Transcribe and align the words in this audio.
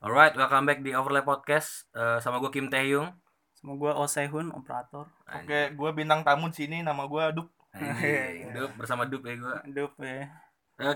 Alright, 0.00 0.32
welcome 0.32 0.64
back 0.64 0.80
di 0.80 0.96
Overlap 0.96 1.28
Podcast 1.28 1.84
Eh, 1.92 2.16
sama 2.24 2.40
gue 2.40 2.48
Kim 2.48 2.72
Taehyung. 2.72 3.12
Sama 3.52 3.76
gue 3.76 3.92
Osehun, 3.92 4.48
operator. 4.56 5.04
Oke, 5.28 5.76
gue 5.76 5.90
bintang 5.92 6.24
tamu 6.24 6.48
di 6.48 6.64
sini, 6.64 6.80
nama 6.80 7.04
gue 7.04 7.20
Dup. 7.36 7.52
Dup 8.56 8.72
bersama 8.80 9.04
Dup 9.04 9.20
ya 9.28 9.36
gue. 9.36 9.56
Dup 9.76 9.92
ya. 10.00 10.24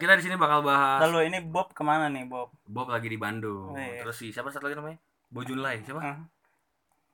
kita 0.00 0.16
di 0.16 0.24
sini 0.24 0.40
bakal 0.40 0.64
bahas 0.64 1.04
Lalu 1.04 1.28
ini 1.28 1.44
Bob 1.44 1.76
ke 1.76 1.84
mana 1.84 2.08
nih 2.08 2.24
Bob? 2.24 2.48
Bob 2.64 2.88
lagi 2.88 3.12
di 3.12 3.20
Bandung. 3.20 3.76
Oh, 3.76 3.76
iya. 3.76 4.00
Terus 4.08 4.16
si 4.16 4.32
siapa 4.32 4.48
satu 4.48 4.72
lagi 4.72 4.80
namanya? 4.80 4.96
Bojunlai 5.28 5.84
siapa? 5.84 6.24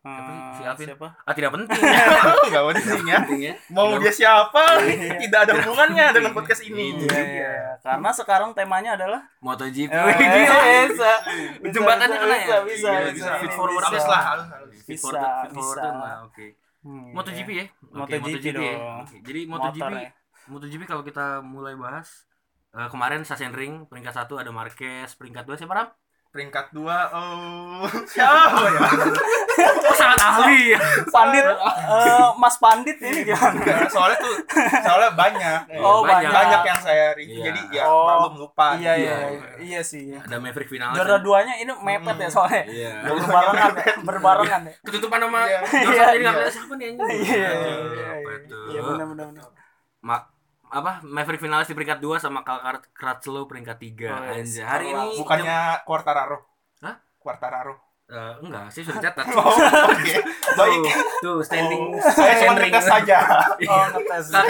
Siapa 0.00 0.20
sih? 0.26 0.40
Si 0.50 0.60
Eh, 0.60 0.66
Alvin? 0.66 0.86
Siapa? 0.88 1.08
Ah 1.20 1.32
tidak 1.32 1.50
penting. 1.52 1.76
Gak 2.52 2.64
penting 2.66 3.04
ya. 3.04 3.16
penting 3.20 3.40
ya. 3.44 3.54
Mau 3.68 4.00
dia 4.00 4.08
siapa? 4.10 4.62
Iya. 4.80 5.20
Tidak 5.20 5.38
ada 5.38 5.52
hubungannya 5.60 6.06
dengan 6.10 6.32
podcast 6.32 6.64
ini. 6.64 6.96
Iya, 6.96 7.20
iya. 7.20 7.52
Karena 7.78 8.10
sekarang 8.10 8.50
temanya 8.50 8.96
adalah 8.96 9.20
MotoGP. 9.38 9.92
Eh, 9.92 10.16
bisa, 10.16 10.56
bisa. 10.88 11.12
bisa, 11.60 11.68
Jembatannya 11.70 12.16
bisa, 12.16 12.24
kena 12.24 12.32
ya? 12.34 12.40
bisa, 12.40 12.56
bisa, 12.64 12.90
Iya, 12.90 13.32
Ini 13.36 13.48
forward 13.52 13.76
bisa. 13.76 13.88
Harus 13.92 14.06
lah, 14.06 14.22
Bisa, 14.88 15.02
forward, 15.04 15.20
feed 15.44 15.52
forward 15.52 15.78
bisa. 15.78 15.90
nah, 15.92 16.16
oke. 16.24 16.46
Hmm, 16.80 17.06
MotoGP 17.12 17.48
iya. 17.50 17.60
ya. 17.60 17.66
Oke, 17.92 18.16
MotoGP 18.16 18.46
ya. 18.46 18.52
dong. 18.56 19.00
Oke, 19.04 19.16
Jadi 19.20 19.40
Motor 19.44 19.68
MotoGP 19.68 19.92
ya. 20.00 20.10
MotoGP 20.48 20.82
kalau 20.88 21.02
kita 21.04 21.26
mulai 21.44 21.76
bahas 21.76 22.24
eh, 22.72 22.88
kemarin 22.88 23.20
Sachsenring 23.20 23.84
peringkat 23.84 24.16
satu 24.16 24.40
ada 24.40 24.48
Marquez, 24.48 25.12
peringkat 25.12 25.44
dua 25.44 25.60
siapa 25.60 25.76
Ram? 25.76 25.88
Peringkat 26.30 26.70
dua, 26.70 27.10
oh 27.10 27.90
siapa 28.14 28.62
ya? 28.70 28.86
Oh 29.82 29.94
sangat 29.98 30.18
ahli 30.22 30.72
ya. 30.72 30.80
Pandit, 31.10 31.42
eh, 31.42 32.28
Mas 32.38 32.54
Pandit 32.54 33.02
ini 33.02 33.26
gimana? 33.26 33.50
Enggak, 33.50 33.90
soalnya 33.90 34.18
tuh, 34.22 34.38
soalnya 34.86 35.10
banyak. 35.18 35.60
Oh, 35.82 36.06
banyak. 36.06 36.30
banyak 36.30 36.62
yang 36.62 36.78
saya 36.78 37.04
review, 37.18 37.42
Iya. 37.42 37.46
jadi 37.50 37.60
ya 37.74 37.82
Oh, 37.82 38.06
maklum 38.06 38.46
lupa. 38.46 38.78
Iya, 38.78 38.92
iya, 38.94 39.14
Iya. 39.26 39.48
iya 39.58 39.80
sih. 39.82 40.14
Ada 40.14 40.38
Maverick 40.38 40.70
final. 40.70 40.94
Dua-duanya 40.94 41.58
ini 41.58 41.72
mepet 41.74 42.16
ya 42.22 42.28
soalnya. 42.30 42.62
Iya. 42.62 42.92
Berbarengan, 43.10 43.70
ya, 43.74 43.92
berbarengan 44.06 44.60
ya. 44.70 44.74
Ketutupan 44.86 45.18
sama 45.18 45.38
Iya. 45.50 45.58
Iya, 45.66 46.04
jadi 46.14 46.24
nggak 46.30 46.46
iya. 46.46 46.54
siapa 46.54 46.74
nih. 46.78 46.86
Iya, 46.94 47.06
iya, 47.10 47.50
iya, 47.50 47.74
iya. 47.90 48.10
Iya, 48.70 48.80
benar, 48.86 49.06
benar, 49.10 49.26
benar. 49.34 49.46
Apa 50.70 51.02
Maverick 51.02 51.42
finalis 51.42 51.66
di 51.66 51.74
peringkat 51.74 51.98
2 51.98 52.22
sama 52.22 52.40
Carl 52.40 52.62
Crutchlow 52.94 53.44
peringkat 53.44 53.76
3 53.76 54.06
Oh, 54.06 54.18
yes. 54.30 54.54
anjay. 54.54 54.64
Hari 54.64 54.86
ini 54.88 55.06
Bukannya 55.18 55.58
Quartararo. 55.82 56.38
Hah? 56.80 56.94
Quartararo. 57.18 57.74
Eh, 58.06 58.34
enggak 58.42 58.66
sih 58.70 58.82
sudah 58.82 58.98
catat. 59.00 59.22
Oh, 59.34 59.46
oke. 59.46 60.14
Baik. 60.58 60.82
Tuh 61.22 61.38
standing 61.42 61.82
Oh, 61.90 62.02
saya 62.02 62.34
cuma 62.40 62.58
ngetes 62.58 62.82
saja. 62.84 63.18
Oh, 63.70 63.84
ngetes. 63.94 64.24
Cuma 64.30 64.42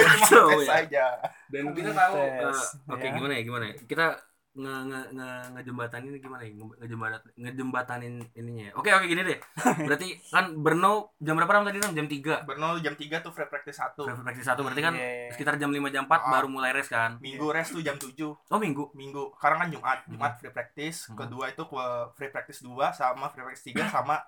ngetes 0.49 0.65
saja. 0.67 1.05
Dan 1.49 1.65
kita 1.73 1.91
tahu 1.91 2.15
Tes, 2.17 2.59
oke 2.87 3.03
ya. 3.03 3.11
gimana 3.13 3.33
ya 3.37 3.43
gimana 3.43 3.65
ya? 3.69 3.75
Kita 3.85 4.05
nge 4.51 4.75
nge 4.83 5.01
nge 5.15 5.29
ngejembatanin 5.55 6.19
gimana 6.19 6.43
ya? 6.43 6.51
Nge- 6.51 6.77
Ngejembat 6.77 7.23
ngejembatanin 7.39 8.15
ininya 8.35 8.65
ya. 8.67 8.73
Oke 8.75 8.91
oke 8.91 9.07
gini 9.07 9.23
deh. 9.23 9.39
Berarti 9.87 10.19
kan 10.27 10.59
Brno 10.59 11.15
jam 11.17 11.39
berapa 11.39 11.53
Ram 11.53 11.63
tadi 11.63 11.79
Ram? 11.79 11.95
Jam 11.95 12.11
3. 12.11 12.43
Bernol 12.43 12.83
jam 12.83 12.95
3 12.95 13.23
tuh 13.23 13.31
free 13.31 13.47
practice 13.47 13.79
1. 13.79 13.95
Free 13.95 14.27
practice 14.27 14.49
1 14.49 14.59
berarti 14.59 14.83
kan 14.83 14.95
Iya. 14.95 15.31
sekitar 15.31 15.55
jam 15.55 15.71
5 15.71 15.87
jam 15.89 16.05
4 16.05 16.11
Ah. 16.11 16.31
baru 16.33 16.51
mulai 16.51 16.75
race 16.75 16.91
kan. 16.91 17.23
Minggu 17.23 17.47
rest 17.49 17.71
tuh 17.71 17.81
jam 17.81 17.95
7. 17.95 18.35
Oh 18.45 18.59
minggu. 18.59 18.91
Minggu. 18.93 19.31
Sekarang 19.39 19.59
kan 19.61 19.69
Jumat. 19.71 19.99
Jumat 20.05 20.33
free 20.37 20.51
practice. 20.51 21.07
Hmm. 21.07 21.15
Kedua 21.17 21.47
itu 21.47 21.63
ke- 21.63 22.07
free 22.15 22.29
practice 22.29 22.61
2 22.61 22.91
sama 22.91 23.31
free 23.31 23.45
practice 23.45 23.67
3 23.67 23.87
sama 23.95 24.19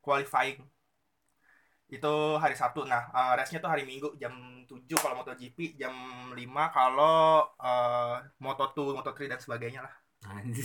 qualifying. 0.00 0.58
Itu 1.88 2.36
hari 2.36 2.52
Sabtu. 2.52 2.84
Nah, 2.84 3.08
eh, 3.08 3.32
restnya 3.40 3.64
tuh 3.64 3.72
hari 3.72 3.88
Minggu 3.88 4.12
jam 4.20 4.32
7 4.68 4.76
kalau 5.00 5.24
MotoGP, 5.24 5.80
jam 5.80 5.92
5 6.36 6.64
kalau 6.76 7.48
eh, 7.56 8.16
Moto2, 8.38 9.00
Moto3 9.00 9.18
dan 9.26 9.40
sebagainya 9.40 9.80
lah. 9.84 9.94
Anjir. 10.28 10.62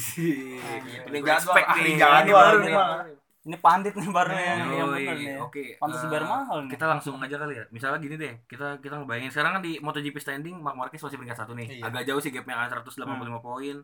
gitu. 0.83 1.07
Ini 1.07 1.19
Jadwal, 1.23 1.55
ahli 1.61 1.91
nih. 1.93 1.95
jadwal 2.01 2.23
Ini 2.25 2.31
baru 2.33 2.57
nih, 2.59 2.73
nih. 2.73 3.17
Ini 3.43 3.57
pandit 3.59 3.93
nih 3.99 4.07
baru 4.07 4.31
yang 4.31 4.59
Yoi, 4.71 4.79
yang 4.79 4.89
bener 4.91 5.15
nih. 5.19 5.35
Oke. 5.43 5.63
Pantas 5.75 5.99
eh, 5.99 6.03
dibayar 6.07 6.25
mahal 6.27 6.57
nih. 6.63 6.71
Kita 6.71 6.85
langsung 6.87 7.15
aja 7.19 7.35
kali 7.35 7.53
ya. 7.59 7.63
Misalnya 7.75 7.99
gini 7.99 8.15
deh, 8.15 8.33
kita 8.47 8.79
kita 8.79 9.03
ngebayangin 9.03 9.31
sekarang 9.35 9.51
kan 9.59 9.61
di 9.61 9.71
MotoGP 9.83 10.15
standing 10.19 10.55
Mark 10.63 10.79
Marquez 10.79 11.03
masih 11.03 11.19
peringkat 11.19 11.39
satu 11.43 11.51
nih. 11.51 11.67
Iya. 11.79 11.83
Agak 11.91 12.03
jauh 12.07 12.21
sih 12.23 12.31
gapnya 12.31 12.55
ada 12.55 12.79
185 12.79 13.43
poin. 13.43 13.75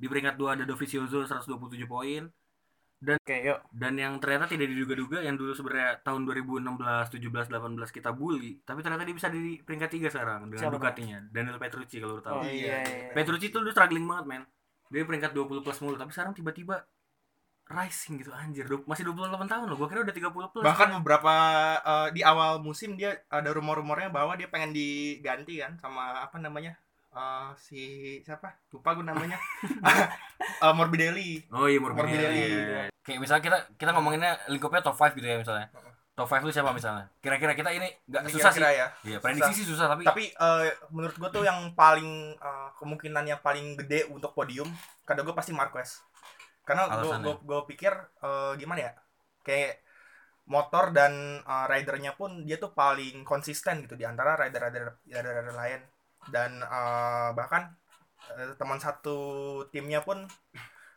Di 0.00 0.06
peringkat 0.08 0.34
2 0.38 0.54
ada 0.54 0.64
Dovizioso 0.64 1.26
127 1.26 1.90
poin. 1.90 2.22
Oke, 3.00 3.32
yuk. 3.40 3.64
Dan 3.72 3.96
yang 3.96 4.20
ternyata 4.20 4.44
tidak 4.44 4.68
diduga-duga 4.68 5.24
yang 5.24 5.40
dulu 5.40 5.56
sebenarnya 5.56 6.04
tahun 6.04 6.28
2016, 6.28 7.08
17, 7.08 7.48
18 7.48 7.88
kita 7.88 8.12
bully, 8.12 8.60
tapi 8.60 8.84
ternyata 8.84 9.08
dia 9.08 9.16
bisa 9.16 9.32
di 9.32 9.56
peringkat 9.56 9.88
3 9.88 10.08
sekarang 10.12 10.40
dengan 10.46 10.68
Siapa 10.68 10.76
Ducatinya. 10.76 11.18
Daniel 11.32 11.56
Petrucci 11.56 11.96
kalau 11.96 12.20
lu 12.20 12.22
tahu. 12.22 12.38
Oh 12.38 12.44
Iya, 12.44 12.52
iya, 12.52 12.76
iya. 12.84 13.12
Petrucci 13.16 13.48
tuh 13.48 13.64
dulu 13.64 13.72
struggling 13.72 14.04
banget, 14.04 14.24
men. 14.28 14.42
Dia 14.92 15.08
peringkat 15.08 15.32
20 15.32 15.64
plus 15.64 15.80
mulu, 15.80 15.96
tapi 15.96 16.12
sekarang 16.12 16.36
tiba-tiba 16.36 16.84
rising 17.70 18.18
gitu 18.18 18.34
anjir. 18.34 18.66
Du- 18.66 18.82
Masih 18.84 19.06
28 19.06 19.46
tahun 19.46 19.64
loh. 19.70 19.78
Gua 19.78 19.88
kira 19.88 20.02
udah 20.02 20.12
30 20.12 20.50
plus. 20.50 20.60
Bahkan 20.60 20.88
beberapa 21.00 21.34
eh, 21.80 22.08
di 22.12 22.20
awal 22.20 22.58
musim 22.60 22.98
dia 22.98 23.14
ada 23.30 23.48
rumor-rumornya 23.48 24.10
bahwa 24.10 24.34
dia 24.34 24.50
pengen 24.50 24.74
diganti 24.74 25.62
kan 25.62 25.78
sama 25.78 26.20
apa 26.20 26.36
namanya? 26.36 26.74
Eh, 27.10 27.50
si 27.58 27.80
siapa? 28.22 28.54
Lupa 28.70 28.94
gue 28.94 29.06
namanya. 29.06 29.38
Eh, 30.60 30.74
Morbidelli. 30.76 31.40
Oh 31.52 31.68
iya 31.68 31.80
Morbidelli. 31.80 32.16
Morbidelli. 32.16 32.42
Iya. 32.48 32.82
Kayak 33.00 33.18
misalnya 33.20 33.42
kita 33.44 33.58
kita 33.80 33.90
ngomonginnya 33.96 34.32
lingkupnya 34.52 34.84
top 34.84 34.96
5 34.96 35.16
gitu 35.16 35.24
ya 35.24 35.36
misalnya. 35.40 35.68
Top 36.12 36.28
5 36.28 36.44
lu 36.44 36.52
siapa 36.52 36.72
misalnya? 36.76 37.08
Kira-kira 37.20 37.52
kita 37.56 37.70
ini 37.72 37.88
nggak 38.08 38.28
susah 38.28 38.52
sih. 38.52 38.60
kira-kira 38.60 38.70
ya. 38.72 38.86
Iya, 39.04 39.18
prediksi 39.24 39.52
sih 39.56 39.66
susah 39.68 39.88
tapi 39.88 40.04
Tapi 40.04 40.24
eh, 40.32 40.72
menurut 40.92 41.16
gue 41.16 41.30
tuh 41.32 41.44
yang 41.48 41.72
paling 41.72 42.36
eh, 42.36 42.68
kemungkinan 42.76 43.24
yang 43.24 43.40
paling 43.40 43.76
gede 43.84 44.04
untuk 44.12 44.36
podium 44.36 44.68
kata 45.08 45.24
gue 45.24 45.32
pasti 45.32 45.52
Marquez. 45.56 46.04
Karena 46.64 46.88
gue 46.92 47.36
gue 47.40 47.60
pikir 47.72 47.92
eh, 48.20 48.52
gimana 48.60 48.80
ya? 48.80 48.92
Kayak 49.44 49.80
motor 50.48 50.92
dan 50.92 51.40
eh, 51.40 51.66
ridernya 51.72 52.16
pun 52.16 52.44
dia 52.44 52.60
tuh 52.60 52.72
paling 52.76 53.24
konsisten 53.24 53.84
gitu 53.88 53.96
di 53.96 54.04
antara 54.04 54.36
rider-rider 54.36 55.08
rider-rider 55.08 55.56
lain 55.56 55.80
dan 56.28 56.60
eh, 56.60 57.30
bahkan 57.32 57.72
eh, 58.36 58.52
teman 58.60 58.76
satu 58.76 59.18
timnya 59.72 60.04
pun 60.04 60.28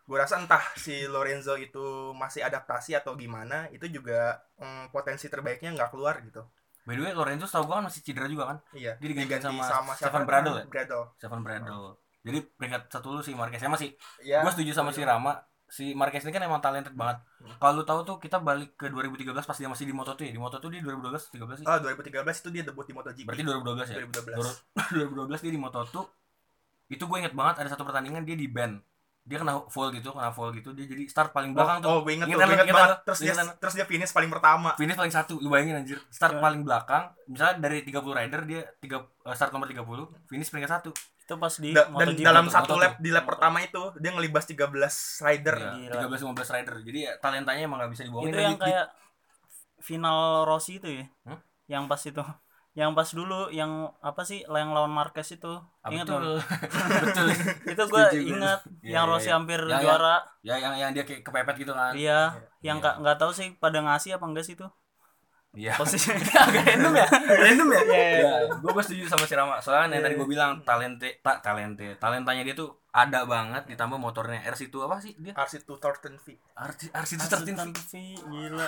gue 0.04 0.18
rasa 0.20 0.36
entah 0.36 0.60
si 0.76 1.08
Lorenzo 1.08 1.56
itu 1.56 2.12
masih 2.12 2.44
adaptasi 2.44 2.92
atau 3.00 3.16
gimana 3.16 3.72
itu 3.72 3.88
juga 3.88 4.44
mm, 4.60 4.92
potensi 4.92 5.32
terbaiknya 5.32 5.72
nggak 5.72 5.96
keluar 5.96 6.20
gitu 6.28 6.44
by 6.84 6.94
the 7.00 7.04
way 7.08 7.14
Lorenzo 7.16 7.48
setahu 7.48 7.64
gua 7.72 7.76
kan 7.80 7.86
masih 7.88 8.04
cedera 8.04 8.28
juga 8.28 8.44
kan? 8.52 8.58
iya 8.76 9.00
Dia 9.00 9.08
diganti 9.08 9.40
diganti 9.40 9.56
sama 9.64 9.96
siapa 9.96 9.96
Stefan 9.96 10.24
Bradl 10.28 10.54
ya? 10.60 10.66
Bradl 10.68 11.02
Stefan 11.16 11.40
Bradl. 11.40 11.82
Jadi 12.24 12.40
peringkat 12.56 12.82
satu 12.92 13.08
lu 13.16 13.22
si 13.24 13.32
Marquez 13.36 13.60
sama 13.64 13.76
sih. 13.80 13.96
ya 14.24 14.44
Gua 14.44 14.52
setuju 14.52 14.72
sama 14.76 14.92
si 14.92 15.00
Rama. 15.04 15.40
Si 15.74 15.98
Marquez 15.98 16.22
ini 16.22 16.30
kan 16.30 16.46
emang 16.46 16.62
talented 16.62 16.94
banget. 16.94 17.26
Kalau 17.58 17.74
lu 17.74 17.84
tahu 17.84 18.06
tuh 18.06 18.18
kita 18.22 18.38
balik 18.38 18.78
ke 18.78 18.94
2013 18.94 19.34
pas 19.34 19.58
dia 19.58 19.66
masih 19.66 19.90
di 19.90 19.96
Moto2 19.96 20.30
ya. 20.30 20.34
Di 20.38 20.38
Moto2 20.38 20.70
dia 20.70 20.82
2012 20.86 21.34
13 21.34 21.58
sih. 21.58 21.66
Oh, 21.66 21.78
2013 21.82 22.14
itu 22.14 22.50
dia 22.54 22.62
debut 22.62 22.86
di 22.86 22.94
MotoGP. 22.94 23.26
Berarti 23.26 23.42
2012 23.42 23.90
ya? 23.90 23.98
2012. 24.06 25.34
2012 25.34 25.42
dia 25.50 25.52
di 25.52 25.58
Moto2 25.58 25.96
itu 26.90 27.04
gue 27.04 27.18
inget 27.18 27.34
banget 27.34 27.66
ada 27.66 27.70
satu 27.74 27.82
pertandingan 27.82 28.22
dia 28.22 28.38
di 28.38 28.46
ban 28.46 28.78
dia 29.24 29.40
kena 29.40 29.56
fall 29.72 29.88
gitu 29.96 30.12
kena 30.12 30.36
fall 30.36 30.52
gitu 30.52 30.76
dia 30.76 30.84
jadi 30.84 31.08
start 31.08 31.32
paling 31.32 31.56
belakang 31.56 31.80
tuh 31.80 31.90
oh, 31.90 32.00
gue 32.04 32.12
inget, 32.12 32.28
Ingat 32.28 32.38
tuh, 32.38 32.44
gue 32.44 32.54
inget 32.54 32.68
ingat 32.68 32.76
banget. 32.76 33.00
Terus 33.08 33.20
dia, 33.24 33.34
terus 33.56 33.74
dia 33.80 33.86
finish 33.88 34.12
paling 34.12 34.28
pertama. 34.30 34.70
finish 34.76 35.00
paling 35.00 35.14
satu 35.16 35.40
lu 35.40 35.48
bayangin 35.48 35.80
anjir 35.80 35.98
start 36.12 36.38
Iya. 36.38 36.42
paling 36.44 36.62
belakang 36.68 37.04
misalnya 37.26 37.56
dari 37.64 37.88
30 37.88 38.04
rider 38.14 38.42
dia 38.44 38.62
tiga 38.84 39.08
eh, 39.24 39.34
start 39.34 39.56
nomor 39.56 39.66
30 39.66 40.28
finish 40.28 40.52
peringkat 40.52 40.72
satu 40.76 40.92
Itu 41.24 41.34
pas 41.36 41.54
di 41.54 41.72
Da- 41.72 41.88
dan 41.88 41.94
MotoGP. 42.12 42.22
dalam 42.22 42.46
satu 42.48 42.74
Moto2. 42.74 42.82
lap 42.82 42.94
di 42.98 43.10
lap 43.10 43.26
pertama 43.26 43.58
itu 43.60 43.82
dia 43.98 44.12
ngelibas 44.12 44.44
13 44.44 44.96
rider. 45.20 45.56
Iya, 45.74 45.90
13 45.94 46.20
15 46.22 46.50
rider 46.50 46.76
jadi 46.82 47.00
ya, 47.02 47.14
talentanya 47.18 47.62
emang 47.64 47.80
gak 47.80 47.92
bisa 47.92 48.04
dibohongin 48.04 48.30
itu 48.30 48.40
yang 48.40 48.54
di- 48.54 48.60
di- 48.60 48.66
kayak 48.66 48.88
final 49.80 50.18
Rossi 50.44 50.78
itu 50.78 50.90
ya. 50.90 51.06
Hah? 51.26 51.40
Yang 51.66 51.84
pas 51.88 52.02
itu. 52.04 52.24
Yang 52.74 52.92
pas 52.92 53.06
dulu 53.08 53.40
yang 53.50 53.72
apa 54.02 54.22
sih 54.24 54.42
yang 54.42 54.74
lawan 54.74 54.90
Marquez 54.90 55.30
itu. 55.32 55.54
Ah, 55.80 55.90
Ingat 55.90 56.10
betul 56.10 56.22
nggak? 56.26 56.42
betul 57.06 57.28
itu 57.70 57.84
gue 57.86 58.04
ingat 58.26 58.60
Iya, 58.82 58.92
yang 58.92 59.06
iya, 59.06 59.12
Rossi 59.12 59.30
iya. 59.30 59.36
hampir 59.38 59.62
Ya, 59.62 59.70
ya. 59.70 59.80
juara. 59.80 60.16
ya 60.42 60.56
yang 60.58 60.74
yang 60.76 60.92
dia 60.92 61.04
kayak 61.04 61.22
kepepet 61.22 61.56
gitu 61.60 61.72
kan 61.72 61.94
Iya, 61.94 62.34
yang 62.60 62.78
Iya. 62.78 62.82
nggak 62.82 62.96
nggak 63.00 63.18
tahu 63.18 63.32
sih 63.32 63.48
pada 63.56 63.78
ngasih 63.80 64.18
apa 64.18 64.26
enggak 64.26 64.44
sih 64.44 64.56
itu. 64.56 64.66
Iya 65.54 65.74
Posisi. 65.74 66.10
agak 66.44 66.66
random 66.66 66.94
ya 66.94 67.08
random 67.30 67.68
ya 67.70 67.82
Iya, 67.84 67.94
iya. 67.94 68.20
ya 68.20 68.34
gue 68.52 68.72
gue 68.72 68.84
setuju 68.84 69.06
sama 69.06 69.24
si 69.24 69.34
Rama 69.34 69.58
soalnya 69.58 69.86
yang 69.88 69.94
Iya. 69.94 70.04
tadi 70.04 70.16
gue 70.16 70.28
bilang 70.28 70.52
talente 70.62 71.10
tak 71.20 71.38
talente 71.40 71.94
talentanya 71.96 72.42
dia 72.42 72.54
tuh 72.54 72.74
ada 72.90 73.22
banget 73.24 73.66
ditambah 73.68 73.98
motornya 73.98 74.42
RC 74.44 74.68
itu 74.68 74.78
apa 74.80 74.98
sih 74.98 75.14
dia 75.16 75.34
RC2 75.34 75.70
Thornton 75.76 76.14
V. 76.16 76.26
RC 76.56 76.82
RC 76.90 77.12
itu 77.12 77.20
Asli 77.20 77.30
tertin 77.30 77.54
tanpa 77.56 77.82
fee, 77.82 78.14
gila. 78.20 78.68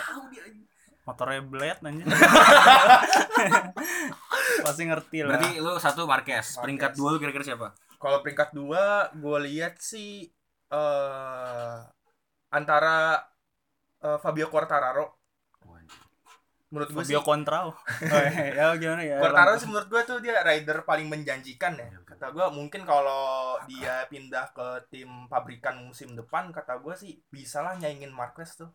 Motornya 1.04 1.42
blade 1.44 1.82
anjir. 1.84 2.06
Pasti 4.62 4.84
ngerti 4.84 5.18
lah. 5.22 5.30
berarti 5.32 5.50
lu 5.60 5.74
satu 5.76 6.02
Marquez 6.04 6.58
peringkat 6.58 6.92
Marquez. 6.92 7.00
dua 7.00 7.10
lu 7.12 7.18
kira-kira 7.18 7.46
siapa 7.46 7.68
Kalau 7.96 8.20
peringkat 8.20 8.50
2 8.52 8.66
gue 9.16 9.38
lihat 9.46 9.78
sih 9.78 10.26
eh 10.68 11.76
antara 12.50 13.22
eh, 14.00 14.18
Fabio 14.18 14.48
Quartararo 14.48 15.25
menurut 16.74 16.90
gue 16.92 17.04
sih 17.06 17.16
Contrao. 17.22 17.70
Oh, 18.16 18.24
ya 18.58 18.74
gimana 18.82 19.02
ya? 19.06 19.18
Quartaro 19.22 19.54
sih 19.62 19.68
menurut 19.70 19.88
gue 19.90 20.02
tuh 20.08 20.18
dia 20.24 20.42
rider 20.42 20.82
paling 20.84 21.08
menjanjikan 21.08 21.78
ya. 21.78 21.88
Iya. 21.88 22.00
Kata 22.06 22.26
gue 22.34 22.46
mungkin 22.52 22.82
kalau 22.84 23.56
dia 23.70 24.06
pindah 24.10 24.46
ke 24.56 24.68
tim 24.90 25.10
pabrikan 25.30 25.86
musim 25.86 26.18
depan, 26.18 26.50
kata 26.50 26.82
gue 26.82 26.96
sih 26.98 27.12
bisa 27.30 27.62
lah 27.62 27.78
nyaingin 27.78 28.12
Marquez 28.12 28.58
tuh. 28.58 28.70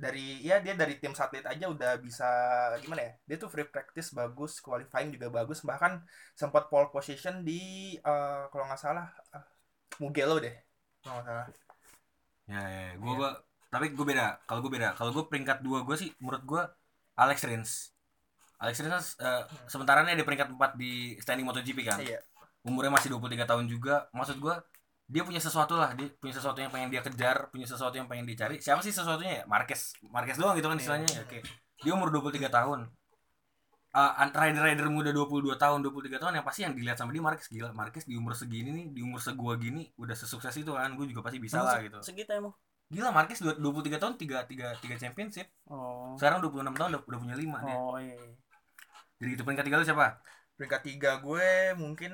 Dari 0.00 0.40
ya 0.40 0.64
dia 0.64 0.72
dari 0.72 0.96
tim 0.96 1.12
satelit 1.12 1.44
aja 1.44 1.68
udah 1.68 2.00
bisa 2.00 2.24
gimana 2.80 3.00
ya? 3.04 3.12
Dia 3.28 3.36
tuh 3.36 3.48
free 3.52 3.68
practice 3.68 4.12
bagus, 4.16 4.60
qualifying 4.64 5.12
juga 5.12 5.28
bagus, 5.28 5.60
bahkan 5.64 6.00
sempat 6.36 6.72
pole 6.72 6.88
position 6.88 7.44
di 7.44 7.96
eh, 8.00 8.42
kalau 8.52 8.64
nggak 8.68 8.80
salah 8.80 9.06
eh, 9.36 9.44
Mugello 10.00 10.36
deh. 10.40 10.56
Kalau 11.04 11.20
nggak 11.20 11.26
salah. 11.28 11.46
Ya, 12.50 12.60
ya, 12.60 12.68
ya. 12.68 12.92
Iya. 12.96 13.12
gua 13.18 13.30
tapi 13.70 13.86
gue 13.94 14.06
beda. 14.10 14.26
Kalau 14.48 14.60
gue 14.64 14.72
beda. 14.76 14.88
Kalau 14.98 15.10
gue 15.14 15.24
peringkat 15.30 15.58
dua 15.62 15.78
gue 15.86 15.96
sih 16.00 16.10
menurut 16.18 16.42
gue 16.42 16.62
Alex 17.20 17.38
Rins. 17.44 17.70
Alex 18.60 18.76
Rins 18.80 19.06
eh, 19.20 19.44
sementara 19.68 20.04
ini 20.04 20.16
di 20.16 20.24
peringkat 20.24 20.48
4 20.56 20.80
di 20.80 21.16
standing 21.20 21.44
MotoGP 21.44 21.78
kan. 21.84 21.98
Iya. 22.00 22.20
Umurnya 22.64 22.92
masih 22.92 23.12
23 23.12 23.44
tahun 23.44 23.64
juga. 23.68 24.08
Maksud 24.16 24.36
gue 24.40 24.54
dia 25.10 25.22
punya 25.26 25.42
sesuatu 25.42 25.74
lah, 25.74 25.90
dia 25.98 26.06
punya 26.22 26.38
sesuatu 26.38 26.62
yang 26.62 26.70
pengen 26.70 26.88
dia 26.88 27.02
kejar, 27.02 27.50
punya 27.50 27.66
sesuatu 27.66 27.98
yang 27.98 28.06
pengen 28.06 28.24
dicari. 28.24 28.62
Siapa 28.62 28.78
sih 28.80 28.94
sesuatunya 28.94 29.42
ya? 29.42 29.44
Marquez. 29.44 29.98
Marquez 30.06 30.38
doang 30.38 30.54
gitu 30.56 30.70
kan 30.70 30.78
Iya. 30.78 30.82
istilahnya 30.86 31.08
ya. 31.10 31.20
Oke. 31.26 31.38
Dia 31.82 31.92
umur 31.96 32.08
23 32.14 32.48
tahun. 32.48 32.86
Uh, 33.90 34.12
rider-rider 34.30 34.86
muda 34.86 35.10
22 35.10 35.58
tahun, 35.58 35.82
23 35.82 36.22
tahun 36.22 36.38
yang 36.38 36.46
pasti 36.46 36.62
yang 36.62 36.78
dilihat 36.78 36.94
sama 36.94 37.10
dia 37.10 37.24
Marquez 37.26 37.50
gila. 37.50 37.74
Marquez 37.74 38.06
di 38.06 38.14
umur 38.14 38.38
segini 38.38 38.70
nih, 38.70 38.86
di 38.94 39.00
umur 39.02 39.18
segua 39.18 39.58
gini 39.58 39.90
udah 39.98 40.14
sesukses 40.14 40.54
itu 40.54 40.70
kan. 40.78 40.94
Gue 40.94 41.10
juga 41.10 41.26
pasti 41.26 41.42
bisa 41.42 41.58
Emang 41.58 41.66
lah 41.66 41.78
gitu. 41.82 41.98
Segitu 42.06 42.30
emang. 42.30 42.54
Gila 42.90 43.14
Marquez 43.14 43.38
dua- 43.38 43.54
23 43.54 44.02
tahun 44.02 44.14
3 44.18 44.42
3 44.50 44.74
3 44.82 44.98
championship. 44.98 45.46
Oh. 45.70 46.18
Sekarang 46.18 46.42
26 46.42 46.74
tahun 46.74 46.90
udah, 46.98 47.02
udah 47.06 47.18
punya 47.22 47.36
5 47.38 47.58
dia. 47.62 47.76
Oh 47.78 47.96
iya. 48.02 48.14
iya. 48.18 48.34
Jadi 49.22 49.30
itu 49.38 49.42
peringkat 49.46 49.64
3 49.70 49.78
lu 49.78 49.86
siapa? 49.86 50.18
peringkat 50.60 50.84
tiga 50.84 51.16
gue 51.24 51.72
mungkin 51.72 52.12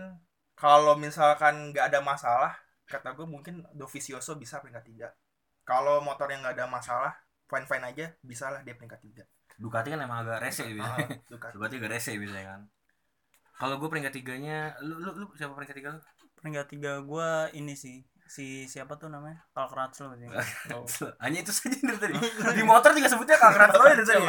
kalau 0.55 0.95
misalkan 0.95 1.75
nggak 1.75 1.91
ada 1.91 1.99
masalah 1.99 2.55
kata 2.87 3.11
gue 3.19 3.27
mungkin 3.27 3.67
Dovizioso 3.75 4.39
bisa 4.39 4.63
peringkat 4.63 4.87
tiga 4.87 5.09
kalau 5.67 5.99
motor 5.99 6.31
yang 6.31 6.47
nggak 6.47 6.55
ada 6.55 6.71
masalah 6.71 7.11
fine 7.51 7.67
fine 7.67 7.83
aja 7.83 8.07
bisa 8.23 8.55
lah 8.55 8.63
dia 8.63 8.79
peringkat 8.79 9.03
tiga 9.03 9.27
Ducati 9.59 9.91
kan 9.91 9.99
emang 9.99 10.23
agak 10.23 10.47
rese 10.47 10.63
Ah, 10.63 10.71
biasanya. 10.71 11.07
Ducati. 11.35 11.53
Ducati 11.59 11.75
agak 11.75 11.91
rese 11.99 12.13
biasanya 12.23 12.47
kan. 12.55 12.61
Kalau 13.59 13.75
gue 13.83 13.89
peringkat 13.91 14.13
tiganya, 14.15 14.59
lu, 14.79 14.95
lu, 15.03 15.11
lu 15.17 15.27
siapa 15.35 15.57
peringkat 15.59 15.77
tiga 15.83 15.91
lu? 15.97 16.01
Peringkat 16.39 16.67
tiga 16.71 16.93
gua 17.03 17.51
ini 17.51 17.75
sih 17.75 18.05
si 18.27 18.67
siapa 18.67 18.95
tuh 18.95 19.07
namanya? 19.07 19.39
Karl 19.51 19.71
Kratzl 19.71 20.11
sih. 20.15 20.29
Oh. 20.75 20.83
Hanya 21.19 21.41
itu 21.41 21.51
saja 21.51 21.79
dari 21.79 21.99
tadi. 21.99 22.15
Di 22.59 22.63
motor 22.63 22.91
juga 22.91 23.07
sebutnya 23.07 23.37
kakak 23.37 23.59
Ratslo 23.63 23.85
dari 23.87 24.03
tadi. 24.03 24.27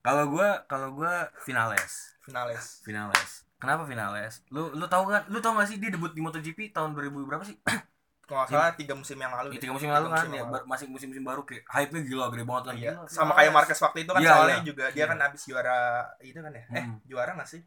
Kalau 0.00 0.24
gue, 0.28 0.48
kalau 0.66 0.88
gue 0.92 1.12
finales, 1.42 2.16
finales 2.20 2.80
finales. 2.82 3.30
Kenapa 3.56 3.86
finales? 3.86 4.42
Lu 4.50 4.74
lu 4.74 4.86
tahu 4.86 5.06
kan? 5.06 5.22
Lu 5.30 5.38
tahu 5.38 5.54
gak 5.54 5.70
sih 5.70 5.78
dia 5.78 5.88
debut 5.88 6.10
di 6.10 6.18
MotoGP 6.18 6.74
tahun 6.74 6.98
2000 6.98 7.28
berapa 7.30 7.44
sih? 7.46 7.54
kalau 8.26 8.48
nggak 8.48 8.54
salah 8.54 8.72
tiga 8.72 8.94
musim 8.96 9.18
yang 9.20 9.34
lalu 9.34 9.48
deh. 9.52 9.60
tiga 9.60 9.74
musim 9.76 9.90
lalu 9.92 10.08
kan, 10.08 10.24
musim 10.24 10.30
ya, 10.32 10.40
yang 10.40 10.48
masih 10.64 10.86
musim-musim 10.88 11.20
baru 11.20 11.42
kayak 11.44 11.68
hype-nya 11.68 12.00
gila 12.00 12.26
gede 12.32 12.44
banget 12.48 12.64
kan. 12.64 12.74
Iya. 12.80 12.92
Sama 13.04 13.32
kayak 13.36 13.52
Marquez 13.52 13.76
waktu 13.76 13.98
itu 14.02 14.10
kan 14.10 14.20
Iya, 14.24 14.30
soalnya 14.32 14.56
iya. 14.56 14.64
juga 14.64 14.84
dia 14.88 14.98
Iya. 14.98 15.04
kan 15.10 15.18
habis 15.20 15.42
juara 15.44 15.78
itu 16.18 16.38
kan 16.40 16.52
ya 16.54 16.62
eh 16.72 16.84
Hmm. 16.86 16.96
juara 17.04 17.30
nggak 17.36 17.50
sih 17.50 17.60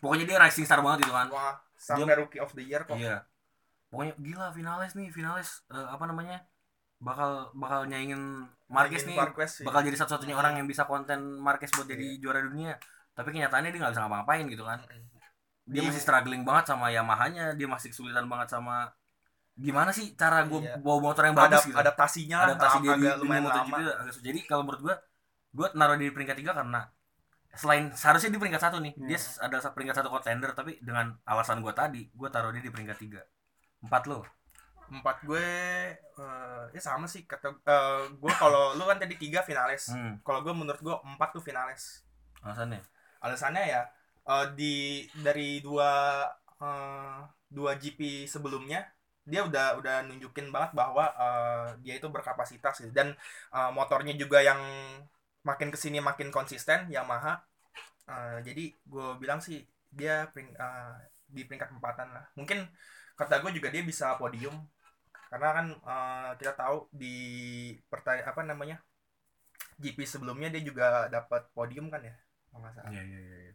Pokoknya 0.00 0.24
dia 0.24 0.38
rising 0.40 0.64
star 0.64 0.80
banget 0.80 1.04
itu 1.04 1.12
kan. 1.12 1.28
wah 1.28 1.52
sampai 1.76 2.16
rookie 2.16 2.40
of 2.40 2.48
the 2.56 2.64
year 2.64 2.80
kok 2.82 2.96
Iya. 2.96 3.20
Pokoknya 3.90 4.14
gila 4.16 4.46
finales 4.54 4.94
nih, 4.94 5.10
finales 5.10 5.66
eh, 5.68 5.88
apa 5.90 6.06
namanya? 6.06 6.38
Bakal 7.02 7.50
bakal 7.56 7.90
nyaingin 7.90 8.46
Marquez 8.70 9.02
nih. 9.04 9.18
Marquez 9.18 9.50
sih. 9.60 9.64
Bakal 9.66 9.82
jadi 9.82 9.96
satu-satunya 9.98 10.36
orang 10.38 10.62
yang 10.62 10.66
bisa 10.70 10.86
konten 10.86 11.42
Marquez 11.42 11.74
buat 11.74 11.84
jadi 11.84 12.16
juara 12.22 12.40
dunia. 12.40 12.78
Tapi 13.16 13.34
kenyataannya 13.34 13.74
dia 13.74 13.80
nggak 13.82 13.92
bisa 13.92 14.02
ngapa-ngapain 14.06 14.46
gitu 14.46 14.62
kan. 14.62 14.78
Dia 15.70 15.82
Iya. 15.82 15.90
masih 15.90 16.02
struggling 16.02 16.42
banget 16.46 16.64
sama 16.70 16.90
Yamaha-nya, 16.90 17.54
dia 17.54 17.66
masih 17.66 17.90
kesulitan 17.90 18.26
banget 18.26 18.54
sama 18.54 18.90
gimana 19.60 19.92
sih 19.92 20.16
cara 20.16 20.46
gue 20.48 20.56
Iya. 20.62 20.80
bawa 20.80 20.98
motor 21.04 21.22
yang 21.26 21.36
bagus 21.36 21.60
Adap- 21.60 21.68
gitu. 21.68 21.76
adaptasinya 21.76 22.36
Adaptasi 22.48 22.76
dia 22.80 22.94
di 22.96 23.04
agak 23.04 23.16
lumayan 23.20 23.42
MotoGP 23.44 23.68
lama 23.68 23.76
itu 23.76 23.90
agak 23.92 24.12
susah. 24.14 24.24
Jadi 24.24 24.40
kalau 24.48 24.62
menurut 24.64 24.82
gue, 24.82 24.94
gue 25.52 25.66
naruh 25.76 25.96
di 26.00 26.08
peringkat 26.08 26.36
tiga 26.38 26.52
karena 26.56 26.80
selain 27.52 27.84
seharusnya 27.92 28.30
di 28.30 28.38
peringkat 28.40 28.62
satu 28.62 28.76
nih, 28.80 28.94
Iya. 28.96 29.06
dia 29.10 29.18
ada 29.42 29.56
peringkat 29.68 29.96
satu 30.00 30.08
contender 30.08 30.50
tapi 30.54 30.78
dengan 30.80 31.12
alasan 31.26 31.60
gue 31.60 31.72
tadi, 31.74 32.08
gue 32.08 32.28
taruh 32.30 32.50
dia 32.50 32.62
di 32.62 32.70
peringkat 32.72 32.98
tiga. 32.98 33.20
Empat 33.80 34.04
lo. 34.06 34.20
empat 34.90 35.22
gue 35.22 35.46
eh, 35.94 36.62
ya 36.74 36.80
sama 36.82 37.06
sih 37.06 37.22
kata 37.22 37.62
eh, 37.62 38.02
gue 38.10 38.32
kalau 38.34 38.74
lu 38.74 38.82
kan 38.82 38.98
tadi 38.98 39.14
tiga 39.14 39.38
finales 39.40 39.86
Hmm, 39.86 40.18
kalau 40.26 40.42
gue 40.42 40.50
menurut 40.50 40.82
gue 40.82 40.96
empat 41.06 41.30
tuh 41.30 41.38
finales 41.38 42.02
alasannya. 42.42 42.82
alasannya 43.22 43.64
ya 43.70 43.82
eh, 44.26 44.46
di 44.58 44.74
dari 45.14 45.62
dua 45.62 46.26
eh, 46.58 47.18
dua 47.46 47.78
GP 47.78 48.26
sebelumnya 48.26 48.82
dia 49.22 49.46
udah 49.46 49.78
udah 49.78 49.96
nunjukin 50.10 50.50
banget 50.50 50.74
bahwa 50.74 51.06
eh, 51.14 51.66
dia 51.86 52.02
itu 52.02 52.10
berkapasitas 52.10 52.82
gitu. 52.82 52.90
dan 52.90 53.14
eh, 53.54 53.70
motornya 53.70 54.18
juga 54.18 54.42
yang 54.42 54.58
makin 55.46 55.70
ke 55.70 55.78
sini 55.78 56.02
makin 56.02 56.34
konsisten 56.34 56.90
Yamaha 56.90 57.46
Eh, 58.10 58.38
jadi 58.42 58.74
gue 58.90 59.08
bilang 59.22 59.38
sih 59.38 59.62
dia 59.86 60.26
pering- 60.34 60.58
eh, 60.58 60.94
di 61.30 61.46
peringkat 61.46 61.70
empatan 61.70 62.10
lah 62.10 62.26
mungkin 62.34 62.66
kata 63.20 63.44
gue 63.44 63.50
juga 63.60 63.68
dia 63.68 63.84
bisa 63.84 64.16
podium. 64.16 64.56
Karena 65.30 65.48
kan 65.54 65.66
eh, 65.70 66.30
kita 66.40 66.52
tahu 66.56 66.88
di 66.90 67.16
pertanyaan 67.86 68.28
apa 68.32 68.42
namanya 68.42 68.76
GP 69.80 69.98
sebelumnya 70.04 70.48
dia 70.52 70.62
juga 70.64 71.08
dapat 71.08 71.48
podium 71.56 71.88
kan 71.88 72.04
ya 72.04 72.14
nggak 72.50 72.72
salah. 72.74 72.90
Iya 72.90 73.02
iya 73.06 73.18
iya. 73.20 73.52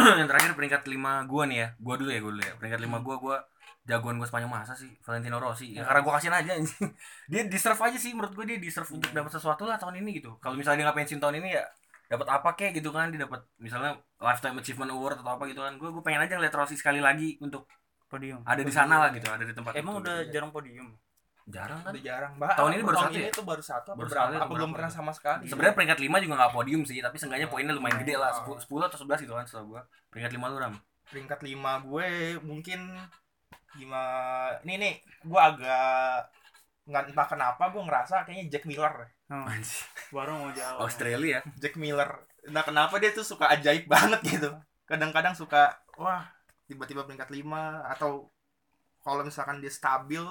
yang 0.24 0.28
terakhir 0.32 0.56
peringkat 0.56 0.82
lima 0.88 1.20
gue 1.28 1.42
nih 1.52 1.58
ya, 1.60 1.68
gue 1.76 1.94
dulu 2.00 2.10
ya 2.10 2.20
gue 2.24 2.32
dulu 2.32 2.42
ya. 2.42 2.54
Peringkat 2.56 2.80
lima 2.80 2.98
gue 3.04 3.16
gue 3.20 3.36
jagoan 3.84 4.16
gue 4.20 4.28
Spanyol 4.28 4.50
masa 4.50 4.72
sih 4.74 4.90
Valentino 5.04 5.36
Rossi. 5.36 5.76
Ya 5.76 5.84
karena 5.84 6.00
gue 6.00 6.12
kasihin 6.16 6.36
aja 6.36 6.52
dia 7.30 7.40
deserve 7.46 7.80
aja 7.80 7.98
sih 8.00 8.12
menurut 8.16 8.32
gue 8.32 8.44
dia 8.48 8.58
deserve 8.58 8.90
untuk 8.90 9.10
dapat 9.12 9.32
sesuatu 9.36 9.68
lah 9.68 9.76
tahun 9.76 10.00
ini 10.00 10.24
gitu. 10.24 10.40
Kalau 10.40 10.56
misalnya 10.56 10.82
dia 10.82 10.86
nggak 10.90 10.98
pensiun 11.04 11.20
tahun 11.20 11.36
ini 11.44 11.48
ya 11.54 11.64
dapat 12.10 12.26
apa 12.26 12.50
kek 12.58 12.74
gitu 12.74 12.90
kan 12.90 13.14
dia 13.14 13.22
dapat 13.22 13.46
misalnya 13.62 13.94
lifetime 14.18 14.58
achievement 14.58 14.90
award 14.90 15.20
atau 15.20 15.36
apa 15.36 15.44
gitu 15.46 15.60
kan. 15.62 15.76
Gue 15.76 15.92
gue 15.92 16.02
pengen 16.02 16.24
aja 16.24 16.34
ngeliat 16.40 16.54
Rossi 16.56 16.74
sekali 16.80 16.98
lagi 16.98 17.36
untuk 17.44 17.68
Podium. 18.10 18.42
ada 18.42 18.58
di 18.60 18.72
sana 18.72 18.94
lah 18.98 19.08
gitu 19.10 19.26
ada 19.26 19.40
di 19.40 19.54
tempat 19.54 19.72
Emang 19.72 19.94
itu, 19.94 20.02
udah 20.02 20.16
gitu. 20.20 20.30
jarang 20.34 20.50
podium. 20.50 20.88
jarang 21.46 21.78
kan 21.80 21.90
udah 21.90 22.02
jarang 22.04 22.32
bah 22.36 22.52
Tahun 22.52 22.70
ini 22.72 22.82
baru 22.82 22.96
tahun 22.96 23.06
satu 23.06 23.14
ini 23.16 23.22
ya? 23.22 23.30
tuh 23.32 23.44
baru 23.44 23.62
satu 23.62 23.88
apa 23.88 23.96
Baru 23.96 24.08
berapa 24.08 24.26
apa 24.28 24.36
atau 24.36 24.48
belum 24.52 24.70
pernah 24.70 24.90
sama 24.90 25.10
sekali 25.10 25.42
sebenarnya 25.46 25.74
peringkat 25.74 25.98
lima 26.00 26.16
juga 26.18 26.34
nggak 26.36 26.52
podium 26.52 26.82
sih 26.82 26.98
tapi 26.98 27.16
seenggaknya 27.16 27.46
Oh, 27.46 27.52
poinnya 27.52 27.70
lumayan 27.72 27.98
gede 27.98 28.14
lah. 28.14 28.30
10, 28.36 28.66
10 28.66 28.86
atau 28.86 28.98
11 29.00 29.24
gitu 29.24 29.32
kan 29.32 29.44
setahu 29.46 29.66
gue 29.72 29.82
peringkat 30.10 30.32
lima 30.34 30.46
lu 30.46 30.56
ram 30.58 30.74
peringkat 31.06 31.40
lima 31.42 31.72
gue 31.80 32.08
mungkin 32.40 32.80
gimana 33.72 34.58
ini 34.60 34.74
nih 34.76 34.94
gue 35.22 35.40
agak 35.40 36.26
nggak 36.84 37.02
entah 37.08 37.28
kenapa 37.28 37.62
gue 37.68 37.82
ngerasa 37.82 38.14
kayaknya 38.22 38.46
Jack 38.50 38.66
Miller 38.66 38.94
Oh, 39.30 39.46
baru 40.10 40.34
mau 40.36 40.50
jawab. 40.50 40.82
Australia 40.82 41.38
Jack 41.54 41.74
Miller 41.74 42.10
entah 42.42 42.66
kenapa 42.66 42.98
dia 42.98 43.10
tuh 43.10 43.22
suka 43.22 43.46
ajaib 43.48 43.86
banget 43.86 44.18
gitu 44.28 44.50
kadang-kadang 44.82 45.30
suka 45.32 45.70
wah 45.94 46.26
tiba-tiba 46.70 47.02
peringkat 47.06 47.30
lima 47.34 47.82
atau 47.94 48.30
kalau 49.04 49.22
misalkan 49.26 49.58
dia 49.62 49.72
stabil 49.72 50.22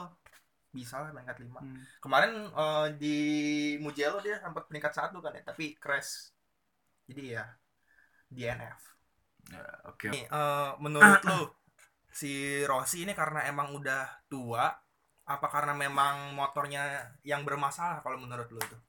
bisa 0.69 1.01
lah 1.01 1.09
peringkat 1.09 1.37
lima. 1.43 1.59
Hmm. 1.65 1.81
kemarin 2.03 2.31
eh, 2.53 2.87
di 3.01 3.17
Mugello 3.83 4.21
dia 4.21 4.37
sempat 4.39 4.63
peringkat 4.69 4.93
satu 4.95 5.17
kan 5.19 5.33
ya 5.37 5.43
tapi 5.43 5.75
crash. 5.83 6.31
Jadi 7.09 7.23
ya 7.35 7.45
DNF 8.29 8.81
Ya, 9.49 9.65
oke. 9.89 10.07
Nih, 10.13 10.25
eh, 10.29 10.69
menurut 10.77 11.21
lu 11.25 11.41
si 12.19 12.61
Rossi 12.69 13.01
ini 13.05 13.17
karena 13.17 13.49
emang 13.49 13.73
udah 13.73 14.05
tua 14.29 14.69
apa 15.25 15.47
karena 15.49 15.73
memang 15.73 16.37
motornya 16.37 17.05
yang 17.25 17.41
bermasalah 17.45 18.01
kalau 18.05 18.17
menurut 18.21 18.45
lu 18.53 18.61
tuh? 18.61 18.81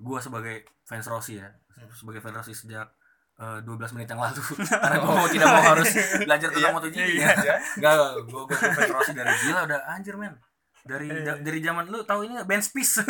Gue 0.00 0.18
sebagai 0.24 0.56
fans 0.88 1.06
Rossi 1.08 1.36
ya 1.40 1.52
Hmm. 1.74 1.90
sebagai 1.90 2.22
fans 2.22 2.38
Rossi 2.38 2.54
sejak 2.54 2.86
eh, 3.34 3.58
12 3.62 3.94
menit 3.94 4.08
yang 4.08 4.20
lalu. 4.20 4.42
Karena 4.82 4.96
gue 4.96 5.10
mau 5.10 5.28
tidak 5.28 5.48
mau 5.48 5.62
harus 5.64 5.88
belajar 6.18 6.48
tentang 6.48 6.62
Iya, 6.62 6.70
MotoGP. 6.72 6.98
iya, 7.08 7.26
ya 7.26 7.32
iya. 7.36 7.54
Enggak, 7.74 7.94
gue 8.24 8.42
gue 8.44 8.56
fans 8.56 8.90
Rossi 8.90 9.12
dari 9.12 9.34
gila 9.40 9.60
udah 9.64 9.80
anjir 9.90 10.14
men. 10.14 10.34
Dari 10.84 11.08
Iya. 11.08 11.24
da- 11.24 11.40
dari 11.40 11.58
zaman 11.58 11.88
lu 11.88 12.04
tahu 12.04 12.20
ini 12.22 12.36
nggak? 12.36 12.44
Ben 12.44 12.60
Spies 12.60 13.00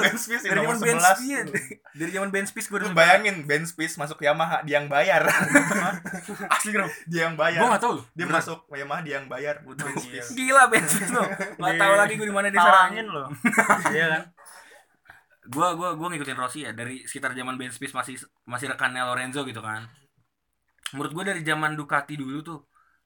Ben 0.00 0.16
Spies 0.16 0.40
dari 0.40 0.58
zaman 0.58 0.80
Ben 0.80 0.96
11 0.96 1.12
Spies 1.12 1.48
dari 1.92 2.10
zaman 2.10 2.28
Ben 2.32 2.46
Spies 2.48 2.66
gue 2.66 2.78
lu 2.80 2.88
bayangin 2.90 3.44
Ben 3.44 3.62
Spies 3.62 3.94
masuk 3.94 4.16
Yamaha 4.18 4.64
dia 4.64 4.80
yang 4.80 4.88
bayar. 4.88 5.28
Asli 6.56 6.72
bro. 6.72 6.88
Dia 7.04 7.28
yang 7.28 7.36
gue 7.36 7.42
bayar 7.44 7.68
nggak 7.68 7.82
tahu 7.82 8.00
dia 8.12 8.24
Beneran. 8.24 8.40
masuk 8.40 8.58
Yamaha 8.72 9.00
dia 9.02 9.14
yang 9.20 9.28
bayar. 9.28 9.60
Waduh, 9.60 9.84
Ben 9.84 9.96
Spies 10.00 10.26
gila 10.32 10.62
Ben 10.68 10.84
Spies 10.84 11.10
lo 11.12 11.20
nggak 11.60 11.74
tahu 11.76 11.92
lagi 11.94 12.12
gue 12.16 12.26
di 12.26 12.34
mana 12.34 12.48
dia 12.48 12.60
Talangin 12.60 13.06
loh. 13.06 13.28
Iya 13.92 14.06
kan? 14.08 14.22
Gue 15.48 15.68
gue 15.74 15.88
gue 15.96 16.08
ngikutin 16.12 16.36
Rossi 16.36 16.60
ya 16.68 16.76
dari 16.76 17.08
sekitar 17.08 17.32
zaman 17.32 17.56
Ben 17.56 17.72
Spies 17.72 17.96
masih 17.96 18.20
masih 18.44 18.68
rekannya 18.68 19.00
Lorenzo 19.02 19.42
gitu 19.48 19.64
kan 19.64 19.88
menurut 20.92 21.12
gue 21.16 21.24
dari 21.24 21.40
zaman 21.40 21.72
Ducati 21.72 22.14
dulu 22.20 22.40
tuh 22.44 22.58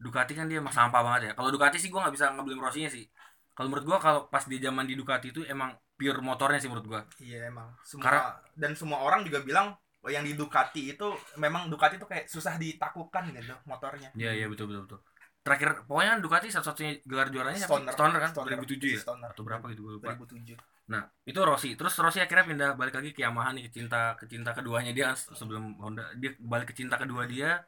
Ducati 0.03 0.35
kan 0.35 0.51
dia 0.51 0.59
emang 0.59 0.75
sampah 0.75 1.01
banget 1.07 1.21
ya 1.31 1.33
kalau 1.39 1.55
Ducati 1.55 1.79
sih 1.79 1.87
gue 1.87 1.99
nggak 2.03 2.15
bisa 2.15 2.35
ngebelum 2.35 2.59
Rossinya 2.59 2.91
sih 2.91 3.07
kalau 3.53 3.69
menurut 3.69 3.85
gua 3.85 3.99
kalau 4.01 4.21
pas 4.33 4.49
di 4.49 4.57
zaman 4.57 4.89
di 4.89 4.97
Ducati 4.97 5.29
itu 5.29 5.45
emang 5.45 5.77
pure 5.93 6.25
motornya 6.25 6.57
sih 6.57 6.73
menurut 6.73 6.89
gua 6.89 7.01
Iya 7.21 7.53
emang 7.53 7.69
semua 7.85 8.05
Karena- 8.09 8.41
dan 8.57 8.73
semua 8.73 9.05
orang 9.05 9.29
juga 9.29 9.45
bilang 9.45 9.77
oh, 10.01 10.09
yang 10.11 10.25
di 10.25 10.33
Ducati 10.33 10.97
itu 10.97 11.07
memang 11.37 11.69
Ducati 11.69 12.01
itu 12.01 12.09
kayak 12.09 12.27
susah 12.33 12.57
ditaklukkan 12.57 13.29
gitu 13.37 13.53
motornya. 13.69 14.09
iya 14.17 14.33
iya 14.33 14.47
betul 14.49 14.73
betul 14.73 14.89
betul 14.89 15.01
terakhir 15.45 15.85
pokoknya 15.85 16.11
kan 16.17 16.21
Ducati 16.25 16.47
satu-satunya 16.49 16.93
gelar 17.05 17.29
juaranya 17.29 17.59
siapa? 17.61 17.77
Stoner. 17.77 17.93
Stoner 17.93 18.19
kan 18.25 18.31
Stoner. 18.33 18.51
2007 18.57 18.89
ya 18.89 19.01
Stoner. 19.05 19.29
atau 19.37 19.43
berapa 19.45 19.65
gitu 19.69 19.81
gua 19.85 19.93
lupa 20.01 20.07
2007. 20.17 20.57
Nah, 20.91 21.03
itu 21.29 21.39
Rossi. 21.49 21.69
Terus 21.79 21.95
Rossi 22.03 22.19
akhirnya 22.25 22.45
pindah 22.51 22.69
balik 22.81 22.95
lagi 22.99 23.11
ke 23.15 23.21
Yamaha 23.25 23.51
nih, 23.55 23.63
ke 23.67 23.71
cinta 23.77 23.97
ke 24.19 24.25
cinta 24.33 24.51
keduanya 24.57 24.91
dia 24.97 25.07
sebelum 25.15 25.79
Honda. 25.83 26.03
Dia 26.21 26.31
balik 26.53 26.67
ke 26.71 26.75
cinta 26.81 26.97
kedua 27.03 27.23
dia 27.33 27.63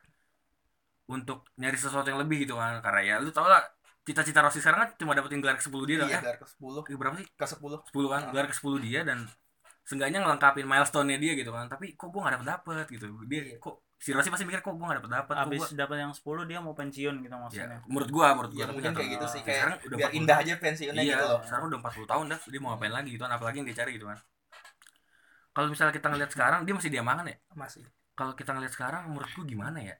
untuk 1.04 1.38
nyari 1.60 1.76
sesuatu 1.76 2.08
yang 2.10 2.20
lebih 2.24 2.36
gitu 2.48 2.54
kan. 2.56 2.80
Karena 2.84 3.00
ya 3.04 3.14
lu 3.20 3.30
tau 3.30 3.46
lah 3.46 3.60
cita-cita 4.04 4.40
Rossi 4.44 4.60
sekarang 4.60 4.80
kan 4.84 4.90
cuma 5.00 5.12
dapetin 5.16 5.40
gelar 5.40 5.56
ke-10 5.60 5.84
dia 5.88 5.96
Iya, 6.00 6.06
iya, 6.08 6.18
dari 6.20 6.38
ke 6.40 6.46
10 6.48 6.80
eh, 6.84 6.96
berapa 7.00 7.16
sih? 7.20 7.26
ke 7.40 7.46
10. 7.52 7.76
10 7.88 8.08
kan. 8.12 8.20
Ah. 8.24 8.30
Gelar 8.32 8.46
ke-10 8.50 8.76
dia 8.80 9.00
dan 9.08 9.18
seenggaknya 9.84 10.18
ngelengkapin 10.24 10.66
milestone-nya 10.68 11.16
dia 11.20 11.32
gitu 11.36 11.50
kan. 11.52 11.66
Tapi 11.68 11.92
kok 11.96 12.08
gua 12.12 12.20
gak 12.28 12.32
dapet 12.40 12.46
dapet 12.52 12.86
gitu. 12.94 13.06
Dia 13.28 13.40
Iya. 13.44 13.56
kok 13.60 13.74
si 14.04 14.12
Rossi 14.12 14.28
pasti 14.28 14.44
mikir 14.44 14.60
kok 14.60 14.76
gua 14.76 14.92
gak 14.92 14.98
dapet 15.00 15.10
dapet. 15.16 15.34
Abis 15.40 15.60
gua, 15.64 15.68
dapat 15.80 15.96
yang 16.04 16.12
10 16.12 16.44
dia 16.44 16.58
mau 16.60 16.76
pensiun 16.76 17.14
gitu 17.24 17.32
ya, 17.32 17.40
maksudnya. 17.40 17.78
menurut 17.88 18.10
gua, 18.12 18.26
menurut 18.36 18.52
gua 18.52 18.60
Ya 18.60 18.66
tapi 18.68 18.76
mungkin 18.76 18.90
nggak 18.92 19.00
kayak 19.00 19.14
gitu 19.16 19.26
sih 19.32 19.40
Ya, 19.40 19.44
kayak 19.48 19.56
sekarang 19.56 19.76
udah 19.80 19.96
biar 19.96 20.10
40 20.12 20.18
indah 20.20 20.36
aja 20.36 20.52
pensiunnya 20.60 21.02
iya, 21.02 21.16
gitu 21.16 21.24
loh. 21.24 21.40
sekarang 21.40 21.64
udah 21.72 21.78
40 21.80 22.08
tahun 22.12 22.24
dah, 22.28 22.38
dia 22.52 22.60
mau 22.60 22.68
ngapain 22.76 22.92
lagi 22.92 23.08
gitu 23.16 23.22
kan, 23.24 23.32
apalagi 23.32 23.56
yang 23.64 23.68
dia 23.72 23.76
cari 23.80 23.90
gitu 23.96 24.06
kan. 24.12 24.18
Kalau 25.54 25.66
misalnya 25.70 25.94
kita 25.94 26.06
ngeliat 26.12 26.30
sekarang, 26.34 26.60
dia 26.68 26.74
masih 26.76 26.90
diamankan 26.92 27.26
ya? 27.32 27.36
Masih. 27.56 27.82
Kalau 28.12 28.32
kita 28.36 28.50
ngeliat 28.52 28.72
sekarang, 28.76 29.02
menurutku 29.08 29.40
gimana 29.48 29.78
ya? 29.80 29.96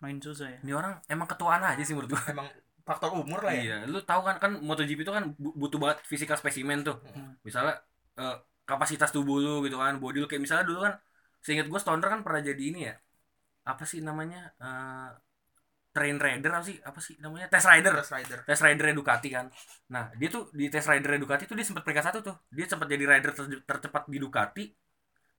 Main 0.00 0.16
susah 0.22 0.48
ya. 0.48 0.58
Ini 0.62 0.72
orang 0.72 0.92
emang 1.10 1.26
ketuaan 1.28 1.60
aja 1.60 1.82
sih 1.82 1.92
menurut 1.92 2.14
gua. 2.16 2.22
Emang 2.30 2.48
faktor 2.86 3.12
umur 3.12 3.40
lah 3.44 3.52
ya. 3.52 3.62
Iya, 3.64 3.76
lu 3.90 4.00
tahu 4.00 4.24
kan 4.24 4.36
kan 4.40 4.50
MotoGP 4.62 5.04
itu 5.04 5.12
kan 5.12 5.24
bu- 5.36 5.56
butuh 5.56 5.76
banget 5.82 5.98
physical 6.08 6.36
spesimen 6.40 6.80
tuh. 6.86 6.96
Hmm. 7.04 7.36
Misalnya 7.44 7.80
eh, 8.16 8.36
kapasitas 8.64 9.12
tubuh 9.12 9.42
lu 9.42 9.54
gitu 9.68 9.76
kan, 9.76 10.00
body 10.00 10.24
lu 10.24 10.26
kayak 10.30 10.40
misalnya 10.40 10.64
dulu 10.64 10.88
kan 10.88 10.94
seingat 11.44 11.68
gua 11.68 11.80
Stoner 11.80 12.08
kan 12.08 12.20
pernah 12.24 12.40
jadi 12.40 12.62
ini 12.62 12.80
ya. 12.88 12.94
Apa 13.66 13.84
sih 13.90 14.00
namanya? 14.08 14.38
Eh 14.62 15.08
train 15.94 16.16
rider 16.22 16.50
apa 16.54 16.64
sih? 16.70 16.76
Apa 16.88 17.00
sih 17.06 17.14
namanya? 17.24 17.46
Test 17.52 17.66
rider. 17.70 17.92
Terus 17.98 18.12
rider. 18.16 18.38
Test 18.48 18.62
rider 18.66 18.84
Ducati 18.94 19.28
kan. 19.36 19.46
Nah, 19.94 20.04
dia 20.18 20.28
tuh 20.34 20.42
di 20.58 20.64
test 20.72 20.88
rider 20.90 21.10
Ducati 21.18 21.44
tuh 21.50 21.56
dia 21.58 21.66
sempat 21.66 21.82
peringkat 21.84 22.04
satu 22.08 22.18
tuh. 22.28 22.36
Dia 22.56 22.66
sempat 22.70 22.86
jadi 22.92 23.04
rider 23.10 23.30
ter- 23.36 23.62
tercepat 23.68 24.02
di 24.12 24.18
Ducati. 24.22 24.62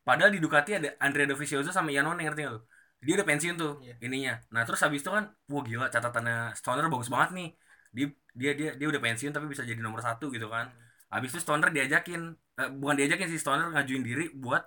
Padahal 0.04 0.32
di 0.36 0.40
Ducati 0.42 0.72
ada 0.80 0.90
Andrea 1.06 1.28
Dovizioso 1.30 1.70
sama 1.72 1.90
Iannone 1.94 2.22
ngerti 2.26 2.42
gak 2.48 2.54
lu? 2.58 2.62
Dia 3.06 3.14
udah 3.18 3.28
pensiun 3.32 3.56
tuh 3.58 3.72
Iya. 3.86 3.94
ininya. 4.06 4.34
Nah, 4.54 4.62
terus 4.66 4.82
habis 4.86 5.00
itu 5.02 5.10
kan, 5.10 5.26
wah 5.52 5.64
gila 5.66 5.86
catatannya 5.94 6.36
Stoner 6.60 6.86
bagus 6.94 7.10
banget 7.14 7.30
nih. 7.38 7.48
Dia 7.96 8.06
dia 8.40 8.52
dia 8.60 8.70
dia 8.80 8.88
udah 8.92 9.02
pensiun 9.06 9.32
tapi 9.36 9.46
bisa 9.54 9.64
jadi 9.66 9.82
nomor 9.82 10.02
satu 10.08 10.26
gitu 10.36 10.48
kan. 10.56 10.66
Habis 11.14 11.30
itu 11.34 11.40
Stoner 11.46 11.70
diajakin, 11.76 12.22
eh, 12.60 12.70
bukan 12.82 12.96
diajakin 13.00 13.28
sih 13.34 13.40
Stoner 13.44 13.68
ngajuin 13.74 14.04
diri 14.10 14.24
buat 14.44 14.64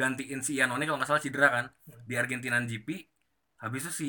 gantiin 0.00 0.40
si 0.46 0.52
Iannone 0.58 0.84
kalau 0.88 0.98
nggak 1.00 1.10
salah 1.10 1.22
cedera 1.24 1.48
kan 1.56 1.66
di 2.08 2.14
Argentinian 2.20 2.64
GP. 2.70 2.88
Habis 3.62 3.80
itu 3.88 3.92
si 4.00 4.08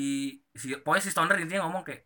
si 0.60 0.66
pokoknya 0.82 1.02
si 1.06 1.10
Stoner 1.14 1.36
intinya 1.42 1.62
ngomong 1.68 1.84
kayak 1.86 2.02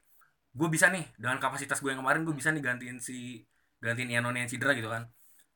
gue 0.58 0.68
bisa 0.74 0.86
nih 0.94 1.04
dengan 1.20 1.38
kapasitas 1.42 1.78
gue 1.82 1.90
yang 1.92 2.00
kemarin 2.02 2.22
gue 2.26 2.34
bisa 2.40 2.50
nih 2.54 2.62
gantiin 2.68 2.98
si 3.08 3.44
gantiin 3.84 4.10
Iannone 4.12 4.38
yang 4.44 4.50
cedera 4.52 4.72
gitu 4.78 4.88
kan. 4.90 5.04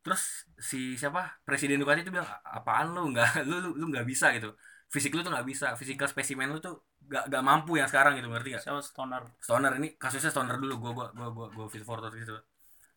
Terus 0.03 0.23
si 0.59 0.99
siapa 1.01 1.21
presiden 1.47 1.79
Ducati 1.83 2.03
itu 2.03 2.11
bilang 2.15 2.27
"A- 2.29 2.59
apaan 2.63 2.87
lu 2.95 3.01
nggak 3.15 3.29
lu 3.49 3.55
lu 3.65 3.69
lu 3.81 3.85
nggak 3.93 4.07
bisa 4.09 4.27
gitu. 4.37 4.49
Fisik 4.93 5.13
lu 5.17 5.21
tuh 5.25 5.33
nggak 5.33 5.47
bisa, 5.49 5.67
physical 5.81 6.05
spesimen 6.05 6.53
lu 6.53 6.61
tuh 6.61 6.75
gak, 7.09 7.25
gak 7.33 7.43
mampu 7.49 7.81
yang 7.81 7.89
sekarang 7.89 8.13
gitu 8.19 8.29
ngerti 8.29 8.49
gak? 8.57 8.63
Siapa 8.67 8.81
stoner? 8.85 9.23
Stoner 9.41 9.73
ini 9.81 9.89
kasusnya 9.97 10.29
Stoner 10.35 10.57
dulu 10.61 10.75
gua 10.83 10.93
gua 10.99 11.07
gua 11.17 11.29
gua 11.37 11.47
gua 11.57 11.67
fit 11.73 11.81
forward 11.89 12.13
gitu. 12.13 12.37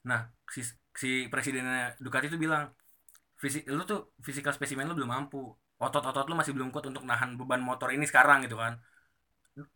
Nah, 0.10 0.20
si 0.54 0.62
si 1.02 1.10
presidennya 1.32 1.96
Ducati 2.00 2.26
itu 2.32 2.38
bilang 2.40 2.64
fisik 3.42 3.62
lu 3.78 3.84
tuh 3.92 4.00
physical 4.26 4.54
spesimen 4.58 4.86
lu 4.90 4.96
belum 5.00 5.12
mampu. 5.16 5.38
Otot-otot 5.84 6.26
lu 6.30 6.36
masih 6.40 6.54
belum 6.56 6.70
kuat 6.74 6.86
untuk 6.92 7.04
nahan 7.10 7.30
beban 7.40 7.62
motor 7.70 7.90
ini 7.96 8.06
sekarang 8.12 8.38
gitu 8.46 8.56
kan. 8.64 8.74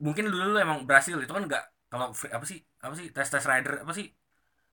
Mungkin 0.05 0.23
dulu 0.31 0.43
lu 0.55 0.57
emang 0.65 0.77
berhasil 0.87 1.15
itu 1.15 1.33
kan 1.37 1.43
enggak 1.47 1.63
kalau 1.91 2.05
apa 2.37 2.45
sih? 2.51 2.59
Apa 2.85 2.93
sih 2.99 3.05
tes 3.15 3.27
tes 3.33 3.43
rider 3.51 3.73
apa 3.83 3.93
sih? 3.97 4.05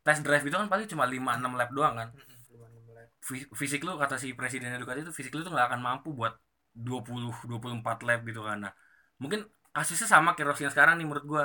Tes 0.06 0.18
drive 0.24 0.44
itu 0.46 0.56
kan 0.60 0.68
paling 0.72 0.86
cuma 0.92 1.04
5 1.14 1.30
6 1.38 1.52
lap 1.58 1.70
doang 1.76 1.94
kan. 2.00 2.08
Fisik 3.60 3.82
lu 3.86 3.98
kata 4.02 4.14
si 4.22 4.28
presidennya 4.38 4.78
Ducati 4.82 5.02
itu 5.02 5.10
fisik 5.18 5.32
lu 5.34 5.42
tuh 5.46 5.50
nggak 5.54 5.66
akan 5.74 5.80
mampu 5.82 6.08
buat 6.14 6.34
20 6.76 7.34
24 7.50 8.06
lap 8.06 8.20
gitu 8.28 8.40
kan. 8.46 8.58
Nah, 8.64 8.72
mungkin 9.18 9.40
kasusnya 9.74 10.06
sama 10.14 10.28
kayak 10.38 10.46
Rossi 10.54 10.62
yang 10.66 10.74
sekarang 10.74 10.94
nih 10.98 11.06
menurut 11.08 11.26
gua 11.26 11.44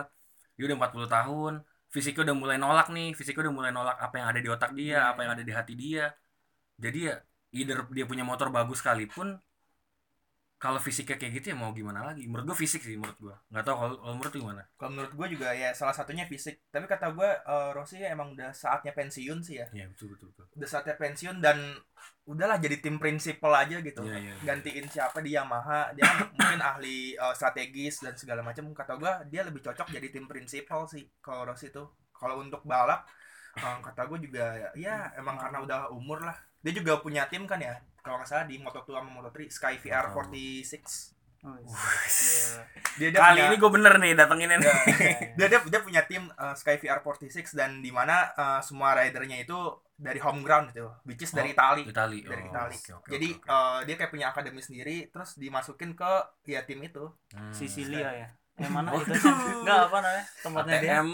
dia 0.56 0.64
udah 0.70 0.78
40 0.78 1.10
tahun 1.10 1.54
fisiknya 1.92 2.22
udah 2.32 2.38
mulai 2.42 2.58
nolak 2.64 2.88
nih 2.96 3.08
fisiknya 3.18 3.42
udah 3.50 3.56
mulai 3.60 3.72
nolak 3.76 3.98
apa 4.06 4.16
yang 4.20 4.28
ada 4.32 4.40
di 4.46 4.50
otak 4.56 4.72
dia 4.80 4.86
Iya. 4.88 5.00
apa 5.12 5.20
yang 5.24 5.32
ada 5.36 5.44
di 5.50 5.54
hati 5.60 5.74
dia 5.76 6.06
jadi 6.84 7.00
ya 7.10 7.16
either 7.52 7.84
dia 7.92 8.06
punya 8.08 8.24
motor 8.24 8.48
bagus 8.50 8.80
sekalipun 8.80 9.40
kalau 10.62 10.78
fisiknya 10.78 11.18
kayak 11.18 11.42
gitu 11.42 11.46
ya 11.52 11.56
mau 11.58 11.74
gimana 11.74 12.06
lagi 12.06 12.30
menurut 12.30 12.54
gua 12.54 12.58
fisik 12.62 12.86
sih 12.86 12.94
menurut 12.94 13.18
gua 13.18 13.36
nggak 13.50 13.66
tahu 13.66 13.76
kalau, 13.82 13.96
kalau 13.98 14.14
menurut 14.14 14.34
gimana 14.38 14.62
Kalau 14.78 14.92
menurut 14.94 15.14
gue 15.14 15.28
juga 15.38 15.48
ya 15.54 15.70
salah 15.78 15.94
satunya 15.94 16.26
fisik. 16.26 16.58
Tapi 16.74 16.86
kata 16.90 17.14
gue 17.14 17.30
eh, 17.30 17.70
Rossi 17.74 18.02
ya 18.02 18.14
emang 18.14 18.34
udah 18.34 18.50
saatnya 18.54 18.94
pensiun 18.98 19.40
sih 19.46 19.62
ya. 19.62 19.66
iya 19.74 19.86
betul 19.90 20.14
betul 20.14 20.34
betul 20.34 20.46
Udah 20.58 20.70
saatnya 20.70 20.96
pensiun 20.98 21.38
dan 21.38 21.58
udahlah 22.26 22.58
jadi 22.62 22.78
tim 22.82 22.98
prinsipal 23.02 23.54
aja 23.54 23.78
gitu. 23.82 24.02
Iya, 24.06 24.18
iya, 24.22 24.34
iya. 24.34 24.44
Gantiin 24.46 24.86
siapa 24.90 25.22
di 25.22 25.34
Yamaha. 25.38 25.94
Dia 25.98 26.06
mungkin 26.34 26.62
ahli 26.62 27.14
eh, 27.14 27.34
strategis 27.38 28.02
dan 28.02 28.14
segala 28.18 28.42
macam. 28.42 28.70
Kata 28.74 28.94
gue 29.02 29.14
dia 29.34 29.42
lebih 29.46 29.62
cocok 29.66 29.88
jadi 29.94 30.08
tim 30.10 30.26
prinsipal 30.26 30.86
sih 30.90 31.06
kalau 31.22 31.46
Rossi 31.50 31.70
tuh. 31.70 31.90
Kalau 32.14 32.42
untuk 32.42 32.62
balap 32.66 33.06
eh, 33.58 33.78
kata 33.86 34.02
gue 34.10 34.18
juga 34.30 34.46
ya, 34.58 34.70
ya 34.78 34.96
emang 35.18 35.38
karena 35.42 35.58
udah 35.66 35.80
umur 35.94 36.22
lah. 36.26 36.38
Dia 36.62 36.72
juga 36.72 36.98
punya 36.98 37.26
tim 37.26 37.44
kan 37.44 37.58
ya. 37.58 37.74
Kalau 37.98 38.18
nggak 38.18 38.28
salah 38.28 38.46
di 38.46 38.58
Moto2 38.58 38.90
sama 38.90 39.10
Moto3 39.12 39.38
Sky 39.48 39.76
VR 39.78 40.10
46. 40.10 41.18
Oh, 41.42 41.58
iya. 41.58 41.74
Dia, 42.96 43.08
dia 43.08 43.18
kali 43.20 43.34
punya- 43.36 43.48
ini 43.48 43.56
gue 43.58 43.72
bener 43.72 43.94
nih 43.98 44.14
datengin 44.14 44.46
ini 44.52 44.62
dia, 45.38 45.48
dia 45.48 45.60
dia 45.60 45.80
punya 45.80 46.06
tim 46.06 46.30
uh, 46.32 46.54
Sky 46.54 46.78
VR 46.78 47.02
46 47.02 47.34
dan 47.52 47.82
di 47.82 47.90
mana 47.90 48.30
uh, 48.32 48.60
semua 48.60 48.94
ridernya 48.94 49.42
itu 49.42 49.58
dari 49.96 50.18
home 50.18 50.42
ground 50.42 50.70
gitu, 50.70 50.86
which 51.04 51.18
is 51.20 51.30
dari 51.32 51.50
Itali. 51.52 51.82
Itali 51.84 52.22
Dari 52.22 52.42
Oh, 52.44 52.50
Itali. 52.52 52.74
oke, 52.76 52.92
oke, 52.96 53.10
Jadi 53.10 53.28
oke, 53.32 53.42
oke. 53.42 53.50
uh, 53.50 53.80
dia 53.82 53.96
kayak 53.96 54.12
punya 54.12 54.28
akademi 54.28 54.62
sendiri 54.62 55.10
terus 55.10 55.34
dimasukin 55.36 55.94
ke 55.94 56.12
ya 56.44 56.62
tim 56.62 56.78
itu. 56.80 57.10
Hmm. 57.32 57.50
Sisilia 57.52 58.10
ya. 58.12 58.28
Yang 58.58 58.72
mana 58.72 58.90
Waduh. 58.92 59.02
itu? 59.04 59.30
Enggak 59.58 59.80
apa 59.84 59.98
namanya? 60.00 60.24
Tempatnya 60.40 60.78
dia. 60.78 60.90
ATM 60.92 61.10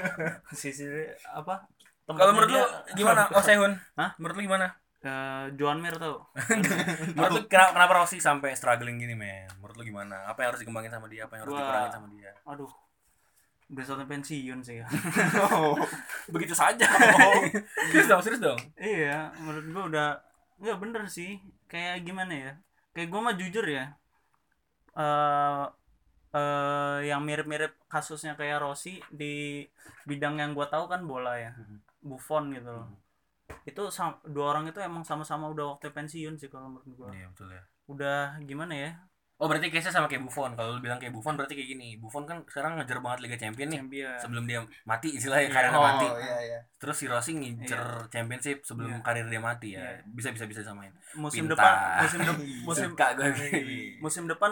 Sisilia 0.52 1.16
apa? 1.30 1.64
kalau 2.04 2.34
menurut 2.34 2.50
lu 2.50 2.58
dia- 2.58 2.72
gimana 2.94 3.24
Oh 3.32 3.40
Sehun 3.40 3.72
Hah? 3.96 4.12
menurut 4.20 4.36
lu 4.36 4.44
gimana 4.44 4.74
Eh, 5.02 5.44
Joan 5.58 5.82
Mir 5.82 5.98
tau? 5.98 6.22
menurut 7.18 7.32
lu 7.34 7.40
kenapa, 7.50 7.74
kenapa 7.74 7.92
Rossi 7.98 8.22
sampai 8.22 8.54
struggling 8.54 9.02
gini 9.02 9.18
men 9.18 9.50
menurut 9.58 9.74
lu 9.74 9.82
gimana 9.82 10.30
apa 10.30 10.46
yang 10.46 10.54
harus 10.54 10.62
dikembangin 10.62 10.94
sama 10.94 11.10
dia 11.10 11.26
apa 11.26 11.34
yang 11.34 11.42
harus 11.42 11.54
Gua- 11.54 11.62
dikurangin 11.66 11.92
sama 11.92 12.06
dia 12.14 12.30
Aduh. 12.46 12.72
Udah 13.72 14.04
pensiun 14.04 14.60
sih 14.62 14.84
ya. 14.84 14.86
begitu 16.34 16.52
saja 16.52 16.84
serius 17.90 18.06
dong 18.06 18.20
serius 18.20 18.42
dong 18.44 18.60
iya, 18.76 19.32
menurut 19.40 19.64
gua 19.72 19.84
udah 19.90 20.08
nggak 20.62 20.78
bener 20.78 21.02
sih. 21.10 21.42
Kayak 21.66 22.06
gimana 22.06 22.32
ya? 22.32 22.52
Kayak 22.94 23.08
gua 23.10 23.20
mah 23.26 23.34
jujur 23.34 23.66
ya. 23.66 23.98
Eh 24.94 25.64
eh 26.32 26.98
yang 27.10 27.20
mirip-mirip 27.26 27.76
kasusnya 27.90 28.38
kayak 28.38 28.62
Rossi 28.62 29.02
di 29.10 29.66
bidang 30.06 30.38
yang 30.38 30.54
gua 30.54 30.70
tahu 30.70 30.86
kan 30.86 31.02
bola 31.02 31.34
ya. 31.34 31.50
Mhm. 31.58 31.78
Buffon 32.06 32.54
gitu 32.54 32.70
loh. 32.70 32.86
Itu 33.62 33.82
dua 34.26 34.44
orang 34.50 34.64
itu 34.66 34.78
emang 34.78 35.02
sama-sama 35.02 35.48
udah 35.48 35.76
waktu 35.76 35.88
pensiun 35.88 36.34
sih 36.34 36.46
kalau 36.46 36.68
menurut 36.68 36.86
gua. 36.92 37.08
iya 37.10 37.26
betul 37.26 37.48
ya 37.48 37.62
Udah 37.84 38.18
gimana 38.40 38.74
ya? 38.74 38.90
oh 39.36 39.50
berarti 39.50 39.74
case 39.74 39.90
sama 39.90 40.06
kayak 40.06 40.22
Buffon 40.22 40.54
kalau 40.54 40.78
lu 40.78 40.80
bilang 40.80 41.02
kayak 41.02 41.10
Buffon 41.10 41.34
berarti 41.34 41.58
kayak 41.58 41.74
gini 41.74 41.98
Buffon 41.98 42.22
kan 42.22 42.46
sekarang 42.46 42.78
ngejar 42.78 43.02
banget 43.02 43.26
Liga 43.26 43.34
Champion 43.36 43.68
nih 43.68 43.80
Champion. 43.82 44.14
sebelum 44.14 44.44
dia 44.46 44.62
mati 44.86 45.08
istilahnya 45.12 45.50
Iya. 45.50 45.54
karirnya 45.58 45.78
Oh 45.78 45.82
mati 45.82 46.06
iya 46.06 46.36
iya. 46.40 46.58
terus 46.78 46.94
si 46.94 47.10
Rossi 47.10 47.34
ngincer 47.34 47.82
championship 48.06 48.62
sebelum 48.62 48.94
Iya. 48.94 49.02
karir 49.02 49.26
dia 49.26 49.42
mati 49.42 49.74
ya 49.74 49.82
Iya. 49.82 50.06
bisa 50.06 50.30
bisa 50.30 50.46
bisa 50.46 50.62
samain 50.62 50.94
musim 51.18 51.50
Pintar. 51.50 51.58
depan 51.58 51.74
musim 52.06 52.20
de- 52.22 52.38
musim 52.62 52.88
gue 52.94 53.98
musim 53.98 54.24
depan 54.30 54.50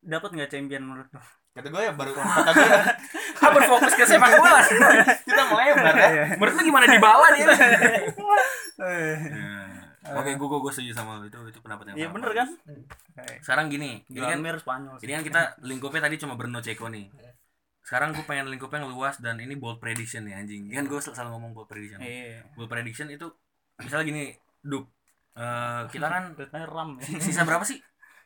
dapat 0.00 0.28
nggak 0.32 0.48
champion 0.48 0.82
menurut 0.82 1.08
lu? 1.12 1.20
Kata 1.52 1.68
gue 1.68 1.82
ya 1.84 1.92
baru 1.92 2.16
kata 2.16 2.50
gue 2.56 2.64
ya, 2.64 2.80
ah 3.44 3.50
berfokus 3.52 3.92
ke 3.92 4.04
sepak 4.08 4.40
bola 4.40 4.64
kita 5.28 5.42
melebar 5.52 5.94
ya. 6.00 6.24
menurut 6.40 6.54
lu 6.56 6.62
gimana 6.64 6.86
di 6.88 6.96
bawah 6.96 7.28
nih 7.36 7.44
Eh. 8.82 9.16
Oke, 10.02 10.34
gue 10.34 10.48
gue 10.48 10.72
setuju 10.74 10.92
sama 10.98 11.22
itu 11.22 11.38
itu 11.46 11.60
pendapat 11.62 11.92
yang 11.92 11.96
Iya 11.96 12.08
bener 12.10 12.30
kan? 12.34 12.48
Sekarang 13.38 13.70
gini, 13.70 14.02
ini 14.10 14.18
kan 14.18 14.42
Spanyol 14.58 14.98
ini 14.98 15.12
kan 15.14 15.22
kita 15.22 15.42
lingkupnya 15.62 16.02
tadi 16.08 16.16
cuma 16.18 16.34
Bruno 16.34 16.58
Ceko 16.58 16.90
nih. 16.90 17.06
Sekarang 17.86 18.10
gue 18.10 18.24
pengen 18.26 18.50
lingkupnya 18.50 18.82
yang 18.82 18.90
luas 18.90 19.20
dan 19.22 19.38
ini 19.38 19.54
bold 19.54 19.78
prediction 19.78 20.26
nih 20.26 20.34
anjing. 20.34 20.66
Kan 20.72 20.90
gue 20.90 20.98
selalu 20.98 21.36
ngomong 21.38 21.50
bold 21.54 21.68
prediction. 21.70 22.02
Iya. 22.02 22.48
Bold 22.58 22.66
prediction 22.66 23.12
itu 23.14 23.30
misalnya 23.78 24.04
gini, 24.08 24.22
Duk. 24.64 24.90
eh, 25.38 25.82
kita 25.92 26.06
kan 26.10 26.34
ram 26.66 26.98
ya. 26.98 27.06
sisa 27.22 27.46
berapa 27.46 27.62
sih? 27.62 27.78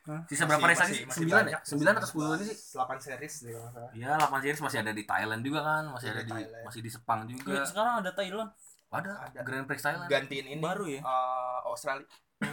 Hah? 0.07 0.23
Sisa 0.31 0.47
berapa 0.47 0.63
race 0.65 0.79
lagi? 0.81 0.99
Sembilan 1.05 1.45
ya? 1.47 1.59
Sembilan 1.61 1.93
atau 1.99 2.07
sepuluh 2.07 2.29
lagi 2.33 2.45
sih? 2.47 2.57
8 2.73 2.95
series 2.97 3.35
deh 3.43 3.51
kalau 3.51 3.65
nggak 3.65 3.75
salah. 3.75 3.91
Iya, 3.91 4.11
8 4.23 4.39
series 4.41 4.61
masih 4.63 4.79
ada 4.81 4.93
di 4.95 5.03
Thailand 5.03 5.43
juga 5.43 5.61
kan, 5.61 5.83
masih 5.91 6.07
ada 6.07 6.15
Iya, 6.15 6.23
di 6.23 6.33
Thailand. 6.33 6.63
masih 6.63 6.81
di 6.81 6.91
Sepang 6.91 7.21
Iya, 7.21 7.31
juga. 7.33 7.53
sekarang 7.65 7.95
ada 8.01 8.11
Thailand. 8.13 8.51
ada, 8.89 9.13
Ada. 9.21 9.41
Grand 9.43 9.67
Prix 9.67 9.83
Thailand 9.83 10.07
gantiin 10.07 10.47
ini 10.49 10.63
Baru 10.63 10.87
ya? 10.87 11.03
eh, 11.03 11.59
Australia 11.65 12.07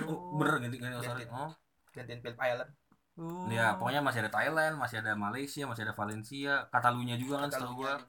oh, 0.03 0.33
bener 0.36 0.55
ganti 0.60 0.77
ganti 0.77 0.95
Australia 0.98 1.24
Ganti. 1.24 1.38
oh 1.39 1.51
gantiin 1.91 2.19
Phillip 2.19 2.41
Island 2.41 2.72
Oh. 3.13 3.45
ya 3.45 3.77
pokoknya 3.77 4.01
masih 4.01 4.25
ada 4.25 4.33
Thailand 4.33 4.74
masih 4.74 4.98
ada 4.98 5.13
Malaysia 5.13 5.69
masih 5.69 5.86
ada 5.86 5.93
Valencia 5.93 6.65
Catalunya 6.65 7.13
juga 7.13 7.45
kan 7.45 7.53
setahu 7.53 7.77
gua 7.77 8.01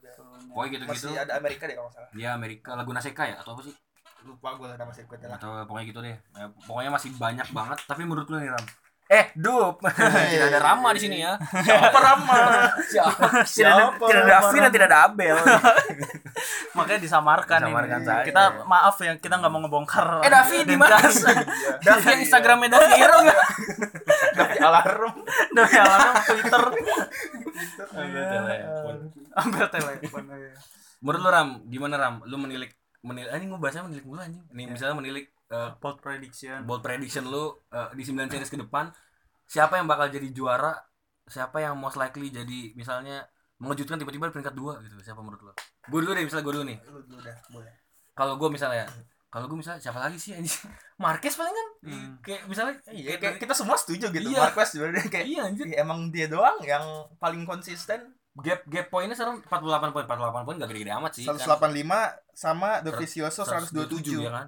pokoknya 0.48 0.70
gitu 0.72 0.84
gitu 0.88 1.08
masih 1.12 1.20
ada 1.20 1.32
Amerika 1.36 1.68
deh 1.68 1.76
kalau 1.76 1.92
salah 1.92 2.08
ya 2.16 2.32
Amerika 2.32 2.72
Laguna 2.72 3.04
Seca 3.04 3.28
ya 3.28 3.36
atau 3.36 3.52
apa 3.52 3.62
sih 3.62 3.76
lupa 4.24 4.56
gue 4.56 4.68
nama 4.72 4.88
sirkuitnya 4.88 5.28
lah 5.28 5.36
atau 5.36 5.68
pokoknya 5.68 5.86
gitu 5.86 6.00
deh 6.00 6.16
ya, 6.16 6.44
pokoknya 6.64 6.90
masih 6.90 7.10
banyak 7.14 7.48
banget 7.52 7.78
tapi 7.84 8.02
menurut 8.02 8.24
lu 8.26 8.40
nih 8.40 8.48
Ram 8.48 8.64
eh 9.14 9.26
dup. 9.38 9.78
Tidak 9.86 10.46
ada 10.50 10.58
Rama 10.58 10.90
di 10.90 11.00
sini 11.06 11.22
ya. 11.22 11.38
Apa 11.38 11.98
Rama? 12.02 12.38
Siapa? 12.90 13.46
Tidak 13.46 13.70
ada 13.70 13.84
Siapa 13.94 14.04
tidak 14.10 14.22
ada? 14.26 14.34
Afi 14.42 14.56
dan 14.58 14.70
tidak 14.74 14.86
ada 14.90 14.98
Abel. 15.06 15.36
Makanya 16.76 17.00
disamarkan, 17.00 17.58
Disamarkan 17.62 18.00
ini. 18.02 18.08
saja. 18.10 18.24
kita 18.26 18.42
maaf 18.66 18.96
ya 18.98 19.12
kita 19.22 19.38
nggak 19.38 19.52
mau 19.54 19.60
ngebongkar 19.62 20.26
eh 20.26 20.30
Davi 20.30 20.58
di 20.66 20.74
mana. 20.74 20.98
Davi 21.86 22.06
yang 22.10 22.20
Instagramnya 22.26 22.68
Davi 22.74 22.94
Hero 22.98 23.16
nggak 23.22 23.40
Davi 24.34 24.58
alarm. 24.58 25.14
Davi 25.54 25.76
alarm 25.78 26.14
Twitter. 26.26 26.62
Ambil 27.94 28.24
telepon. 28.26 28.96
ambil 29.34 29.66
telepon 29.70 30.22
iya. 30.34 30.54
menurut 31.02 31.20
lu 31.22 31.30
Ram 31.30 31.48
gimana 31.70 31.94
Ram? 31.98 32.14
Lu 32.26 32.36
menilik 32.38 32.70
menilik 33.04 33.30
ini 33.30 33.44
gue 33.46 33.60
bahasnya 33.60 33.86
menilik 33.86 34.04
mulu 34.08 34.20
anjing. 34.24 34.42
Nih 34.50 34.66
misalnya 34.66 34.96
menilik 34.98 35.26
eh, 35.52 35.70
bold 35.78 35.98
prediction. 36.02 36.58
bold 36.66 36.82
prediction 36.82 37.24
lu 37.28 37.52
eh, 37.70 37.88
di 37.94 38.02
9 38.02 38.26
series 38.26 38.50
ke 38.50 38.58
depan 38.58 38.90
siapa 39.54 39.78
yang 39.78 39.86
bakal 39.86 40.10
jadi 40.10 40.26
juara? 40.34 40.74
Siapa 41.24 41.62
yang 41.62 41.78
most 41.78 41.94
likely 41.94 42.28
jadi 42.28 42.74
misalnya 42.74 43.22
mengejutkan 43.56 43.96
tiba-tiba 43.96 44.28
peringkat 44.28 44.52
dua 44.52 44.82
gitu? 44.82 44.98
Siapa 44.98 45.22
menurut 45.22 45.40
lo? 45.40 45.52
Gue 45.86 46.02
dulu 46.02 46.12
deh 46.12 46.26
misalnya 46.26 46.44
gue 46.44 46.54
dulu 46.58 46.64
nih. 46.66 46.78
Lu 46.84 47.00
dulu 47.06 47.20
dah 47.22 47.36
boleh. 47.48 47.72
Kalau 48.12 48.34
gue 48.34 48.48
misalnya 48.50 48.84
kalau 49.30 49.50
gue 49.50 49.58
misalnya 49.58 49.82
siapa 49.82 49.98
lagi 49.98 50.18
sih 50.18 50.30
anjing? 50.30 50.62
Marquez 51.02 51.34
paling 51.34 51.54
kan? 51.54 51.68
Hmm. 51.84 52.10
kayak 52.22 52.42
misalnya 52.46 52.74
iya 52.90 53.14
kayak 53.14 53.18
kayak 53.18 53.34
kita 53.42 53.54
semua 53.54 53.74
setuju 53.74 54.10
gitu 54.10 54.26
Iya. 54.26 54.46
Marquez 54.46 54.68
sebenarnya 54.70 55.06
kayak 55.06 55.26
iya 55.26 55.40
anjir 55.46 55.64
ya, 55.66 55.76
emang 55.82 56.10
dia 56.10 56.26
doang 56.26 56.58
yang 56.62 56.84
paling 57.16 57.42
konsisten. 57.42 58.14
Gap 58.34 58.66
gap 58.66 58.90
poinnya 58.90 59.14
sekarang 59.14 59.38
48 59.46 59.94
poin. 59.94 60.04
48 60.06 60.46
poin 60.46 60.56
gak 60.58 60.66
gede-gede 60.66 60.92
amat 60.98 61.12
sih 61.14 61.24
kan. 61.24 61.38
185 61.38 62.34
sama 62.34 62.82
Dovizioso 62.82 63.42
127 63.42 63.70
127 64.10 64.26
ya 64.26 64.32
kan? 64.34 64.46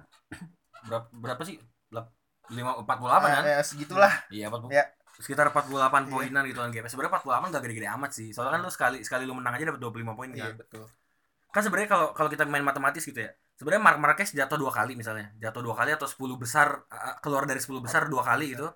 Berapa 0.83 1.07
berapa 1.11 1.41
sih? 1.43 1.55
Lap- 1.91 2.11
lima 2.47 2.75
48 2.79 3.27
kan? 3.27 3.43
Eh, 3.43 3.63
segitulah. 3.63 4.13
Iya 4.27 4.47
40 4.47 4.71
Ya. 4.71 4.83
Sekitar 5.17 5.49
48 5.49 5.67
Iya. 6.05 6.13
poinan 6.13 6.43
gitu 6.45 6.59
kan 6.61 6.69
gapnya 6.69 6.91
sebenarnya 6.93 7.13
48 7.17 7.49
gak 7.53 7.63
gede-gede 7.65 7.89
amat 7.97 8.11
sih. 8.13 8.27
Soalnya 8.33 8.53
kan 8.57 8.61
lu 8.61 8.69
sekali 8.69 8.97
sekali 9.01 9.23
lu 9.25 9.33
menang 9.33 9.53
aja 9.57 9.73
dapat 9.73 9.81
25 9.81 10.13
poin 10.13 10.29
iya 10.31 10.53
kan. 10.53 10.61
betul. 10.61 10.85
Kan 11.49 11.61
sebenarnya 11.65 11.89
kalau 11.89 12.07
kalau 12.13 12.29
kita 12.29 12.43
main 12.45 12.61
matematis 12.61 13.01
gitu 13.01 13.17
ya 13.17 13.31
sebenarnya 13.57 13.81
Mark 13.81 13.97
Marquez 13.97 14.29
jatuh 14.37 14.57
dua 14.61 14.69
kali 14.69 14.93
misalnya. 14.93 15.33
Jatuh 15.41 15.65
dua 15.65 15.73
kali 15.73 15.89
atau 15.97 16.05
10 16.05 16.37
besar 16.37 16.85
keluar 17.25 17.49
dari 17.49 17.57
10 17.57 17.81
besar 17.81 18.05
dua 18.05 18.21
kali 18.21 18.53
gitu. 18.53 18.69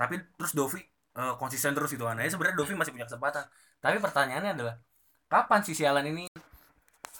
Tapi 0.00 0.16
terus 0.40 0.56
Dovi 0.56 0.80
uh, 1.20 1.36
konsisten 1.36 1.76
terus 1.76 1.92
gitu 1.92 2.08
kan. 2.08 2.16
Nah, 2.16 2.24
sebenarnya 2.24 2.56
Dovi 2.56 2.72
masih 2.72 2.96
punya 2.96 3.04
kesempatan. 3.04 3.44
Tapi 3.84 4.00
pertanyaannya 4.00 4.56
adalah 4.56 4.74
kapan 5.28 5.60
si 5.60 5.76
sialan 5.76 6.08
ini 6.08 6.24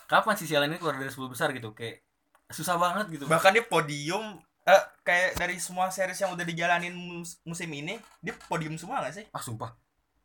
kapan 0.09 0.35
si 0.41 0.45
sialan 0.49 0.73
ini 0.73 0.81
keluar 0.81 0.97
dari 0.97 1.13
10 1.13 1.29
besar 1.29 1.53
gitu? 1.53 1.77
Kayak 1.77 2.01
susah 2.49 2.81
banget 2.81 3.13
gitu. 3.13 3.25
Bahkan 3.29 3.51
dia 3.53 3.65
podium 3.69 4.41
eh, 4.69 4.83
kayak 5.07 5.29
dari 5.41 5.57
semua 5.59 5.91
series 5.91 6.19
yang 6.23 6.33
udah 6.37 6.47
dijalanin 6.47 6.95
mus- 6.95 7.39
musim 7.47 7.71
ini 7.75 7.99
dia 8.25 8.35
podium 8.51 8.75
semua 8.79 9.03
gak 9.05 9.15
sih? 9.19 9.25
Ah 9.35 9.43
sumpah 9.43 9.71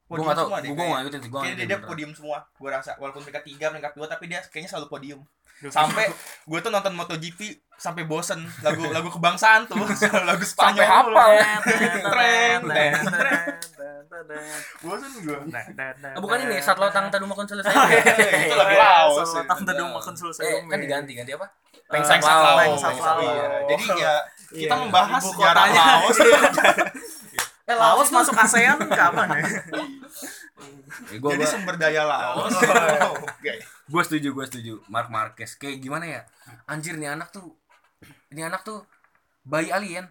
gue 0.08 0.16
gak 0.18 0.36
tau 0.36 0.48
semua 0.48 0.60
gue 0.64 0.72
gak 0.74 0.98
ngikutin 0.98 1.20
sih 1.20 1.30
gue 1.30 1.40
Kayaknya 1.40 1.58
dia, 1.58 1.68
dia 1.68 1.80
podium 1.82 2.12
semua. 2.12 2.38
Gue 2.54 2.70
rasa 2.70 2.96
walaupun 2.96 3.22
peringkat 3.22 3.44
3, 3.44 3.72
peringkat 3.76 3.94
2 3.94 4.08
tapi 4.08 4.24
dia 4.26 4.40
kayaknya 4.42 4.70
selalu 4.72 4.88
podium. 4.88 5.20
Sampai 5.68 6.06
gue 6.44 6.60
tuh 6.62 6.70
nonton 6.70 6.94
MotoGP 6.94 7.40
sampai 7.76 8.06
bosen. 8.06 8.40
Lagu 8.62 8.88
lagu 8.96 9.10
kebangsaan 9.10 9.68
tuh. 9.68 9.76
Lagu 10.24 10.44
Spanyol. 10.44 10.80
Sampai 10.80 10.88
hafal. 10.88 11.32
tren 12.08 12.60
tren 12.64 12.94
bosen 14.80 15.12
gue 15.22 15.38
Oh, 16.16 16.22
bukan 16.22 16.38
ini 16.42 16.58
saat 16.58 16.78
lo 16.78 16.90
tang 16.90 17.12
tadu 17.12 17.28
makan 17.28 17.46
selesai. 17.46 17.74
Itu 18.48 18.56
lagu 18.56 18.76
Laos 18.82 19.28
Selatan 19.28 19.60
tadung 19.62 19.92
makan 19.94 20.14
selesai. 20.16 20.66
kan 20.66 20.78
diganti 20.80 21.12
ganti 21.14 21.32
apa? 21.34 21.46
Eh, 21.46 21.92
Pengsak 21.92 22.20
Pengsak 22.20 22.34
Lao. 22.34 22.56
Lao. 22.56 22.58
Pengsak 22.58 22.96
Lao. 22.98 23.20
Iya. 23.20 23.46
jadi 23.68 23.86
ya 23.96 24.14
kita 24.48 24.74
Iya. 24.74 24.82
membahas 24.82 25.22
Ibu 25.22 25.32
sejarah. 25.36 25.66
Laos 25.68 26.18
eh 27.68 27.76
Laos 27.76 28.08
masuk 28.10 28.32
ASEAN 28.34 28.80
kapan 28.88 29.28
ya? 29.38 29.46
eh, 31.12 31.20
gua, 31.22 31.36
jadi 31.36 31.44
gua, 31.44 31.52
sumber 31.52 31.76
daya 31.76 32.04
Laos. 32.04 32.56
Oke. 33.14 33.54
Gue 33.86 34.02
setuju 34.04 34.30
gue 34.32 34.46
setuju. 34.48 34.74
Mark 34.88 35.08
Marquez. 35.08 35.56
Kayak 35.56 35.80
gimana 35.80 36.06
ya? 36.08 36.22
Anjir 36.66 36.96
nih 36.96 37.12
anak 37.12 37.30
tuh 37.30 37.56
ini 38.30 38.42
anak 38.42 38.64
tuh 38.64 38.88
bayi 39.44 39.68
alien. 39.70 40.08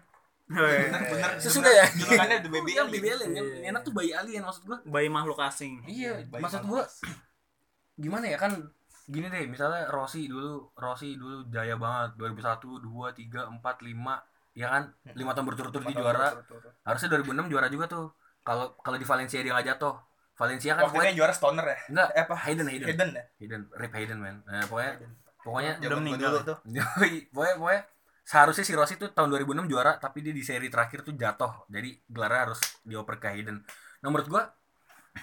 Bener 0.47 1.01
bener 1.11 1.29
Sesudah 1.37 1.67
ya? 1.67 1.85
julukannya 1.91 2.39
The 2.39 2.47
Baby 2.47 2.71
Iya, 2.71 2.81
Alien. 2.81 2.93
baby 2.95 3.07
alien 3.11 3.31
kan? 3.33 3.45
Ini 3.57 3.67
anak 3.67 3.81
tuh 3.83 3.93
bayi 3.93 4.11
alien 4.13 4.41
maksud 4.41 4.63
gue 4.63 4.77
Bayi 4.85 5.09
makhluk 5.09 5.41
asing. 5.41 5.81
iya 5.83 6.23
Bayi 6.23 6.39
maksud 6.39 6.61
gue 6.63 6.81
gimana 7.97 8.25
ya? 8.25 8.37
Kan 8.37 8.53
gini 9.03 9.27
deh 9.27 9.43
misalnya 9.45 9.89
Rossi 9.89 10.29
dulu 10.29 10.69
Rossi 10.73 11.15
dulu 11.15 11.49
jaya 11.49 11.73
banget. 11.75 12.15
2001 12.15 12.63
2 12.63 13.17
3 13.17 13.49
4 13.49 13.59
5 13.59 14.36
ya 14.57 14.67
kan? 14.73 14.83
Lima 15.13 15.37
tahun 15.37 15.45
berturut-turut 15.53 15.85
di 15.85 15.93
juara. 15.93 16.33
harusnya 16.81 17.07
2006 17.13 17.53
juara 17.53 17.67
juga 17.69 17.85
tuh. 17.85 18.05
Kalau 18.41 18.73
kalau 18.81 18.97
di 18.97 19.05
Valencia 19.05 19.37
dia 19.45 19.53
nggak 19.53 19.77
jatuh. 19.77 19.95
Valencia 20.37 20.77
kan 20.77 20.85
waktu 20.85 20.93
pokoknya 20.93 21.13
juara 21.17 21.33
Stoner 21.33 21.65
ya? 21.65 21.77
Enggak 21.89 22.09
eh 22.13 22.23
apa? 22.25 22.35
Hayden 22.45 22.67
Hayden. 22.69 22.87
Hayden 22.89 23.09
ya? 23.13 23.23
Hayden 23.41 23.61
Rip 23.73 23.93
Hayden 23.97 24.17
man 24.21 24.35
nah, 24.45 24.65
pokoknya 24.69 24.93
pokoknya 25.41 25.73
Zaman 25.81 25.89
gua 25.89 26.01
meninggal 26.05 26.29
dulu 26.29 26.37
ya? 26.37 26.45
tuh 26.45 26.57
pokoknya, 27.33 27.53
pokoknya 27.57 27.81
seharusnya 28.21 28.65
si 28.67 28.73
Rossi 28.77 28.95
tuh 29.01 29.09
tahun 29.17 29.33
2006 29.33 29.65
juara 29.65 29.97
tapi 29.97 30.21
dia 30.21 30.35
di 30.35 30.45
seri 30.45 30.69
terakhir 30.69 31.01
tuh 31.01 31.17
jatuh. 31.17 31.65
Jadi 31.73 31.89
gelarnya 32.05 32.41
harus 32.53 32.59
dioper 32.85 33.17
ke 33.17 33.27
Hayden. 33.33 33.57
Nah 34.05 34.07
menurut 34.13 34.29
gua 34.29 34.43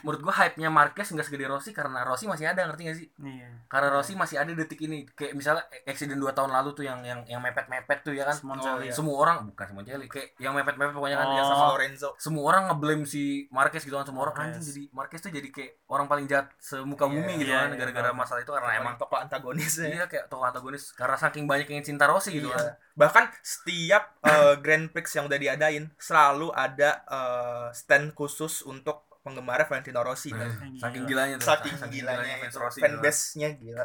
menurut 0.01 0.21
gua 0.21 0.35
hype 0.35 0.57
nya 0.57 0.67
Marquez 0.67 1.07
nggak 1.07 1.23
segede 1.23 1.45
Rossi 1.45 1.71
karena 1.71 2.03
Rossi 2.03 2.25
masih 2.25 2.47
ada 2.47 2.65
ngerti 2.65 2.83
gak 2.83 2.97
sih? 2.97 3.09
Iya. 3.17 3.49
karena 3.65 3.89
Rossi 3.91 4.13
masih 4.15 4.37
ada 4.37 4.51
detik 4.51 4.81
ini. 4.81 5.05
Kayak 5.09 5.35
misalnya 5.35 5.63
accident 5.85 6.17
2 6.17 6.31
tahun 6.31 6.51
lalu 6.51 6.71
tuh 6.73 6.83
yang 6.83 6.99
yang 7.01 7.21
yang 7.25 7.39
mepet-mepet 7.39 8.01
tuh 8.01 8.11
ya 8.11 8.25
kan? 8.25 8.35
Simoncelli. 8.35 8.89
semua 8.89 9.17
orang 9.19 9.37
bukan 9.47 9.67
Simoncelli 9.69 10.07
kayak 10.07 10.29
yang 10.39 10.53
mepet-mepet 10.53 10.91
pokoknya 10.93 11.17
kan 11.17 11.27
Oh. 11.27 11.35
yang 11.35 11.47
sama 11.47 11.65
Lorenzo. 11.71 12.09
semua 12.17 12.45
orang 12.47 12.63
ngeblame 12.67 13.05
si 13.05 13.23
Marquez 13.51 13.83
gitu 13.83 13.95
kan. 13.95 14.03
Semua 14.03 14.23
orang 14.25 14.35
anjing 14.49 14.63
jadi 14.65 14.83
Marquez 14.91 15.21
tuh 15.21 15.31
jadi 15.31 15.49
kayak 15.49 15.73
orang 15.87 16.07
paling 16.07 16.25
jahat 16.25 16.49
semuka 16.57 17.05
bumi 17.05 17.23
Iya, 17.27 17.39
gitu 17.39 17.51
iya, 17.51 17.61
kan 17.61 17.69
iya, 17.69 17.77
gara-gara 17.77 18.09
tahu. 18.09 18.17
masalah 18.17 18.41
itu 18.41 18.53
karena 18.53 18.69
emang 18.71 18.83
emang 18.85 18.95
tokoh 18.97 19.19
antagonis 19.19 19.75
ya. 19.77 19.87
Iya 19.91 20.05
kayak 20.07 20.25
tokoh 20.29 20.45
antagonis. 20.45 20.85
Karena 20.93 21.17
saking 21.17 21.45
banyak 21.45 21.69
yang 21.69 21.83
cinta 21.83 22.05
Rossi 22.05 22.31
gitu 22.33 22.47
Iya. 22.47 22.57
kan. 22.57 22.67
Bahkan 22.95 23.25
setiap 23.43 24.05
eh, 24.23 24.55
Grand 24.57 24.87
Prix 24.87 25.07
yang 25.13 25.27
udah 25.27 25.37
diadain 25.37 25.85
selalu 25.97 26.49
ada 26.51 27.03
eh, 27.05 27.67
stand 27.73 28.13
khusus 28.13 28.63
untuk 28.63 29.03
penggemar 29.25 29.65
Valentino 29.65 30.01
Rossi 30.01 30.29
kan. 30.29 30.45
Eh, 30.45 30.77
saking 30.77 31.09
gilanya 31.09 31.35
tuh 31.35 31.49
saking 31.49 31.75
gilanya 31.91 32.37
fans 32.39 32.53
itu 32.53 32.59
Rossi 32.61 32.79
kan. 32.79 32.93
fanbase-nya 32.93 33.49
gila 33.57 33.85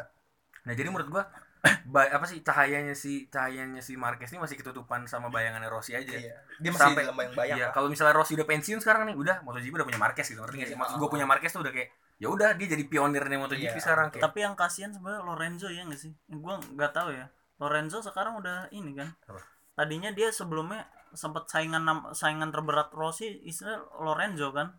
nah 0.60 0.72
jadi 0.76 0.86
menurut 0.86 1.08
gua 1.08 1.24
ba- 1.92 2.08
apa 2.08 2.24
sih 2.24 2.40
cahayanya 2.40 2.92
si 2.92 3.24
cahayanya 3.26 3.80
si 3.80 3.92
Marquez 3.92 4.28
ini 4.28 4.40
masih 4.40 4.56
ketutupan 4.56 5.04
sama 5.04 5.28
bayangannya 5.28 5.68
Rossi 5.68 5.92
aja 5.92 6.08
iya 6.08 6.36
dia 6.56 6.70
masih 6.70 6.92
Sampai- 6.92 7.04
dalam 7.04 7.16
bayang-bayang 7.16 7.56
Iya, 7.56 7.66
kalau 7.72 7.88
misalnya 7.88 8.12
Rossi 8.12 8.32
udah 8.32 8.44
pensiun 8.44 8.78
sekarang 8.78 9.08
nih, 9.08 9.16
udah 9.16 9.40
MotoGP 9.40 9.72
udah 9.74 9.86
punya 9.86 10.00
Marquez 10.00 10.24
gitu, 10.24 10.40
ngerti 10.40 10.56
gak 10.56 10.68
sih? 10.68 10.76
Iya. 10.76 10.80
Maksud 10.80 10.96
gue 10.96 11.08
punya 11.08 11.24
Marquez 11.24 11.52
tuh 11.52 11.60
udah 11.60 11.72
kayak, 11.72 11.88
ya 12.16 12.28
udah 12.28 12.48
dia 12.52 12.66
jadi 12.68 12.84
pionirnya 12.84 13.36
MotoGP 13.36 13.72
Iya, 13.72 13.80
sekarang 13.80 14.08
kayak. 14.08 14.24
Tapi 14.24 14.38
yang 14.40 14.54
kasihan 14.56 14.92
sebenarnya 14.92 15.20
Lorenzo 15.20 15.68
ya 15.68 15.84
nggak 15.84 16.00
sih? 16.00 16.12
Gua 16.32 16.60
nggak 16.60 16.92
tahu 16.92 17.08
ya. 17.12 17.28
Lorenzo 17.56 18.00
sekarang 18.00 18.36
udah 18.36 18.68
ini 18.70 18.92
kan. 18.92 19.08
Apa? 19.24 19.40
Tadinya 19.74 20.12
dia 20.12 20.28
sebelumnya 20.28 20.84
sempat 21.12 21.48
saingan 21.48 21.84
saingan 22.12 22.48
terberat 22.48 22.88
Rossi 22.92 23.40
istilah 23.42 23.80
Lorenzo 23.96 24.52
kan. 24.52 24.76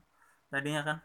Tadinya 0.52 0.84
kan. 0.84 0.98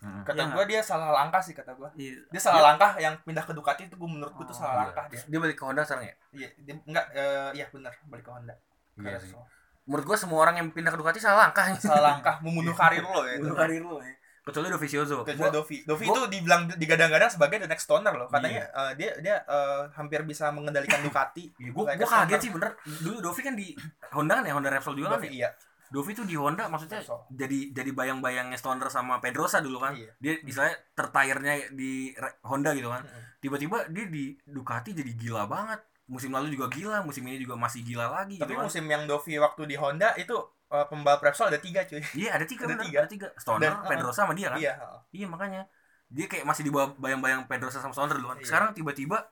Mm. 0.00 0.20
kata 0.20 0.36
Iya 0.36 0.44
gua 0.50 0.64
dia 0.64 0.80
salah 0.80 1.08
langkah 1.10 1.40
sih 1.40 1.52
kata 1.52 1.72
gua 1.72 1.88
Iya. 1.94 2.20
dia 2.28 2.36
salah 2.38 2.60
langkah 2.62 2.92
yang 2.98 3.16
pindah 3.20 3.40
ke 3.40 3.52
Ducati 3.52 3.82
itu 3.84 3.96
gua 3.96 4.04
menurut 4.06 4.32
gua 4.32 4.44
tuh 4.44 4.52
Oh, 4.52 4.60
salah 4.60 4.72
Iya. 4.74 4.82
langkah 4.86 5.04
dia 5.08 5.20
Dia 5.26 5.38
balik 5.38 5.56
ke 5.56 5.64
Honda 5.64 5.80
sekarang 5.80 6.04
ya? 6.04 6.14
iya 6.34 6.48
dia 6.58 6.74
enggak 6.78 7.06
eh, 7.10 7.50
iya 7.54 7.66
benar 7.70 7.92
balik 8.04 8.20
ke 8.20 8.30
Honda 8.30 8.54
Iya 8.98 9.16
sih. 9.16 9.30
so- 9.30 9.48
Menurut 9.84 10.04
gue 10.06 10.16
semua 10.18 10.38
orang 10.40 10.56
yang 10.56 10.68
pindah 10.70 10.88
ke 10.88 10.98
Ducati 10.98 11.16
salah 11.18 11.44
langkah. 11.44 11.68
salah 11.78 12.04
langkah 12.10 12.36
membunuh 12.40 12.72
karir 12.72 13.00
lo 13.00 13.20
ya 13.22 13.36
itu. 13.36 13.44
Bunuh 13.44 13.52
karir 13.54 13.80
lu 13.80 13.96
ya. 13.98 14.12
Kecuali 14.42 14.68
Dovizioso. 14.68 15.16
Kecuali 15.22 15.48
Dovi. 15.50 15.76
Dovi 15.82 16.04
itu 16.04 16.20
dibilang 16.26 16.68
digadang-gadang 16.70 17.28
sebagai 17.30 17.56
the 17.58 17.68
next 17.68 17.84
stoner 17.84 18.12
loh. 18.12 18.24
Katanya 18.26 18.64
eh, 18.66 18.92
dia 18.94 19.12
dia 19.18 19.36
eh, 19.40 19.82
hampir 19.94 20.20
bisa 20.22 20.48
mengendalikan 20.50 21.00
Ducati. 21.00 21.48
Iya, 21.54 21.68
gue 21.70 21.84
gue 21.96 22.04
kaget 22.06 22.40
sih 22.40 22.50
bener. 22.50 22.76
Dulu 22.84 23.20
Dovi 23.20 23.40
kan 23.40 23.52
di 23.54 23.72
Honda 24.10 24.36
kan 24.36 24.44
ya, 24.44 24.52
Honda 24.52 24.68
Repsol 24.68 24.94
juga 24.94 25.08
kan 25.10 25.20
Dovi 25.20 25.28
ya. 25.30 25.36
iya. 25.36 25.48
Dovi 25.94 26.10
tuh 26.10 26.26
di 26.26 26.34
Honda 26.34 26.66
maksudnya 26.66 26.98
Repsol. 26.98 27.22
jadi 27.30 27.70
jadi 27.70 27.90
bayang-bayangnya 27.94 28.58
Stoner 28.58 28.90
sama 28.90 29.22
Pedrosa 29.22 29.62
dulu 29.62 29.78
kan. 29.78 29.94
Iya. 29.94 30.10
Dia 30.18 30.34
istilahnya 30.42 30.74
tertayarnya 30.92 31.54
di 31.70 32.10
Honda 32.42 32.74
gitu 32.74 32.90
kan. 32.90 33.06
Tiba-tiba 33.38 33.86
dia 33.86 34.10
di 34.10 34.34
Ducati 34.42 34.90
jadi 34.90 35.12
gila 35.14 35.46
banget. 35.46 35.78
Musim 36.04 36.34
lalu 36.34 36.52
juga 36.52 36.66
gila, 36.68 37.00
musim 37.00 37.22
ini 37.24 37.38
juga 37.38 37.54
masih 37.54 37.80
gila 37.80 38.10
lagi 38.10 38.36
Tapi 38.36 38.50
gitu 38.50 38.58
kan. 38.58 38.66
musim 38.66 38.84
yang 38.84 39.06
Dovi 39.06 39.38
waktu 39.38 39.62
di 39.64 39.76
Honda 39.78 40.12
itu 40.18 40.34
eh, 40.68 40.84
pembalap 40.90 41.22
Repsol 41.22 41.48
ada 41.48 41.62
tiga 41.62 41.86
cuy. 41.86 42.02
Iya, 42.12 42.36
ada 42.36 42.44
tiga 42.44 42.64
Ada 42.66 42.74
bener, 42.74 42.84
tiga. 42.90 42.98
ada 43.00 43.08
tiga. 43.08 43.26
Stoner, 43.38 43.72
Dan. 43.72 43.86
Pedrosa 43.86 44.26
sama 44.26 44.34
dia 44.34 44.50
kan. 44.50 44.58
Iya. 44.58 44.72
Iya 45.14 45.26
makanya 45.30 45.62
dia 46.10 46.26
kayak 46.26 46.44
masih 46.44 46.62
di 46.66 46.70
bawah 46.74 46.92
bayang-bayang 46.98 47.46
Pedrosa 47.46 47.78
sama 47.78 47.94
Stoner 47.94 48.18
dulu 48.18 48.34
kan. 48.34 48.38
Iya. 48.42 48.46
Sekarang 48.50 48.68
tiba-tiba 48.74 49.30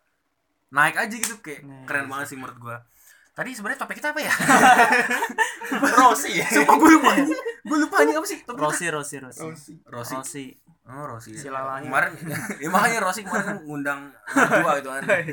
naik 0.73 0.97
aja 0.97 1.13
gitu 1.13 1.37
kayak 1.45 1.61
Iya, 1.67 1.85
keren 1.85 2.07
iya, 2.07 2.11
banget 2.15 2.27
sih 2.33 2.39
menurut 2.41 2.57
gua 2.57 2.77
tadi 3.43 3.59
sebenarnya 3.59 3.81
topik 3.83 3.99
kita 3.99 4.15
apa 4.15 4.23
ya? 4.23 4.35
Rossi 5.99 6.31
ya 6.39 6.47
Sumpah 6.47 6.79
gue 6.79 6.91
lupa. 6.95 7.11
Gue 7.67 7.79
lupa 7.83 7.95
anjing 8.07 8.17
apa 8.23 8.27
sih? 8.31 8.39
Topik 8.47 8.63
Rossi 8.63 8.87
Rossi 8.87 9.17
Rossi 9.19 9.43
Rossi 9.91 10.15
Rossi 10.15 10.47
oh 10.87 11.05
Rossi 11.11 11.31
ya. 11.35 11.51
Silalahir. 11.51 11.91
kemarin 11.91 12.11
ya 12.63 12.69
makanya 12.71 12.99
Rossi 13.03 13.27
kemarin 13.27 13.45
kan 13.51 13.59
ngundang 13.67 14.01
dua 14.31 14.73
gitu 14.79 14.91
kan. 14.95 15.03
Eh, 15.11 15.27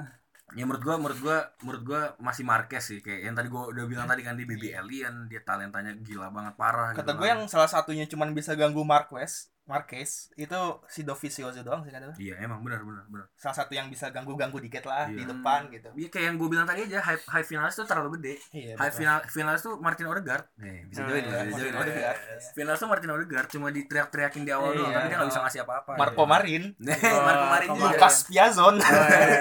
ya 0.59 0.63
menurut 0.67 0.83
gua 0.83 0.95
menurut 0.99 1.19
gua 1.19 1.37
menurut 1.63 1.83
gua 1.83 2.01
masih 2.19 2.43
Marquez 2.43 2.83
sih 2.83 2.99
kayak 2.99 3.31
yang 3.31 3.35
tadi 3.35 3.47
gua 3.47 3.71
udah 3.71 3.83
bilang 3.87 4.07
tadi 4.07 4.23
kan 4.23 4.35
dia 4.35 4.47
baby 4.47 4.75
alien 4.75 5.31
dia 5.31 5.39
talentanya 5.43 5.95
gila 5.99 6.27
banget 6.31 6.59
parah 6.59 6.91
kata 6.91 7.15
gitu 7.15 7.23
gue 7.23 7.27
kan. 7.27 7.31
yang 7.31 7.41
salah 7.47 7.69
satunya 7.71 8.03
cuman 8.07 8.35
bisa 8.35 8.55
ganggu 8.59 8.83
Marquez 8.83 9.47
Marquez 9.63 10.09
itu 10.35 10.59
si 10.85 11.01
Dovizioso 11.01 11.61
doang 11.61 11.81
sih 11.81 11.89
kata 11.89 12.05
gue 12.07 12.17
iya 12.19 12.35
emang 12.39 12.59
benar 12.59 12.81
benar 12.81 13.05
benar. 13.07 13.25
Salah 13.33 13.55
satu 13.55 13.71
yang 13.71 13.87
bisa 13.87 14.09
ganggu-ganggu 14.09 14.57
dikit 14.57 14.83
lah 14.83 15.07
di 15.07 15.21
Iya. 15.21 15.29
depan 15.29 15.69
gitu. 15.69 15.89
Iya 15.93 16.07
kayak 16.09 16.25
yang 16.25 16.35
gue 16.35 16.49
bilang 16.49 16.65
tadi 16.65 16.83
aja 16.83 16.99
high, 16.99 17.21
high 17.21 17.45
finalis 17.45 17.73
tuh 17.73 17.85
terlalu 17.85 18.09
gede. 18.17 18.35
Iya 18.51 18.73
high 18.75 18.91
final 18.91 19.17
finalis 19.25 19.61
tuh 19.61 19.77
Martin 19.77 20.05
Odegaard. 20.05 20.45
Nih 20.57 20.85
bisa 20.85 21.01
join 21.03 21.19
iya, 21.19 21.29
lah 21.31 21.43
bisa 21.43 21.55
Martin 21.55 21.61
join. 21.63 21.75
Odegaard. 21.79 22.17
finalis 22.51 22.79
tuh 22.79 22.89
Martin 22.89 23.09
Odegaard 23.11 23.47
cuma 23.49 23.67
diteriak-teriakin 23.69 24.41
di 24.41 24.51
awal 24.51 24.69
Iya. 24.69 24.77
doang 24.77 24.91
tapi 24.91 25.05
dia 25.05 25.15
nggak 25.15 25.29
bisa 25.29 25.41
ngasih 25.41 25.59
apa-apa. 25.63 25.91
Marco 25.95 26.23
Marin. 26.25 26.63
Nih, 26.75 26.97
Marco 27.27 27.45
Marin 27.47 27.69
Marco 27.69 27.75
juga. 27.75 27.85
Marin. 27.85 27.95
Lucas 27.95 28.15
Piazon 28.25 28.75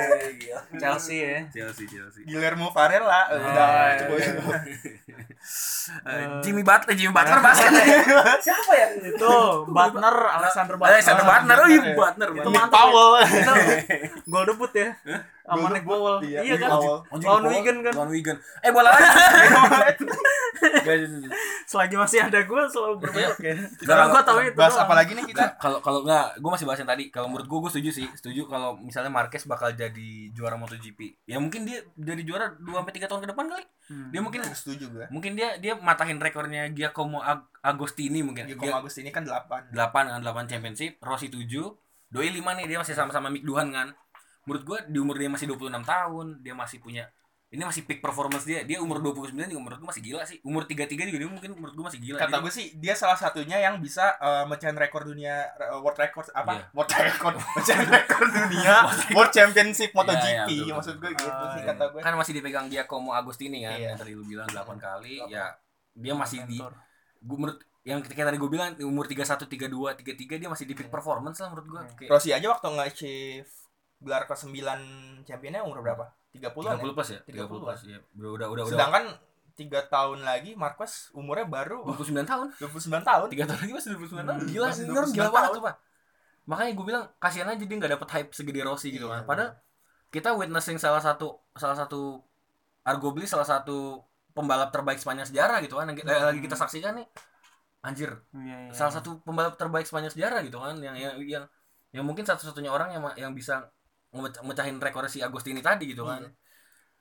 Chelsea 0.81 1.19
ya. 1.19 1.39
Chelsea 1.51 1.85
Chelsea. 1.87 2.23
Guillermo 2.23 2.71
Varela. 2.71 3.27
Udah 3.33 3.69
iya. 3.89 3.99
coba 3.99 4.15
Eh, 5.91 6.45
Jimmy 6.45 6.61
Butler 6.61 6.93
Jimmy 6.93 7.11
Butler 7.11 7.41
basket 7.41 7.73
siapa 8.39 8.73
ya 8.77 8.87
itu? 8.95 9.35
Butler 9.67 10.10
Alexander 10.11 10.75
Butler 10.77 10.95
Alexander 10.99 11.25
Butler 11.25 11.59
oh 11.59 11.69
iya 11.69 11.81
Butler 11.81 11.91
ya. 11.91 11.97
Butler 11.97 12.29
Itu 12.31 12.37
Butler. 12.37 12.51
Nick 12.51 12.61
mantap 12.61 12.77
ya. 12.77 12.85
Powell 12.85 13.11
gol 14.33 14.45
debut 14.47 14.73
ya. 14.75 14.89
Sama 15.51 15.67
Gol 15.67 15.73
Nick 15.75 15.85
Powell. 15.89 16.17
Iya, 16.23 16.39
iya 16.47 16.55
kan. 16.63 16.71
Anjing, 17.11 17.27
lawan 17.27 17.45
Wigan 17.51 17.77
kan? 17.83 17.93
Lawan 17.99 18.11
Wigan. 18.15 18.37
Eh 18.63 18.71
bola 18.71 18.91
lagi 18.95 20.05
selagi 21.71 21.97
masih 21.97 22.19
ada 22.21 22.43
gue 22.45 22.63
selalu 22.69 23.01
berbelok 23.01 23.39
ya 23.41 23.55
karena 23.89 24.13
gue 24.13 24.23
tahu 24.27 24.39
itu 24.45 24.59
bahas 24.59 24.77
apa 24.77 24.93
lagi 24.93 25.15
nih 25.17 25.25
kita 25.33 25.57
kalau 25.57 25.79
kalau 25.81 26.03
nggak 26.05 26.37
gue 26.43 26.51
masih 26.53 26.67
bahas 26.69 26.79
yang 26.83 26.91
tadi. 26.91 27.05
Kalau 27.09 27.27
menurut 27.31 27.47
gue 27.47 27.59
gue 27.65 27.71
setuju 27.73 27.91
sih. 28.03 28.07
Setuju 28.13 28.47
kalau 28.51 28.77
misalnya 28.79 29.11
Marquez 29.11 29.47
bakal 29.47 29.73
jadi 29.73 30.31
juara 30.35 30.59
MotoGP. 30.61 31.27
Ya 31.27 31.41
mungkin 31.41 31.65
dia 31.65 31.83
jadi 31.97 32.23
juara 32.23 32.53
2 32.59 32.67
sampai 32.71 32.95
tiga 32.95 33.07
tahun 33.09 33.25
ke 33.25 33.29
depan 33.35 33.47
kali 33.51 33.65
Hmm. 33.91 34.15
dia 34.15 34.23
mungkin 34.23 34.39
setuju 34.47 34.87
gue 34.87 35.07
mungkin 35.11 35.35
dia 35.35 35.59
dia 35.59 35.75
matahin 35.75 36.23
rekornya 36.23 36.71
Giacomo 36.71 37.19
Ag- 37.19 37.51
Agostini 37.59 38.23
mungkin. 38.23 38.47
Giacomo 38.47 38.79
Agustini 38.79 39.11
kan 39.11 39.27
8 39.27 39.75
8 39.75 39.75
kan 40.07 40.21
8 40.23 40.47
championship 40.47 41.03
Rossi 41.03 41.27
7 41.27 41.51
Doi 42.07 42.31
5 42.31 42.39
nih 42.55 42.67
dia 42.71 42.79
masih 42.79 42.95
sama-sama 42.95 43.27
Mick 43.29 43.43
Duhan 43.43 43.75
kan. 43.75 43.91
Menurut 44.47 44.63
gua 44.63 44.79
di 44.87 44.99
umur 44.99 45.19
dia 45.19 45.27
masih 45.27 45.51
26 45.51 45.83
tahun 45.83 46.27
dia 46.39 46.55
masih 46.55 46.79
punya 46.79 47.11
ini 47.51 47.67
masih 47.67 47.83
peak 47.83 47.99
performance 47.99 48.47
dia. 48.47 48.63
Dia 48.63 48.79
umur 48.79 49.03
29 49.03 49.35
juga 49.35 49.59
menurut 49.59 49.79
gua 49.83 49.91
masih 49.91 50.03
gila 50.07 50.23
sih. 50.23 50.39
Umur 50.47 50.71
33 50.71 50.87
juga 51.11 51.19
dia 51.19 51.27
mungkin 51.27 51.51
menurut 51.59 51.75
gua 51.75 51.85
masih 51.91 51.99
gila. 51.99 52.19
Kata 52.23 52.39
gue 52.39 52.53
sih 52.55 52.79
dia 52.79 52.95
salah 52.95 53.19
satunya 53.19 53.59
yang 53.59 53.83
bisa 53.83 54.15
uh, 54.19 54.47
mecahin 54.47 54.79
rekor 54.79 55.03
dunia 55.03 55.51
uh, 55.59 55.83
world 55.83 55.99
record 55.99 56.31
apa? 56.31 56.53
Iya. 56.55 56.63
world 56.71 56.91
record. 56.95 57.35
Mecahin 57.59 57.89
rekor 57.91 58.23
dunia 58.23 58.75
world 59.11 59.33
championship 59.35 59.91
MotoGP 59.91 60.23
Iya, 60.23 60.45
iya, 60.47 60.63
betul, 60.63 60.75
maksud 60.79 60.95
gue 60.97 61.11
gitu 61.11 61.27
Ah, 61.27 61.51
sih 61.51 61.61
iya. 61.61 61.69
kata 61.75 61.85
gue 61.91 62.01
kan 62.01 62.15
masih 62.15 62.33
dipegang 62.39 62.67
Giacomo 62.71 63.11
Agostini 63.11 63.67
kan 63.67 63.75
Iya. 63.75 63.87
yang 63.91 63.99
tadi 63.99 64.13
lu 64.15 64.23
bilang 64.23 64.47
8 64.47 64.79
kali. 64.79 65.19
Delapan. 65.19 65.35
ya 65.35 65.45
dia 65.91 66.15
masih 66.15 66.39
di 66.47 66.57
gua 67.21 67.37
menurut 67.37 67.59
yang 67.83 67.99
ketika 67.99 68.23
tadi 68.25 68.39
gue 68.39 68.47
bilang 68.47 68.79
di 68.79 68.85
umur 68.87 69.11
31, 69.11 69.27
32, 69.51 69.99
33 69.99 70.39
dia 70.39 70.47
masih 70.47 70.71
di 70.71 70.79
peak 70.79 70.87
performance 70.87 71.43
lah 71.43 71.51
menurut 71.51 71.67
gua. 71.67 71.81
Iya. 71.83 71.93
kayak 71.99 72.11
Rossi 72.15 72.31
aja 72.31 72.47
waktu 72.47 72.67
nge-achieve 72.71 73.51
gelar 73.99 74.23
ke 74.25 74.35
9 74.39 75.27
championnya 75.27 75.67
umur 75.67 75.83
berapa 75.83 76.15
30 76.31 76.47
an 76.65 76.77
30 76.79 76.95
plus 76.95 77.09
ya? 77.11 77.21
30 77.25 77.47
30 77.47 77.65
plus 77.65 77.81
ya 77.85 77.99
udah 78.15 78.31
udah 78.31 78.47
udah 78.49 78.63
udah. 78.65 78.73
Sedangkan 78.73 79.05
tiga 79.53 79.81
tahun 79.85 80.23
lagi 80.23 80.55
Marquez 80.55 81.11
umurnya 81.13 81.45
baru 81.45 81.85
29 81.85 82.23
tahun. 82.25 82.47
29 82.57 83.03
tahun. 83.03 83.27
Tiga 83.29 83.45
tahun 83.45 83.61
lagi 83.61 83.73
masih 83.75 83.89
29 83.93 84.25
tahun? 84.25 84.39
Hmm, 84.41 84.49
gila 84.49 84.67
masih 84.69 84.83
ini 84.83 84.91
orang 84.91 85.11
29 85.11 85.17
gila 85.17 85.29
banget 85.29 85.43
tahun. 85.45 85.59
coba. 85.59 85.71
Makanya 86.47 86.73
gue 86.73 86.85
bilang 86.87 87.05
kasihan 87.19 87.49
aja 87.49 87.61
dia 87.61 87.77
nggak 87.77 87.93
dapet 87.95 88.09
hype 88.11 88.31
segede 88.33 88.61
Rossi 88.63 88.89
gitu 88.91 89.07
Iya. 89.07 89.13
kan 89.13 89.23
padahal 89.25 89.51
kita 90.11 90.29
witnessing 90.35 90.79
salah 90.79 90.99
satu 90.99 91.27
salah 91.53 91.77
satu 91.77 92.19
arguably 92.83 93.23
salah 93.25 93.45
satu 93.45 94.03
pembalap 94.31 94.71
terbaik 94.71 94.97
sepanjang 94.97 95.27
sejarah 95.27 95.59
gitu 95.61 95.77
kan. 95.77 95.87
Yang 95.89 96.07
Hmm. 96.07 96.27
lagi 96.27 96.41
kita 96.41 96.57
saksikan 96.57 96.95
nih. 96.97 97.07
Anjir. 97.81 98.13
Iya, 98.33 98.57
iya. 98.67 98.73
salah 98.73 98.93
satu 98.93 99.19
pembalap 99.21 99.57
terbaik 99.57 99.85
sepanjang 99.85 100.13
sejarah 100.13 100.41
gitu 100.43 100.57
kan. 100.57 100.77
Yang 100.79 100.97
yang 100.97 101.15
yang, 101.21 101.45
yang 101.91 102.05
mungkin 102.05 102.23
satu-satunya 102.23 102.69
orang 102.69 102.93
yang 102.93 103.03
yang 103.17 103.33
bisa 103.33 103.67
mecahin 104.49 104.77
rekor 104.83 105.07
si 105.07 105.19
Agostini 105.23 105.63
tadi 105.63 105.85
gitu 105.93 106.05
kan. 106.07 106.23
Iya. 106.27 106.33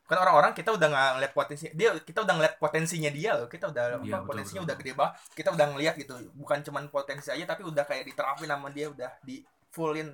kan 0.10 0.18
orang-orang 0.26 0.54
kita 0.58 0.74
udah 0.74 0.88
nggak 0.90 1.10
ngeliat 1.22 1.34
potensi 1.38 1.66
dia 1.78 1.90
kita 2.02 2.20
udah 2.26 2.34
ngeliat 2.38 2.56
potensinya 2.58 3.12
dia 3.14 3.32
loh. 3.38 3.48
Kita 3.50 3.66
udah 3.74 3.84
Iya, 4.02 4.18
apa, 4.18 4.26
betul, 4.26 4.28
potensinya 4.30 4.62
betul. 4.62 4.68
udah 4.68 4.76
gede 4.82 4.92
banget. 4.98 5.14
Kita 5.38 5.50
udah 5.56 5.66
ngeliat 5.74 5.94
gitu 6.02 6.14
bukan 6.34 6.60
cuman 6.66 6.84
potensi 6.90 7.28
aja 7.30 7.46
tapi 7.46 7.62
udah 7.66 7.84
kayak 7.86 8.04
diterapin 8.10 8.50
sama 8.50 8.68
dia 8.74 8.88
udah 8.90 9.12
di 9.22 9.36
fullin. 9.70 10.10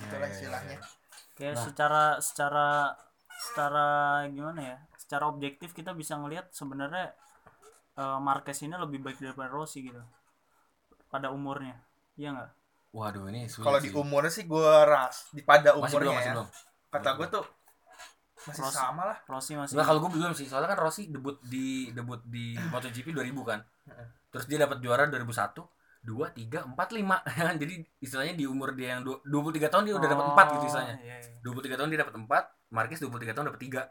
Gitu 0.00 0.14
lah 0.16 0.28
iya, 0.28 0.34
istilahnya. 0.34 0.76
Kayak 1.36 1.54
Nah. 1.54 1.64
secara 1.64 2.02
secara 2.20 2.68
secara 3.38 3.86
gimana 4.32 4.60
ya? 4.60 4.76
Secara 4.96 5.24
objektif 5.32 5.70
kita 5.76 5.92
bisa 5.94 6.16
ngelihat 6.20 6.50
sebenarnya 6.52 7.12
eh, 8.00 8.18
Marquez 8.22 8.58
ini 8.64 8.74
lebih 8.78 9.00
baik 9.04 9.18
daripada 9.20 9.50
Rossi 9.52 9.84
gitu. 9.88 10.00
Pada 11.12 11.28
umurnya. 11.32 11.76
Iya 12.20 12.28
nggak 12.34 12.50
waduh 12.90 13.28
ini 13.28 13.46
sulit 13.46 13.64
kalau 13.64 13.78
di 13.78 13.90
sih. 13.90 13.94
umur 13.94 14.22
sih 14.28 14.44
gue 14.44 14.72
ras 14.84 15.28
di 15.30 15.42
pada 15.42 15.76
masih 15.76 15.98
belum 15.98 16.08
umurnya 16.08 16.12
masih 16.14 16.24
ya, 16.24 16.34
belum 16.34 16.48
kata 16.88 17.10
gue 17.14 17.26
tuh 17.30 17.44
masih 18.40 18.62
Rossi. 18.62 18.76
sama 18.76 19.02
lah 19.04 19.18
Rossi 19.24 19.52
masih 19.54 19.72
Enggak 19.74 19.86
kalau 19.86 20.00
gue 20.00 20.10
belum 20.14 20.32
sih 20.32 20.46
soalnya 20.46 20.68
kan 20.72 20.78
Rossi 20.78 21.02
debut 21.06 21.36
di 21.44 21.66
debut 21.90 22.20
di 22.24 22.56
MotoGP 22.72 23.06
2000 23.10 23.34
kan 23.44 23.60
Heeh. 23.84 24.06
terus 24.30 24.44
dia 24.46 24.58
dapat 24.58 24.78
juara 24.78 25.04
2001 25.04 25.68
dua 26.00 26.30
tiga 26.30 26.62
empat 26.62 26.88
lima 26.92 27.18
kan 27.46 27.54
jadi 27.54 27.74
istilahnya 27.98 28.32
di 28.32 28.44
umur 28.44 28.72
dia 28.72 28.96
yang 28.96 29.02
du- 29.02 29.20
23 29.22 29.68
tahun 29.68 29.84
dia 29.84 29.94
udah 29.94 30.08
dapat 30.08 30.26
empat 30.32 30.46
gitu 30.54 30.64
istilahnya 30.66 30.96
Oh, 30.96 31.04
iya, 31.04 31.16
iya. 31.18 31.74
23 31.74 31.76
tahun 31.76 31.88
dia 31.90 32.00
dapat 32.00 32.14
empat 32.16 32.44
Marquez 32.70 32.98
23 32.98 33.34
tahun 33.34 33.46
dapat 33.46 33.62
tiga 33.62 33.82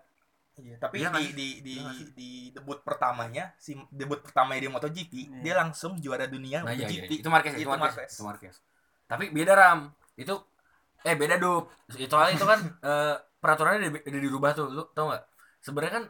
Iya, 0.57 0.73
tapi 0.81 0.97
Iya 0.97 1.05
di, 1.05 1.13
nggak 1.13 1.21
sih? 1.21 1.33
di 1.35 1.47
di 1.61 1.75
Iya 1.77 1.91
di 2.17 2.29
debut 2.49 2.81
pertamanya 2.81 3.53
si 3.55 3.77
debut 3.93 4.25
pertamanya 4.25 4.57
di 4.57 4.69
MotoGP 4.71 5.13
Iya. 5.13 5.39
dia 5.43 5.53
langsung 5.55 6.01
juara 6.01 6.25
dunia 6.25 6.65
nah 6.65 6.73
iya, 6.73 6.81
iya. 6.81 7.05
MotoGP 7.05 7.11
itu 7.13 7.29
Marquez 7.29 7.53
itu, 7.53 7.61
Itu 7.61 7.69
Marquez. 7.69 7.93
Marquez. 7.93 8.09
itu 8.09 8.23
Marquez 8.25 8.55
tapi 9.09 9.31
beda 9.31 9.53
ram. 9.55 9.79
Itu 10.15 10.33
eh 11.03 11.15
beda 11.15 11.35
dup. 11.39 11.71
Itu 11.95 12.11
soalnya 12.11 12.33
itu 12.37 12.45
kan 12.45 12.59
eh, 12.89 13.15
peraturannya 13.41 13.79
udah, 13.87 13.91
udah 14.11 14.21
dirubah 14.21 14.51
tuh. 14.53 14.67
Lu 14.71 14.83
tau 14.93 15.09
nggak? 15.11 15.23
Sebenarnya 15.63 15.93
kan 15.99 16.03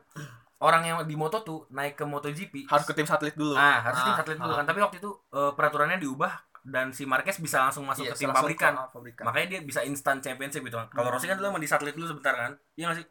orang 0.58 0.84
yang 0.90 0.98
di 1.06 1.16
moto 1.16 1.38
tuh 1.46 1.60
naik 1.70 1.94
ke 2.00 2.06
MotoGP. 2.06 2.66
Harus 2.72 2.86
ke 2.90 2.94
tim 2.98 3.06
satelit 3.06 3.36
dulu. 3.38 3.54
Ah 3.54 3.80
harus 3.86 4.00
tim 4.02 4.14
Ah, 4.14 4.18
satelit 4.20 4.40
dulu 4.42 4.54
ah. 4.54 4.58
kan. 4.62 4.66
Tapi 4.70 4.80
waktu 4.82 4.98
itu 5.02 5.10
eh, 5.34 5.52
peraturannya 5.54 5.98
diubah 6.02 6.34
dan 6.68 6.92
si 6.92 7.08
Marquez 7.08 7.40
bisa 7.40 7.64
langsung 7.64 7.88
masuk 7.88 8.04
Iya, 8.04 8.12
ke 8.12 8.20
tim 8.20 8.32
pabrikan. 8.36 8.74
ke 8.76 8.92
pabrikan. 8.92 9.24
makanya 9.24 9.48
dia 9.56 9.60
bisa 9.64 9.82
instant 9.88 10.20
championship 10.20 10.60
gitu 10.66 10.76
kan. 10.76 10.88
Kalau 10.92 11.08
Hmm. 11.08 11.16
Rossi 11.16 11.28
kan 11.30 11.38
dulu 11.40 11.48
emang 11.56 11.64
di 11.64 11.70
satelit 11.70 11.96
dulu 11.96 12.08
sebentar 12.12 12.34
kan. 12.36 12.52
Iya 12.76 12.86
nggak 12.92 12.98
sih? 13.00 13.08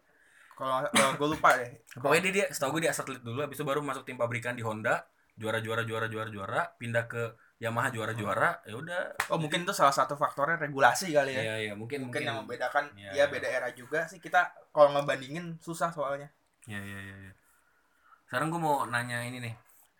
Kalau 0.56 0.88
gue 1.16 1.28
lupa 1.36 1.48
deh. 1.56 1.70
Pokoknya 2.00 2.22
dia, 2.28 2.32
dia 2.32 2.46
setahu 2.48 2.76
gue 2.76 2.82
dia 2.88 2.92
satelit 2.92 3.20
dulu 3.20 3.44
habis 3.44 3.56
itu 3.56 3.64
baru 3.64 3.80
masuk 3.84 4.04
tim 4.08 4.16
pabrikan 4.16 4.56
di 4.56 4.64
Honda. 4.64 5.04
Juara 5.36 5.60
juara 5.60 5.84
juara 5.84 6.06
juara 6.08 6.28
juara. 6.32 6.60
Pindah 6.80 7.04
ke 7.08 7.22
Yamaha 7.56 7.88
juara 7.88 8.12
juara 8.12 8.60
ya 8.62 8.76
udah 8.76 9.00
oh 9.28 9.40
mungkin 9.40 9.64
itu 9.64 9.72
salah 9.72 9.90
satu 9.90 10.12
faktornya 10.12 10.60
regulasi 10.60 11.08
kali 11.10 11.32
ya 11.32 11.40
iya 11.42 11.54
iya 11.62 11.72
mungkin 11.72 12.04
mungkin 12.04 12.20
yang 12.20 12.44
membedakan 12.44 12.92
Iya, 12.92 13.10
ya 13.10 13.14
iya. 13.16 13.24
beda 13.26 13.48
era 13.48 13.68
juga 13.72 14.04
sih 14.04 14.18
kita 14.18 14.44
kalau 14.70 14.92
ngebandingin 14.92 15.56
susah 15.58 15.88
soalnya 15.88 16.28
Iya 16.66 16.82
iya 16.82 16.98
iya. 17.00 17.16
iya. 17.22 17.32
Sekarang 18.26 18.50
gue 18.50 18.58
mau 18.58 18.82
nanya 18.84 19.22
ini 19.22 19.38
nih. 19.38 19.54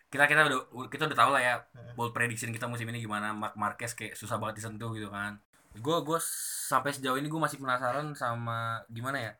Kita 0.07 0.23
kita 0.23 0.43
udah 0.45 0.59
kita 0.87 1.07
udah 1.07 1.15
tahu 1.15 1.31
lah 1.31 1.39
ya 1.41 1.55
Hmm. 1.71 1.95
bold 1.95 2.11
prediction 2.11 2.51
kita 2.51 2.67
musim 2.67 2.83
ini 2.85 2.99
gimana. 2.99 3.31
Mark 3.31 3.55
Marquez 3.55 3.95
kayak 3.95 4.13
susah 4.13 4.35
banget 4.35 4.59
disentuh 4.59 4.91
gitu 4.91 5.07
kan. 5.07 5.39
Gue 5.73 5.97
gue 6.01 6.19
sampai 6.67 6.91
sejauh 6.91 7.15
ini 7.15 7.25
gue 7.25 7.37
masih 7.37 7.55
penasaran 7.57 8.11
sama 8.13 8.83
gimana 8.87 9.17
ya. 9.17 9.31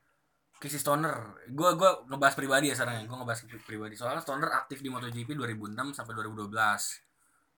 Casey 0.58 0.80
Stoner. 0.80 1.14
Gue 1.50 1.76
gue 1.76 1.90
ngebahas 2.08 2.34
pribadi 2.34 2.72
ya 2.72 2.76
sekarang. 2.76 3.04
Gue 3.06 3.18
ngebahas 3.18 3.44
pri- 3.44 3.66
pribadi. 3.68 3.94
Soalnya 3.94 4.24
Stoner 4.24 4.50
aktif 4.50 4.80
di 4.80 4.88
MotoGP 4.88 5.36
2006 5.36 5.92
sampai 5.92 6.16
2012. 6.16 6.48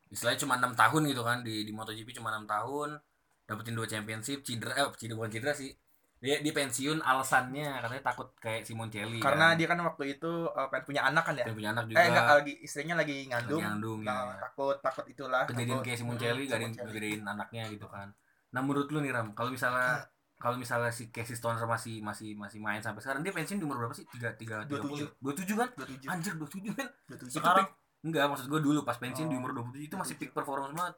Istilahnya 0.09 0.39
cuma 0.39 0.57
enam 0.57 0.73
tahun 0.73 1.01
gitu 1.05 1.21
kan 1.21 1.41
di 1.41 1.63
di 1.63 1.71
MotoGP 1.71 2.09
cuma 2.13 2.29
enam 2.29 2.43
tahun. 2.43 2.97
Dapetin 3.45 3.73
dua 3.73 3.85
championship, 3.85 4.41
cedera 4.41 4.73
eh 4.75 4.85
cedera 4.93 5.15
bukan 5.15 5.31
cedera 5.31 5.53
sih. 5.53 5.73
Dia 6.19 6.37
dia 6.37 6.51
pensiun 6.51 6.99
alasannya 6.99 7.79
katanya 7.79 8.03
takut 8.03 8.35
kayak 8.35 8.67
Simoncelli. 8.67 9.17
karena 9.17 9.45
kan. 9.45 9.55
dia 9.55 9.65
kan 9.65 9.79
waktu 9.79 10.03
itu 10.13 10.27
uh, 10.45 10.67
pengen 10.67 10.83
punya 10.83 11.01
anak 11.03 11.23
kan 11.23 11.33
ya 11.33 11.45
Dia 11.47 11.55
punya 11.55 11.71
anak 11.71 11.83
juga. 11.87 11.95
eh 11.95 12.05
enggak 12.05 12.25
lagi 12.35 12.53
istrinya 12.59 12.95
lagi 12.95 13.15
ngandung, 13.25 13.55
Lagi 13.55 13.67
ngandung, 13.71 13.99
Nah, 14.03 14.19
iya. 14.27 14.35
takut 14.37 14.75
takut 14.83 15.05
itulah 15.07 15.41
kejadian 15.45 15.69
takut. 15.71 15.85
kayak 15.87 15.97
Simoncelli 15.97 16.43
Hmm, 16.43 16.75
gak 16.75 16.91
gedein 16.91 17.21
anaknya 17.23 17.63
gitu 17.71 17.87
kan. 17.87 18.11
Nah 18.51 18.59
menurut 18.59 18.91
lu 18.91 18.99
nih 18.99 19.15
Ram, 19.15 19.31
kalau 19.31 19.47
misalnya 19.47 20.03
kalau 20.35 20.55
misalnya 20.55 20.87
si 20.89 21.07
Casey 21.07 21.33
Stoner 21.33 21.63
masih 21.63 21.99
masih 21.99 22.35
masih 22.35 22.59
main 22.59 22.79
sampai 22.79 22.99
sekarang 22.99 23.23
dia 23.23 23.31
pensiun 23.31 23.55
di 23.55 23.63
umur 23.63 23.79
berapa 23.79 23.95
sih? 23.95 24.03
Tiga 24.09 24.35
tiga 24.35 24.63
27. 24.65 24.75
puluh, 24.81 25.07
dua 25.15 25.33
tujuh 25.33 25.55
kan? 25.55 25.69
27 25.73 26.07
Anjir 26.09 26.33
dua 26.35 26.49
tujuh 26.49 26.73
kan? 26.73 26.87
27 27.07 27.15
Itu 27.15 27.25
Sekarang- 27.31 27.67
enggak 28.05 28.25
maksud 28.31 28.47
gue 28.51 28.61
dulu 28.63 28.79
pas 28.87 28.97
pensiun 28.97 29.27
di 29.31 29.35
Oh, 29.35 29.39
umur 29.39 29.51
dua 29.55 29.63
puluh 29.67 29.75
tujuh 29.79 29.87
itu 29.91 29.95
masih 29.99 30.15
27. 30.15 30.21
peak 30.21 30.31
performance 30.37 30.73
banget. 30.75 30.95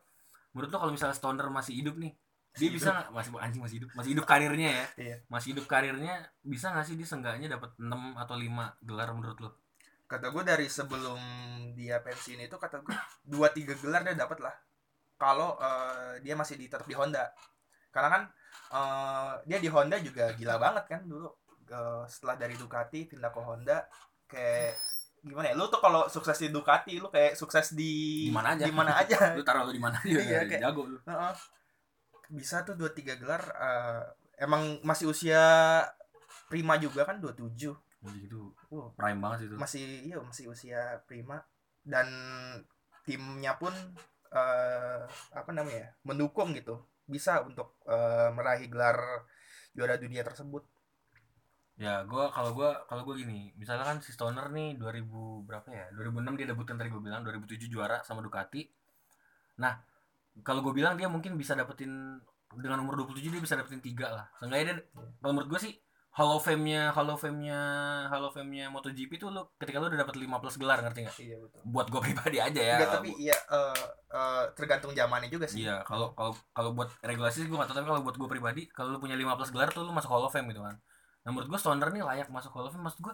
Menurut 0.54 0.70
lu 0.74 0.78
kalau 0.82 0.94
misalnya 0.94 1.16
Stoner 1.18 1.48
masih 1.50 1.74
hidup 1.80 1.96
nih, 1.98 2.12
dia 2.60 2.70
bisa 2.70 2.90
nggak? 2.92 3.08
Masih 3.16 3.30
anjing 3.40 3.62
masih 3.64 3.76
hidup. 3.84 3.90
Masih 3.96 4.10
hidup 4.18 4.26
karirnya 4.28 4.70
ya. 4.70 4.86
Iya. 5.00 5.16
masih 5.32 5.48
hidup 5.56 5.66
karirnya 5.72 6.14
bisa 6.44 6.66
nggak 6.74 6.86
sih 6.88 6.96
dia 7.00 7.08
seenggaknya 7.08 7.48
dapat 7.56 7.72
6 7.80 8.18
atau 8.20 8.36
5 8.36 8.86
gelar 8.86 9.10
menurut 9.16 9.40
lo 9.42 9.52
kata 10.12 10.28
gue 10.28 10.44
dari 10.44 10.68
sebelum 10.68 11.20
dia 11.72 12.04
pensiun 12.04 12.44
itu 12.44 12.60
kata 12.60 12.84
gue 12.84 12.92
dua 13.32 13.48
tiga 13.56 13.74
gelar 13.80 14.04
dia 14.04 14.16
dapat 14.20 14.44
lah. 14.44 14.56
Kalau 15.16 15.56
eh, 15.62 16.20
dia 16.26 16.36
masih 16.36 16.60
di 16.60 16.68
tetap 16.68 16.84
di 16.84 16.96
Honda. 16.98 17.32
Karena 17.96 18.10
kan 18.12 18.24
eh, 18.76 19.34
dia 19.48 19.58
di 19.64 19.70
Honda 19.72 19.98
juga 20.04 20.36
gila 20.36 20.60
banget 20.60 20.86
kan 20.92 21.02
dulu. 21.08 21.32
Eh, 21.72 22.04
setelah 22.12 22.36
dari 22.36 22.56
Ducati 22.60 23.08
pindah 23.08 23.32
ke 23.32 23.40
Honda 23.40 23.78
kayak 24.28 24.76
gimana 25.22 25.48
ya? 25.48 25.56
Lu 25.56 25.66
tuh 25.68 25.78
kalau 25.78 26.06
sukses 26.08 26.36
di 26.36 26.50
Ducati 26.50 26.98
lu 26.98 27.08
kayak 27.08 27.34
sukses 27.34 27.72
di 27.72 28.28
mana 28.28 28.54
aja. 28.54 28.66
di 28.66 28.74
mana 28.74 28.92
aja. 28.96 29.18
Lu 29.38 29.42
taruh 29.42 29.64
lu 29.64 29.72
di 29.72 29.80
mana 29.80 29.98
dia 30.02 30.18
Iya, 30.18 30.40
kayak- 30.46 30.62
jago 30.62 30.84
lu. 30.86 30.98
Heeh. 31.02 31.34
bisa 32.32 32.64
tuh 32.64 32.74
dua 32.74 32.90
tiga 32.90 33.14
gelar 33.16 33.44
eh, 33.44 34.02
emang 34.40 34.80
masih 34.82 35.12
usia 35.12 35.44
prima 36.48 36.80
juga 36.80 37.04
kan 37.04 37.20
27 37.20 37.76
Jadi 38.02 38.20
itu 38.24 38.40
prime 38.96 39.20
banget 39.20 39.40
itu. 39.46 39.56
Masih 39.56 39.84
iya 40.02 40.18
masih 40.18 40.48
usia 40.48 40.80
prima. 41.04 41.44
Dan 41.84 42.08
timnya 43.04 43.60
pun 43.60 43.76
eh, 44.32 45.02
apa 45.32 45.50
namanya 45.52 45.86
ya, 45.86 45.90
mendukung 46.02 46.56
gitu. 46.56 46.80
Bisa 47.04 47.44
untuk 47.44 47.76
eh, 47.84 48.32
meraih 48.32 48.72
gelar 48.72 49.28
juara 49.72 49.96
dunia 49.96 50.24
tersebut 50.24 50.64
ya 51.82 52.06
gua 52.06 52.30
kalau 52.30 52.54
gua 52.54 52.86
kalau 52.86 53.02
gua 53.02 53.18
gini 53.18 53.50
misalnya 53.58 53.82
kan 53.90 53.98
si 54.06 54.14
Stoner 54.14 54.54
nih 54.54 54.78
2000 54.78 55.02
berapa 55.50 55.66
ya? 55.74 55.90
2006 55.98 56.38
dia 56.38 56.48
debut 56.54 56.66
kan 56.70 56.78
tadi 56.78 56.94
gua 56.94 57.02
bilang 57.02 57.26
2007 57.26 57.58
juara 57.74 58.06
sama 58.06 58.22
Ducati. 58.22 58.70
Nah 59.58 59.82
kalau 60.46 60.62
gua 60.62 60.78
bilang 60.78 60.94
dia 60.94 61.10
mungkin 61.10 61.34
bisa 61.42 61.58
dapetin 61.58 62.22
dengan 62.54 62.86
umur 62.86 63.02
27 63.02 63.34
dia 63.34 63.42
bisa 63.42 63.58
dapetin 63.58 63.82
tiga 63.82 64.14
lah. 64.14 64.30
Seenggaknya 64.38 64.66
dia 64.70 64.76
kalau 65.26 65.34
menurut 65.34 65.58
gua 65.58 65.62
sih 65.66 65.74
Hall 66.12 66.28
of 66.36 66.44
Fame-nya 66.44 66.92
Hall 66.92 67.08
of 67.08 67.24
Fame-nya 67.24 67.60
Hall 68.12 68.28
of 68.28 68.36
Fame-nya 68.36 68.68
MotoGP 68.68 69.16
tuh 69.16 69.32
lu 69.32 69.48
ketika 69.56 69.80
lu 69.80 69.88
udah 69.88 70.06
dapet 70.06 70.20
5 70.20 70.28
plus 70.44 70.56
gelar 70.60 70.84
ngerti 70.84 71.08
nggak? 71.08 71.18
Iya 71.18 71.38
betul. 71.40 71.60
Buat 71.72 71.88
gua 71.88 72.02
pribadi 72.06 72.38
aja 72.38 72.62
ya. 72.62 72.78
Enggak, 72.78 72.94
tapi 73.00 73.10
iya 73.16 73.34
eh, 73.34 73.84
eh, 74.12 74.44
tergantung 74.54 74.92
zamannya 74.92 75.32
juga 75.32 75.48
sih. 75.48 75.64
Iya, 75.64 75.88
kalau 75.88 76.12
kalau 76.14 76.36
kalau 76.52 76.76
buat 76.76 76.92
regulasi 77.00 77.42
sih 77.42 77.48
gue 77.48 77.56
gak 77.56 77.72
tahu 77.72 77.80
tapi 77.80 77.88
kalau 77.88 78.04
buat 78.04 78.20
gue 78.20 78.28
pribadi, 78.28 78.68
kalau 78.76 78.92
lu 78.94 79.00
punya 79.00 79.16
15 79.16 79.56
gelar 79.56 79.72
tuh 79.72 79.88
lu 79.88 79.96
masuk 79.96 80.12
Hall 80.12 80.28
of 80.28 80.36
Fame 80.36 80.52
gitu 80.52 80.60
kan. 80.60 80.76
Nah, 81.22 81.30
menurut 81.30 81.48
gue 81.54 81.60
Stoner 81.62 81.90
nih 81.94 82.02
layak 82.02 82.28
masuk 82.34 82.52
Hall 82.58 82.68
of 82.70 82.74
Fame. 82.74 82.86
Maksud 82.86 83.02
gue 83.06 83.14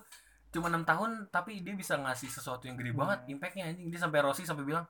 cuma 0.56 0.72
6 0.72 0.88
tahun 0.88 1.10
tapi 1.28 1.60
dia 1.60 1.76
bisa 1.76 2.00
ngasih 2.00 2.32
sesuatu 2.32 2.66
yang 2.72 2.80
gede 2.80 2.96
banget 2.96 3.28
impactnya 3.28 3.68
anjing. 3.68 3.92
Dia 3.92 4.00
sampai 4.08 4.20
Rossi 4.24 4.48
sampai 4.48 4.64
bilang 4.64 4.88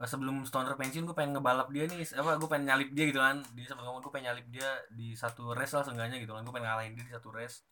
"Eh, 0.00 0.08
sebelum 0.08 0.44
Stoner 0.44 0.76
pensiun 0.76 1.08
gue 1.08 1.16
pengen 1.16 1.40
ngebalap 1.40 1.72
dia 1.72 1.88
nih. 1.88 2.04
Apa 2.16 2.36
gue 2.36 2.48
pengen 2.48 2.64
nyalip 2.68 2.90
dia 2.92 3.04
gitu 3.08 3.20
kan. 3.20 3.40
Dia 3.56 3.64
sempat 3.64 3.84
ngomong 3.88 4.04
gue 4.04 4.12
pengen 4.12 4.26
nyalip 4.32 4.46
dia 4.52 4.68
di 4.92 5.16
satu 5.16 5.56
race 5.56 5.72
lah 5.72 5.82
seenggaknya 5.88 6.20
gitu 6.20 6.32
kan. 6.36 6.44
Gue 6.44 6.52
pengen 6.52 6.68
ngalahin 6.68 6.92
dia 6.96 7.04
di 7.08 7.12
satu 7.16 7.28
race. 7.32 7.64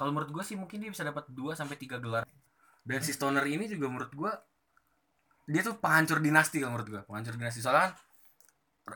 Kalau 0.00 0.10
menurut 0.14 0.30
gue 0.32 0.44
sih 0.46 0.56
mungkin 0.56 0.80
dia 0.80 0.88
bisa 0.88 1.04
dapat 1.04 1.28
2 1.28 1.52
sampai 1.52 1.76
3 1.76 2.00
gelar. 2.00 2.24
Dan 2.82 3.00
si 3.04 3.12
Stoner 3.12 3.44
ini 3.44 3.68
juga 3.68 3.86
menurut 3.92 4.12
gue 4.12 4.32
dia 5.52 5.60
tuh 5.60 5.74
penghancur 5.76 6.22
dinasti 6.22 6.62
kalau 6.62 6.78
menurut 6.78 6.88
gue 6.88 7.02
penghancur 7.04 7.34
dinasti. 7.36 7.60
Soalnya 7.60 7.90
kan 7.90 7.92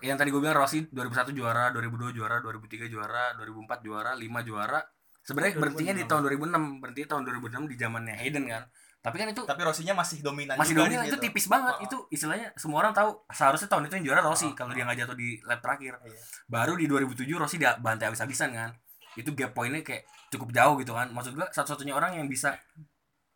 yang 0.03 0.19
tadi 0.19 0.35
gue 0.35 0.41
bilang 0.43 0.59
Rossi 0.59 0.83
2001 0.91 1.31
juara 1.31 1.71
2002 1.71 2.11
juara 2.11 2.43
2003 2.43 2.91
juara 2.91 3.33
2004 3.39 3.87
juara 3.87 4.11
5 4.19 4.49
juara. 4.49 4.81
Sebenarnya 5.23 5.55
berhentinya 5.59 5.95
di 5.95 6.05
tahun 6.07 6.23
2006 6.27 6.83
berhenti 6.83 7.03
tahun 7.07 7.23
2006 7.27 7.71
di 7.71 7.77
zamannya 7.79 8.15
Hayden 8.19 8.45
kan? 8.47 8.63
Tapi 9.03 9.17
kan 9.23 9.27
itu 9.31 9.43
tapi 9.47 9.63
Rosinya 9.63 9.95
masih 9.95 10.19
dominan 10.19 10.59
masih 10.59 10.75
dominan. 10.75 11.07
di 11.07 11.15
itu 11.15 11.19
situ. 11.19 11.25
tipis 11.31 11.47
banget. 11.47 11.75
Oh. 11.79 11.85
itu 11.87 11.97
istilahnya 12.11 12.51
semua 12.59 12.83
orang 12.83 12.91
tahu 12.91 13.23
seharusnya 13.31 13.71
tahun 13.71 13.87
itu 13.87 13.95
yang 14.03 14.07
juara 14.11 14.21
Rossi 14.27 14.51
Oh. 14.51 14.55
kalau 14.59 14.75
dia 14.75 14.83
nggak 14.83 14.99
jatuh 15.07 15.15
di 15.15 15.29
lap 15.47 15.63
terakhir. 15.63 15.95
Iya. 16.03 16.21
baru 16.51 16.75
di 16.75 16.87
2007 16.91 17.39
Rossi 17.39 17.57
dia 17.63 17.79
bantai 17.79 18.11
habis-habisan 18.11 18.51
kan? 18.51 18.71
Itu 19.15 19.31
gap 19.39 19.55
pointnya 19.55 19.87
kayak 19.87 20.03
cukup 20.35 20.51
jauh 20.51 20.75
gitu 20.83 20.91
kan? 20.95 21.15
Maksud 21.15 21.39
gua 21.39 21.47
satu-satunya 21.55 21.95
orang 21.95 22.19
yang 22.19 22.27
bisa 22.27 22.59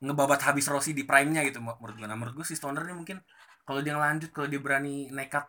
ngebabat 0.00 0.42
habis 0.42 0.66
Rossi 0.66 0.90
di 0.90 1.06
prime-nya 1.06 1.46
gitu 1.46 1.62
menurut 1.62 1.94
gua. 1.94 2.06
Nah 2.10 2.18
menurut 2.18 2.34
gua 2.34 2.46
si 2.46 2.58
Stoner 2.58 2.82
ini 2.82 2.94
mungkin 2.98 3.22
kalau 3.62 3.78
dia 3.78 3.94
ngelanjut 3.94 4.34
kalau 4.34 4.50
dia 4.50 4.58
berani 4.58 5.06
nekat 5.14 5.46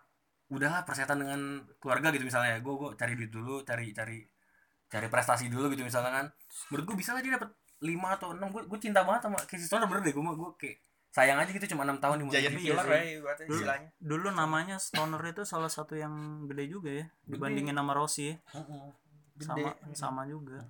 udahlah 0.52 0.84
persetan 0.84 1.24
dengan 1.24 1.64
keluarga 1.80 2.12
gitu 2.12 2.28
misalnya 2.28 2.60
gua 2.60 2.74
gua 2.76 2.90
cari 3.00 3.16
duit 3.16 3.32
dulu 3.32 3.64
cari 3.64 3.96
cari 3.96 4.20
cari 4.92 5.08
prestasi 5.08 5.48
dulu 5.48 5.72
gitu 5.72 5.88
misalnya 5.88 6.12
kan 6.12 6.26
menurut 6.70 6.86
gua 6.92 6.98
bisa 7.00 7.16
lah 7.16 7.24
dia 7.24 7.40
dapat 7.40 7.56
5 7.82 7.88
atau 8.20 8.36
6 8.36 8.52
gua, 8.52 8.62
gua 8.68 8.80
cinta 8.84 9.02
banget 9.08 9.22
sama 9.26 9.40
Casey 9.48 9.66
Stoner 9.66 9.88
bener 9.88 10.04
deh 10.04 10.14
gua 10.14 10.24
mah 10.28 10.36
gua 10.36 10.52
kayak 10.60 10.84
sayang 11.12 11.40
aja 11.40 11.52
gitu 11.52 11.76
cuma 11.76 11.84
6 11.88 12.00
tahun 12.00 12.24
di 12.24 12.24
killer 12.32 12.84
sih. 12.88 12.92
ya 12.92 13.36
Dulu- 13.48 13.52
istilahnya 13.56 13.90
dulu 14.00 14.28
namanya 14.32 14.76
Stoner 14.80 15.22
itu 15.28 15.44
salah 15.48 15.72
satu 15.72 15.96
yang 15.96 16.46
gede 16.52 16.68
juga 16.68 16.92
ya 16.92 17.06
dibandingin 17.28 17.76
sama 17.76 17.92
Rossi 17.96 18.32
ya. 18.32 18.36
Heeh. 18.56 18.84
sama 19.42 19.70
sama 19.96 20.22
juga. 20.28 20.62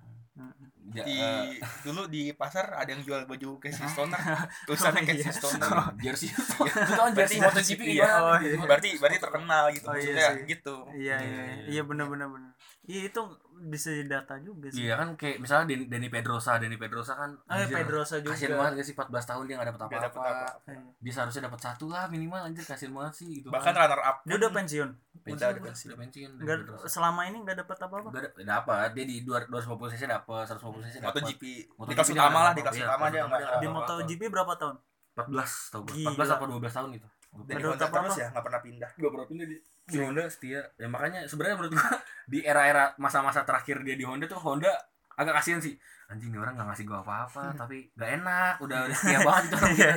Ja- 0.92 1.04
di 1.04 1.14
eh, 1.14 1.60
dulu 1.82 2.04
di 2.06 2.32
pasar 2.32 2.72
ada 2.74 2.88
yang 2.88 3.00
jual 3.00 3.24
baju 3.24 3.56
Casey 3.58 3.84
Stoner. 3.86 4.16
Tulisannya 4.66 5.00
Oh, 5.02 5.06
Casey 5.06 5.20
iya. 5.20 5.30
Stoner. 5.30 5.70
Jersey. 5.98 6.28
Itu 6.32 6.56
kan 6.94 7.12
jersey 7.12 7.36
Berarti- 7.36 7.68
MotoGP 7.70 7.82
iya, 7.92 8.10
oh, 8.18 8.36
iya. 8.36 8.56
berarti 8.58 8.90
berarti 8.96 9.18
terkenal 9.18 9.64
gitu 9.70 9.86
Oh, 9.86 9.92
iya 9.92 10.00
maksudnya 10.08 10.28
sih. 10.32 10.44
gitu. 10.48 10.76
Iya 10.90 11.16
iya 11.16 11.20
Iya, 11.22 11.42
iya 11.44 11.70
iya. 11.70 11.82
bener 11.82 12.06
bener 12.06 12.28
bener. 12.28 12.50
Iya 12.82 13.00
itu 13.06 13.20
bisa 13.64 13.88
didata 13.88 14.34
juga 14.38 14.66
sih 14.66 14.82
Iya 14.82 14.94
kan 14.94 15.14
kayak 15.14 15.38
misalnya 15.38 15.66
Den- 15.66 15.86
Denny 15.86 16.08
Pedrosa, 16.08 16.56
Denny 16.56 16.74
Pedrosa 16.74 17.14
kan 17.14 17.30
ah 17.46 17.56
anjir, 17.56 17.76
Pedrosa 17.76 18.18
juga 18.18 18.32
Kasian 18.32 18.54
banget 18.54 18.72
gak 18.74 18.86
sih 18.86 18.94
14 18.94 19.12
tahun 19.24 19.42
dia 19.44 19.54
gak 19.54 19.68
dapet 19.68 19.80
Nggak 19.80 20.02
dapet 20.02 20.18
apa-apa. 20.18 20.44
apa-apa. 20.44 20.68
Iya. 20.68 20.80
Dia 20.98 21.12
seharusnya 21.12 21.42
dapat 21.44 21.60
satu 21.60 21.84
lah 21.86 22.04
minimal 22.06 22.40
anjir 22.42 22.64
kasian 22.64 22.90
banget 22.90 23.12
sih 23.14 23.26
gitu. 23.32 23.48
bahkan 23.48 23.70
kan. 23.70 23.86
runner 23.86 24.00
up 24.00 24.16
dia 24.22 24.34
udah 24.36 24.50
pensiun 24.50 24.88
pensiun, 25.22 25.32
udah 25.32 25.46
ada 25.46 25.52
udah, 25.52 25.64
pensiun. 25.64 25.88
udah 25.88 25.98
pensiun. 26.00 26.30
Pedrosa. 26.36 26.84
selama 26.88 27.20
ini 27.24 27.36
nggak 27.38 27.56
dapat 27.58 27.76
apa 27.78 27.94
apa 27.94 28.08
Udah 28.08 28.22
da- 28.22 28.34
dapat 28.52 28.88
dia 28.92 29.04
di 29.04 29.16
250 29.22 29.54
cc 29.88 30.02
dapat, 30.04 30.42
150 30.44 30.58
cc 30.82 30.96
dapat. 30.98 31.06
MotoGP 31.12 31.42
di 31.42 31.52
MotoGP 31.72 31.94
kelas 31.94 32.08
dia 32.08 32.16
utama 32.16 32.38
lah 32.40 32.52
di 32.52 32.60
apa-apa, 32.60 32.62
kelas 32.62 32.74
iya, 32.74 32.84
utama 32.84 33.04
dia 33.04 33.12
di 33.14 33.22
apa-apa. 33.22 33.70
MotoGP 33.76 34.22
berapa 34.28 34.52
tahun 34.54 34.76
14 35.12 35.70
tau 35.70 35.80
gue. 35.82 35.94
Gila. 35.94 36.10
14 36.16 36.34
apa 36.34 36.44
12 36.46 36.72
tahun 36.72 36.88
gitu. 36.92 37.08
Dan 37.32 37.56
di 37.56 37.64
Menurut 37.64 37.80
Honda 37.80 37.86
apa 37.88 37.98
terus 38.04 38.18
ya 38.20 38.28
nggak 38.28 38.44
pernah 38.44 38.60
pindah 38.60 38.90
Gak 38.92 39.12
pernah 39.12 39.28
pindah 39.28 39.46
di 39.48 39.56
di 39.82 39.98
Honda 39.98 40.24
setia. 40.30 40.60
Ya 40.78 40.86
makanya 40.86 41.26
sebenarnya 41.26 41.56
menurut 41.58 41.74
gua 41.74 41.90
di 42.32 42.38
era-era 42.46 42.94
masa-masa 43.02 43.42
terakhir 43.42 43.82
dia 43.82 43.98
di 43.98 44.04
Honda 44.06 44.30
tuh 44.30 44.38
Honda 44.38 44.70
agak 45.18 45.42
kasihan 45.42 45.60
sih. 45.60 45.74
Anjing 46.08 46.28
nih 46.28 46.40
orang 46.40 46.54
gak 46.54 46.68
ngasih 46.72 46.84
gua 46.84 47.00
apa-apa, 47.02 47.56
tapi 47.56 47.88
gak 47.96 48.10
enak. 48.20 48.54
Udah 48.62 48.84
udah 48.86 48.96
setia 48.96 49.18
banget 49.24 49.42
gitu 49.48 49.56
orang. 49.58 49.72
Iya, 49.80 49.92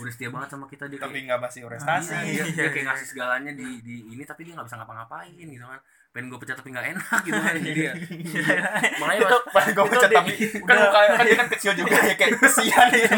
Udah 0.00 0.12
setia 0.12 0.28
banget 0.30 0.48
sama 0.54 0.66
kita 0.70 0.84
dia 0.86 0.98
tapi 1.00 1.12
kayak 1.18 1.24
nggak 1.24 1.40
masih 1.40 1.60
prestasi 1.66 2.12
Iya, 2.12 2.20
dia, 2.20 2.30
Iya, 2.30 2.44
dia 2.46 2.62
iya. 2.62 2.70
kayak 2.70 2.86
ngasih 2.92 3.06
segalanya 3.10 3.52
di 3.56 3.68
di 3.82 3.94
ini 4.12 4.22
tapi 4.22 4.40
dia 4.44 4.52
nggak 4.54 4.66
bisa 4.68 4.76
ngapa-ngapain 4.78 5.32
gitu 5.34 5.66
kan. 5.66 5.80
Pengen 6.14 6.30
gue 6.30 6.38
pecat 6.38 6.54
tapi 6.54 6.70
nggak 6.70 6.86
enak 6.94 7.20
gitu 7.26 7.34
kan. 7.36 7.54
Jadi 7.66 7.80
ya, 7.82 7.92
makanya 9.02 9.18
itu 9.18 9.36
pas- 9.50 9.50
pas 9.50 9.66
gue 9.66 9.84
pecat 9.90 10.10
tapi 10.14 10.32
kan 10.70 10.76
kan 11.10 11.24
dia 11.26 11.36
kan 11.36 11.48
kecil 11.50 11.72
juga 11.74 11.96
ya 11.98 12.14
kayak 12.14 12.38
kesian 12.38 12.86
ya. 12.88 13.08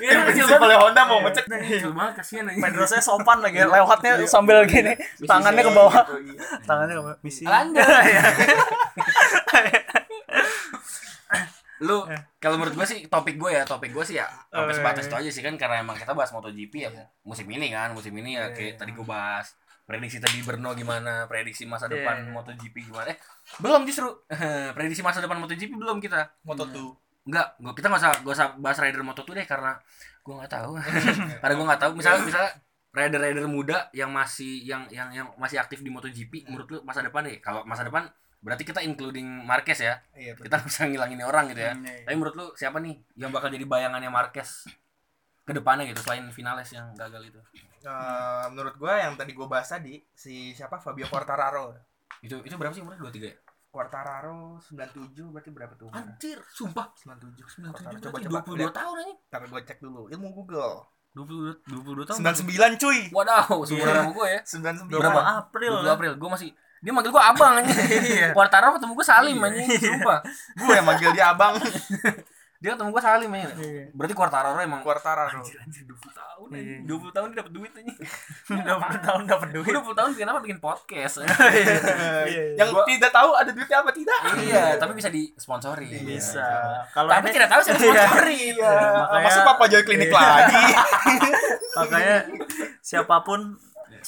Iya, 0.00 0.10
yang 0.16 0.24
kecil 0.26 0.44
oleh 0.48 0.76
Honda 0.76 1.02
mau 1.04 1.20
Iya. 1.20 1.24
mencet 1.28 1.44
kecil 1.44 1.92
banget 1.92 2.14
kasihan 2.16 2.48
aja. 2.48 2.56
Pedrosa 2.58 2.96
sopan 2.98 3.38
lagi 3.38 3.60
lewatnya 3.60 4.12
Iya. 4.16 4.24
sambil 4.24 4.64
gini. 4.64 4.96
Tangannya 5.20 5.60
ke 5.60 5.70
bawah. 5.70 5.92
Gitu, 6.08 6.40
tangannya 6.64 6.94
ke 6.96 7.02
bawah. 7.04 7.16
Misi. 7.20 7.44
Iya. 7.44 8.22
lu 11.78 12.02
kalau 12.42 12.58
menurut 12.58 12.74
gue 12.74 12.86
sih 12.88 13.06
topik 13.06 13.38
gue 13.38 13.54
ya 13.54 13.62
topik 13.62 13.94
gue 13.94 14.02
sih 14.02 14.18
ya 14.18 14.26
sampai 14.50 14.66
Oh, 14.66 14.74
sebatas 14.74 15.06
itu 15.06 15.14
aja 15.14 15.30
sih 15.30 15.42
kan 15.46 15.54
karena 15.54 15.78
emang 15.78 15.94
kita 15.94 16.10
bahas 16.10 16.34
MotoGP 16.34 16.74
ya 16.74 16.90
musim 17.22 17.46
ini 17.46 17.70
kan 17.70 17.94
musim 17.94 18.10
ini 18.12 18.34
ya 18.34 18.50
kayak 18.50 18.82
tadi 18.82 18.90
gue 18.90 19.06
bahas 19.06 19.54
prediksi 19.88 20.20
tadi 20.20 20.44
Berno 20.44 20.76
gimana 20.76 21.24
prediksi 21.24 21.64
masa 21.64 21.88
Iya, 21.88 22.04
depan 22.04 22.28
iya. 22.28 22.32
MotoGP 22.36 22.76
gimana? 22.92 23.08
Eh 23.08 23.16
belum 23.64 23.88
justru. 23.88 24.12
Prediksi 24.76 25.00
masa 25.00 25.24
depan 25.24 25.40
MotoGP 25.40 25.72
belum 25.72 25.96
kita. 26.04 26.28
Moto 26.44 26.68
2 26.68 27.28
enggak 27.28 27.60
gua, 27.60 27.72
kita 27.76 27.92
nggak 27.92 28.00
usah 28.00 28.12
gak 28.24 28.34
usah 28.36 28.48
bahas 28.60 28.78
rider 28.80 29.04
Moto2 29.04 29.28
deh 29.36 29.46
karena 29.48 29.72
gue 30.20 30.34
nggak 30.36 30.52
tahu. 30.52 30.76
Karena 31.40 31.54
gue 31.56 31.66
nggak 31.72 31.80
tahu. 31.80 31.92
Misalnya 31.96 32.20
misalnya 32.20 32.52
rider-rider 32.92 33.48
muda 33.48 33.88
yang 33.96 34.12
masih 34.12 34.60
yang 34.64 34.84
yang 34.92 35.08
yang 35.12 35.26
masih 35.40 35.56
aktif 35.56 35.80
di 35.80 35.88
MotoGP 35.88 36.48
menurut 36.52 36.68
lu 36.68 36.78
masa 36.84 37.00
depan 37.00 37.24
deh. 37.24 37.40
Kalau 37.40 37.64
masa 37.64 37.88
depan 37.88 38.04
berarti 38.44 38.68
kita 38.68 38.84
including 38.84 39.24
Marquez 39.48 39.80
ya? 39.80 40.04
Iya 40.12 40.36
betul. 40.36 40.44
kita 40.48 40.54
nggak 40.60 40.68
bisa 40.68 40.80
ngilangin 40.84 41.20
orang 41.24 41.44
gitu 41.48 41.60
ya. 41.64 41.72
Iya. 41.72 42.04
tapi 42.04 42.14
menurut 42.16 42.34
lu 42.36 42.46
siapa 42.54 42.76
nih 42.78 42.94
yang 43.16 43.32
bakal 43.32 43.48
jadi 43.48 43.64
bayangannya 43.64 44.12
Marquez 44.12 44.68
ke 45.48 45.56
depannya 45.56 45.88
gitu 45.88 46.04
selain 46.04 46.28
Vinales 46.28 46.68
yang 46.68 46.92
gagal 46.92 47.22
itu? 47.24 47.40
Eh, 47.80 48.44
menurut 48.50 48.76
gue 48.76 48.92
yang 48.92 49.16
tadi 49.16 49.32
gue 49.32 49.46
bahas 49.46 49.64
tadi 49.64 49.96
si 50.12 50.52
siapa? 50.52 50.76
Fabio 50.76 51.08
Quartararo. 51.08 51.72
Itu 52.20 52.44
itu 52.44 52.52
berapa 52.54 52.70
sih 52.70 52.84
umurnya? 52.84 53.00
Dua 53.00 53.08
tiga 53.08 53.32
ya? 53.32 53.36
Quartararo 53.68 54.60
97 54.60 55.28
berarti 55.28 55.48
berapa 55.48 55.72
tuh 55.72 55.88
umurnya? 55.88 56.04
anjir 56.04 56.38
sumpah. 56.50 56.92
97 56.92 57.64
97 57.64 58.04
coba 58.04 58.12
berarti 58.12 58.26
coba 58.26 58.40
22 58.44 58.58
lihat. 58.58 58.72
tahun 58.74 58.96
aja 58.98 59.14
Ntar 59.28 59.40
gue 59.46 59.60
cek 59.62 59.78
dulu 59.78 60.02
ilmu 60.08 60.28
Google. 60.34 60.72
22 61.16 61.64
22 61.64 62.08
tahun? 62.08 62.18
99 62.20 62.82
cuy. 62.82 62.98
Wadaw 63.08 63.48
seumuran 63.64 63.94
sama 63.94 64.12
gue 64.12 64.28
ya. 64.28 64.40
99 64.44 64.92
Berapa? 64.92 65.20
20 65.24 65.40
April 65.40 65.72
22 65.80 65.96
April. 65.96 66.12
Gue 66.16 66.30
masih 66.30 66.50
dia 66.78 66.92
manggil 66.94 67.10
gue 67.10 67.18
abang 67.20 67.54
aja 67.58 67.72
Iya. 67.74 68.28
Quartaro 68.32 68.76
ketemu 68.76 68.92
gue 68.94 69.06
Salim 69.06 69.38
aja 69.40 69.60
sumpah. 69.78 70.18
Gue 70.54 70.72
yang 70.74 70.86
manggil 70.86 71.10
dia 71.10 71.24
abang 71.30 71.54
dia 72.58 72.74
ketemu 72.74 72.90
gue 72.90 72.98
Salim 73.00 73.30
ya. 73.30 73.46
Iya. 73.54 73.84
berarti 73.94 74.14
Quartararo 74.14 74.58
emang. 74.58 74.82
Quartararo. 74.82 75.38
Anjir 75.38 75.56
anjir 75.58 75.86
20 75.86 76.10
tahun 76.10 76.46
Iya. 76.50 76.82
anjing. 76.82 76.82
20 76.90 77.14
tahun 77.14 77.26
dia 77.28 77.38
dapat 77.38 77.52
duit 77.52 77.72
aja 77.72 77.92
udah 78.58 78.76
bertahun 78.80 79.22
dapat 79.24 79.48
duit. 79.52 79.64
Gue 79.64 79.74
20 79.78 79.94
tahun 79.94 80.08
bikin 80.12 80.26
apa 80.26 80.40
bikin 80.40 80.58
podcast 80.58 81.14
Iya, 81.22 82.42
yang 82.58 82.68
Gua- 82.68 82.82
tidak 82.84 83.10
tahu 83.10 83.30
ada 83.32 83.50
duitnya 83.50 83.78
apa 83.78 83.90
tidak. 83.92 84.20
Iya 84.40 84.64
tapi 84.74 84.92
bisa 84.92 85.06
disponsori 85.08 85.86
bisa. 86.02 86.46
Kalau 86.90 87.08
tapi 87.08 87.26
ini- 87.26 87.34
tidak 87.36 87.48
tahu 87.48 87.60
siapa 87.62 87.78
Iya. 87.78 87.92
sponsori 88.04 88.36
iya. 88.52 88.74
Makanya- 88.92 89.22
masa 89.22 89.40
papa 89.44 89.64
joy 89.66 89.82
klinik 89.84 90.10
lagi? 90.10 90.64
Makanya 91.78 92.16
siapa 92.80 93.22
pun 93.22 93.54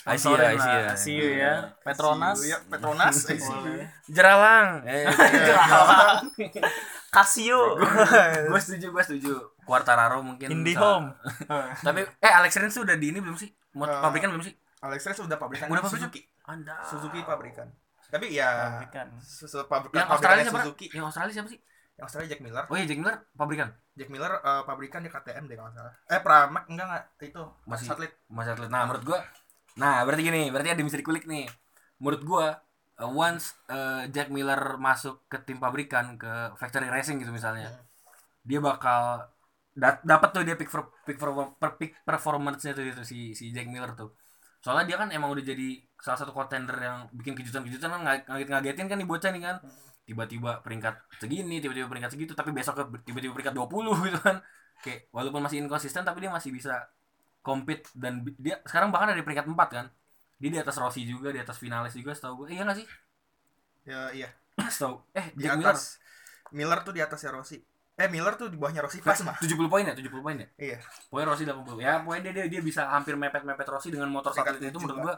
sponsorin 0.00 0.56
Asia, 0.56 0.56
lah. 0.56 0.96
Asia. 0.96 0.96
Asia 0.96 1.28
ya. 1.30 1.52
Petronas. 1.78 2.38
Ya 2.40 2.56
Petronas. 2.64 3.14
Eh, 3.28 3.36
sih. 3.36 3.38
Boleh. 3.44 3.84
Jerawang 4.08 4.68
eh, 4.84 5.04
Casio. 7.10 7.76
Gue 8.48 8.60
setuju 8.60 8.86
gue 8.90 9.02
setuju. 9.04 9.32
Quartararo 9.60 10.18
mungkin 10.20 10.50
IndiHome 10.50 11.14
tapi 11.86 12.02
eh 12.18 12.32
Alex 12.32 12.58
Rins 12.58 12.74
tuh 12.74 12.82
udah 12.82 12.98
di 12.98 13.14
ini 13.14 13.22
belum 13.22 13.38
sih? 13.38 13.46
Mau 13.76 13.86
Eh, 13.86 14.02
pabrikan 14.02 14.34
belum 14.34 14.42
sih? 14.42 14.50
Alex 14.82 15.06
Rins 15.06 15.18
sudah 15.20 15.38
pabrikan. 15.38 15.70
Udah 15.70 15.78
pabrikan? 15.78 16.10
Suzuki. 16.10 16.20
Anda 16.42 16.74
Suzuki 16.82 17.20
pabrikan. 17.22 17.68
Tapi 18.10 18.34
ya 18.34 18.48
Pabrikan. 18.74 19.06
susu 19.22 19.62
pabrikan 19.64 20.02
yang 20.02 20.10
Australia 20.10 20.42
siapa? 20.42 20.60
Suzuki. 20.64 20.86
Yang 20.90 21.04
Australia 21.06 21.32
siapa 21.32 21.48
sih? 21.48 21.60
Yang 21.94 22.04
Australia 22.08 22.28
Jack 22.28 22.40
Miller. 22.42 22.64
Oh 22.66 22.74
iya 22.74 22.86
Jack 22.88 22.98
Miller 22.98 23.16
pabrikan? 23.30 23.68
Jack 23.94 24.08
Miller 24.10 24.32
eh, 24.34 24.62
pabrikan 24.64 25.00
di 25.00 25.10
KTM 25.10 25.44
deh 25.46 25.54
kalau 25.54 25.70
nggak 25.70 25.78
salah. 25.78 25.94
Eh 26.08 26.18
Pramac 26.18 26.64
enggak 26.66 26.86
enggak. 26.88 27.04
Itu 27.20 27.42
Masih- 27.62 27.86
satelit 27.86 28.12
Mas 28.26 28.46
atlet 28.46 28.66
nah 28.66 28.82
menurut 28.82 29.04
gua 29.04 29.18
nah 29.80 29.94
berarti 30.06 30.22
gini 30.28 30.40
berarti 30.52 30.70
ada 30.74 30.82
bisa 30.86 30.98
dikulik 31.02 31.24
nih. 31.32 31.44
Menurut 32.00 32.22
gua 32.30 32.46
uh, 33.02 33.10
once 33.26 33.44
uh, 33.74 34.02
Jack 34.14 34.28
Miller 34.34 34.60
masuk 34.86 35.14
ke 35.30 35.36
tim 35.46 35.58
pabrikan 35.64 36.06
ke 36.22 36.30
factory 36.60 36.88
racing 36.94 37.16
gitu 37.22 37.32
misalnya 37.38 37.68
Hmm. 37.70 37.86
dia 38.50 38.60
bakal 38.68 39.02
dat 39.82 39.96
dapat 40.12 40.28
tuh 40.34 40.42
dia 40.48 40.56
pick 40.60 40.70
for, 40.74 40.82
pick 41.06 41.18
for, 41.22 41.30
per 41.60 41.70
pick 41.80 41.92
performance-nya 42.08 42.72
tuh 42.78 42.84
itu 42.90 43.02
si 43.12 43.18
si 43.40 43.44
Jack 43.56 43.66
Miller 43.72 43.92
tuh. 44.00 44.10
Soalnya 44.64 44.84
dia 44.90 44.96
kan 45.02 45.08
emang 45.16 45.30
udah 45.34 45.44
jadi 45.52 45.66
salah 46.04 46.18
satu 46.22 46.32
contender 46.38 46.76
yang 46.86 46.96
bikin 47.18 47.34
kejutan-kejutan 47.38 47.90
kan 47.94 48.00
ngag- 48.06 48.26
ngaget-ngagetin 48.28 48.86
kan 48.90 48.96
nih 49.00 49.08
bocah 49.12 49.30
nih 49.34 49.42
kan. 49.48 49.56
Tiba-tiba 50.08 50.50
peringkat 50.64 50.94
segini 51.22 51.54
tiba-tiba 51.62 51.86
peringkat 51.92 52.10
segitu 52.14 52.32
tapi 52.40 52.50
besok 52.58 52.74
tiba-tiba 53.06 53.32
peringkat 53.36 53.54
20 53.58 53.94
gitu 54.08 54.18
kan. 54.26 54.36
Kayak 54.84 55.00
walaupun 55.16 55.40
masih 55.44 55.58
inkonsisten 55.64 56.02
tapi 56.08 56.18
dia 56.24 56.32
masih 56.32 56.50
bisa 56.58 56.72
compete 57.40 57.88
dan 57.96 58.22
dia 58.38 58.61
sekarang 58.68 58.88
bahkan 58.92 59.12
ada 59.12 59.18
di 59.20 59.24
peringkat 59.26 59.46
4 59.48 59.68
kan? 59.72 59.87
Dia 60.40 60.50
di 60.55 60.59
atas 60.61 60.76
Rossi 60.81 61.05
juga 61.05 61.29
di 61.33 61.40
atas 61.40 61.57
finalis 61.61 61.92
juga 61.96 62.12
setahu 62.16 62.44
gue 62.44 62.57
iya 62.57 62.64
gak 62.64 62.79
sih? 62.81 62.87
Ya 63.85 64.00
iya. 64.12 64.29
Setahu 64.74 65.00
eh 65.16 65.26
di 65.37 65.44
Jack 65.44 65.57
Miller 65.61 65.74
atas. 65.74 65.83
Miller. 66.53 66.79
Tuh 66.85 66.92
di 66.96 67.00
atasnya 67.00 67.31
Rossi. 67.33 67.57
Eh 68.00 68.09
Miller 68.09 68.35
tuh 68.40 68.48
di 68.48 68.57
bawahnya 68.57 68.81
Rossi 68.85 69.00
pas 69.05 69.16
mah. 69.24 69.37
70 69.40 69.68
poin 69.68 69.85
ya? 69.85 69.92
70 69.96 70.22
poin 70.24 70.37
ya? 70.37 70.48
Iya. 70.57 70.76
Pokoknya 71.09 71.26
Rossi 71.33 71.44
80 71.48 71.81
Ya 71.81 72.00
pokoknya 72.00 72.22
dia, 72.29 72.33
dia, 72.33 72.46
dia 72.48 72.61
bisa 72.64 72.83
hampir 72.88 73.14
mepet-mepet 73.16 73.66
Rossi 73.68 73.88
dengan 73.92 74.09
motor 74.12 74.33
satelit 74.33 74.61
itu 74.61 74.81
menurut 74.81 74.98
gua 75.00 75.14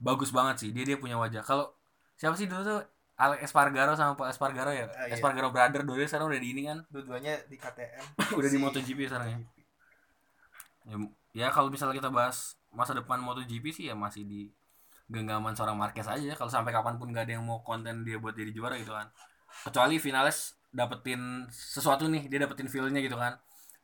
bagus 0.00 0.30
banget 0.32 0.56
sih. 0.64 0.70
Dia 0.76 0.84
dia 0.84 0.96
punya 1.00 1.16
wajah. 1.16 1.40
Kalau 1.44 1.72
siapa 2.16 2.36
sih 2.36 2.48
dulu 2.48 2.62
tuh? 2.64 2.80
Alex 3.14 3.46
Espargaro 3.46 3.94
sama 3.94 4.18
Pak 4.18 4.34
Espargaro 4.34 4.74
ya? 4.74 4.90
Ah, 4.90 5.06
iya. 5.06 5.14
Espargaro 5.14 5.54
brother 5.54 5.86
dulu 5.86 6.02
sekarang 6.02 6.26
udah 6.34 6.40
di 6.42 6.48
ini 6.50 6.62
kan. 6.66 6.82
dua-duanya 6.90 7.46
di 7.46 7.56
KTM 7.56 8.04
udah 8.38 8.48
di 8.50 8.58
Si- 8.58 8.62
MotoGP 8.62 9.00
sekarang 9.06 9.28
ya. 9.30 9.38
Ya, 10.84 10.96
ya 11.34 11.46
kalau 11.54 11.68
misalnya 11.72 11.96
kita 12.00 12.10
bahas 12.18 12.56
masa 12.78 12.92
depan 12.98 13.18
MotoGP 13.22 13.64
sih 13.74 13.84
ya 13.90 13.94
masih 13.98 14.22
di 14.26 14.40
genggaman 15.12 15.52
seorang 15.56 15.76
Marquez 15.78 16.08
aja 16.08 16.32
kalau 16.38 16.50
sampai 16.52 16.72
kapan 16.76 16.96
pun 17.00 17.08
gak 17.14 17.24
ada 17.28 17.32
yang 17.38 17.44
mau 17.46 17.60
konten 17.68 18.02
dia 18.06 18.16
buat 18.22 18.34
jadi 18.36 18.50
juara 18.56 18.76
gitu 18.80 18.92
kan. 18.94 19.08
Kecuali 19.66 19.96
finalis 20.02 20.56
dapetin 20.74 21.46
sesuatu 21.52 22.04
nih 22.10 22.26
dia 22.30 22.38
dapetin 22.44 22.68
feelnya 22.72 23.00
gitu 23.04 23.16
kan. 23.18 23.34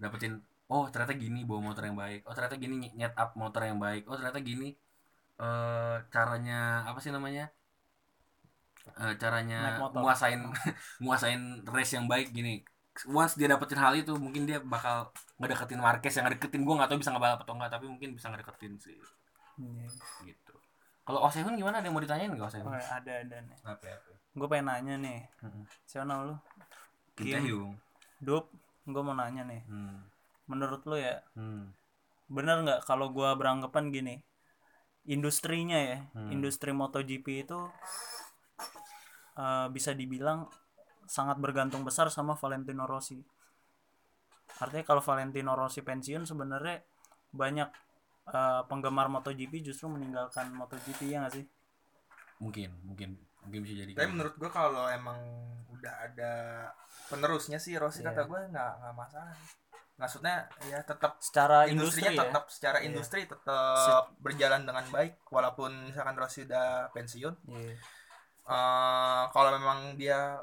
Dapetin 0.02 0.40
oh 0.70 0.86
ternyata 0.92 1.14
gini 1.18 1.44
bawa 1.48 1.60
motor 1.72 1.82
yang 1.88 1.98
baik. 1.98 2.20
Oh 2.28 2.34
ternyata 2.36 2.56
gini 2.62 2.74
ny- 2.82 2.94
nyet 2.98 3.14
up 3.18 3.34
motor 3.38 3.62
yang 3.66 3.78
baik. 3.82 4.02
Oh 4.08 4.16
ternyata 4.18 4.40
gini 4.42 4.74
eh 5.40 5.96
caranya 6.14 6.86
apa 6.90 6.98
sih 7.04 7.12
namanya? 7.14 7.50
Eh, 9.00 9.14
caranya 9.22 9.56
nguasain 9.96 10.40
nguasain 11.02 11.40
race 11.74 11.92
yang 11.96 12.06
baik 12.12 12.26
gini 12.36 12.50
once 13.06 13.38
dia 13.38 13.48
dapetin 13.48 13.78
hal 13.78 13.94
itu 13.94 14.12
mungkin 14.16 14.44
dia 14.44 14.58
bakal 14.60 15.08
ngedeketin 15.38 15.80
Marquez 15.80 16.12
yang 16.12 16.28
ngedeketin 16.28 16.62
gue 16.62 16.74
nggak 16.74 16.88
tahu 16.90 16.98
bisa 17.00 17.12
ngebalap 17.12 17.40
atau 17.40 17.54
enggak 17.56 17.70
tapi 17.72 17.86
mungkin 17.86 18.12
bisa 18.12 18.28
ngedeketin 18.28 18.76
sih 18.76 18.98
Iya. 19.60 19.86
gitu 20.24 20.54
kalau 21.04 21.20
Osehun 21.24 21.52
gimana 21.52 21.80
ada 21.80 21.86
yang 21.86 21.96
mau 21.96 22.00
ditanyain 22.00 22.28
nggak 22.28 22.48
Osehun 22.48 22.68
Oh, 22.68 22.76
ada 22.76 23.12
ada 23.20 23.36
nih 23.44 23.58
apa 23.62 23.84
ya 23.84 23.96
apa 23.96 24.10
gue 24.30 24.46
pengen 24.48 24.66
nanya 24.68 24.94
nih 24.96 25.18
Mm-mm. 25.42 25.64
siapa 25.84 26.04
nama 26.04 26.22
lu 26.28 26.36
Kim. 27.14 27.34
Taehyung 27.36 27.72
Dup 28.20 28.48
gue 28.84 29.02
mau 29.02 29.12
nanya 29.12 29.44
nih 29.44 29.60
hmm. 29.68 29.96
menurut 30.48 30.80
lu 30.88 30.96
ya 30.96 31.20
hmm. 31.36 31.72
bener 32.30 32.62
nggak 32.64 32.80
kalau 32.86 33.10
gua 33.10 33.34
beranggapan 33.34 33.90
gini 33.90 34.14
industrinya 35.04 35.76
ya 35.76 35.98
Hmm. 36.14 36.30
industri 36.30 36.70
MotoGP 36.70 37.26
itu 37.44 37.58
eh, 39.36 39.66
bisa 39.70 39.90
dibilang 39.92 40.46
sangat 41.10 41.42
bergantung 41.42 41.82
besar 41.82 42.06
sama 42.06 42.38
Valentino 42.38 42.86
Rossi 42.86 43.18
artinya 44.62 44.84
kalau 44.86 45.02
Valentino 45.02 45.58
Rossi 45.58 45.82
pensiun 45.82 46.22
sebenarnya 46.22 46.86
banyak 47.34 47.68
eh, 48.30 48.62
penggemar 48.70 49.10
MotoGP 49.10 49.66
justru 49.66 49.90
meninggalkan 49.90 50.54
MotoGP 50.54 51.10
ya 51.10 51.26
nggak 51.26 51.34
sih 51.34 51.44
mungkin 52.38 52.70
mungkin 52.86 53.18
mungkin 53.42 53.60
bisa 53.66 53.74
jadi 53.82 53.90
tapi 53.96 54.06
gitu. 54.06 54.12
menurut 54.14 54.34
gua 54.38 54.50
kalau 54.52 54.84
emang 54.86 55.18
udah 55.74 55.94
ada 56.06 56.32
penerusnya 57.10 57.58
sih 57.58 57.74
Rossi 57.74 58.04
Iya. 58.04 58.12
kata 58.14 58.20
gua 58.30 58.46
nggak 58.46 58.70
nggak 58.80 58.94
masalah 58.94 59.34
maksudnya 60.00 60.48
ya 60.64 60.80
tetap 60.80 61.20
secara 61.20 61.68
industrinya 61.68 62.08
industri 62.08 62.16
ya 62.16 62.22
tetap 62.24 62.44
secara 62.48 62.78
Iya. 62.80 62.86
industri 62.88 63.20
tetap 63.28 64.04
berjalan 64.22 64.62
dengan 64.64 64.84
baik 64.88 65.20
walaupun 65.28 65.90
misalkan 65.90 66.16
Rossi 66.16 66.46
udah 66.48 66.88
pensiun 66.94 67.34
Iya. 67.50 67.74
eh 68.46 69.22
kalau 69.34 69.50
memang 69.58 69.96
dia 69.96 70.40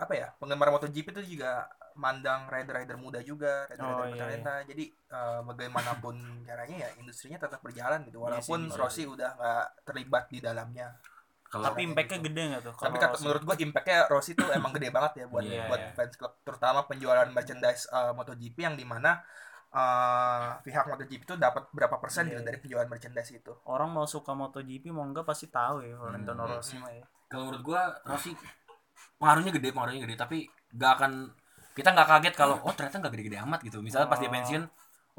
apa 0.00 0.12
ya 0.16 0.26
penggemar 0.40 0.68
MotoGP 0.72 1.06
itu 1.12 1.22
juga 1.36 1.68
mandang 1.94 2.48
rider-rider 2.48 2.96
muda 2.96 3.20
juga 3.20 3.68
rider-rider 3.68 3.92
Oh, 3.92 4.06
iya, 4.08 4.12
bertalenta 4.16 4.54
jadi 4.64 4.84
eh, 4.88 5.40
bagaimanapun 5.44 6.14
caranya 6.48 6.76
ya 6.84 6.90
industrinya 6.96 7.38
tetap 7.38 7.60
berjalan 7.60 8.00
gitu 8.08 8.18
Iya 8.24 8.40
sih, 8.40 8.48
walaupun 8.48 8.60
bisa. 8.64 8.78
Rossi 8.80 9.02
udah 9.04 9.30
nggak 9.36 9.64
terlibat 9.84 10.24
di 10.28 10.38
dalamnya 10.40 10.88
kalau 11.50 11.66
tapi 11.66 11.82
impactnya 11.82 12.18
gede 12.22 12.42
nggak 12.48 12.62
tuh 12.62 12.74
tapi 12.78 12.96
kalau 12.96 13.02
kata 13.02 13.10
Rossi? 13.10 13.22
menurut 13.26 13.42
gua 13.42 13.56
impactnya 13.58 13.98
Rossi 14.06 14.32
tuh 14.32 14.48
emang 14.50 14.72
gede 14.72 14.88
banget 14.88 15.12
ya 15.20 15.24
buat 15.28 15.44
Iya, 15.44 15.62
buat 15.66 15.80
iya. 15.82 15.92
fans 15.92 16.14
club 16.16 16.32
terutama 16.40 16.80
penjualan 16.86 17.28
merchandise 17.28 17.82
eh, 17.90 18.12
MotoGP 18.14 18.56
yang 18.62 18.76
di 18.78 18.86
mana 18.86 19.20
eh 19.70 20.48
pihak 20.62 20.84
MotoGP 20.86 21.22
itu 21.24 21.34
dapat 21.36 21.70
berapa 21.70 21.96
persen 21.98 22.26
Iya, 22.26 22.30
gitu 22.30 22.40
iya. 22.42 22.46
dari 22.48 22.58
penjualan 22.58 22.88
merchandise 22.88 23.30
itu 23.32 23.52
orang 23.66 23.90
mau 23.90 24.06
suka 24.06 24.32
MotoGP 24.32 24.90
mau 24.90 25.02
enggak 25.02 25.26
pasti 25.26 25.46
tahu 25.48 25.82
ya 25.82 25.94
Valentino 25.94 26.42
Hmm. 26.42 26.54
Rossi 26.54 26.74
mah 26.78 26.90
ya 26.90 27.04
kalau 27.26 27.46
menurut 27.46 27.62
gua 27.62 27.82
Rossi 28.04 28.34
pengaruhnya 29.20 29.52
gede 29.52 29.68
pengaruhnya 29.70 30.00
gede. 30.08 30.16
Tapi 30.16 30.36
nggak 30.74 30.90
akan 30.96 31.12
kita 31.76 31.88
nggak 31.94 32.08
kaget 32.08 32.34
kalau 32.34 32.56
oh 32.64 32.72
ternyata 32.74 32.96
nggak 32.98 33.12
gede-gede 33.14 33.38
amat 33.44 33.60
gitu. 33.62 33.78
Misalnya 33.84 34.08
pas 34.08 34.18
dia 34.18 34.26
Oh. 34.26 34.34
pensiun 34.34 34.62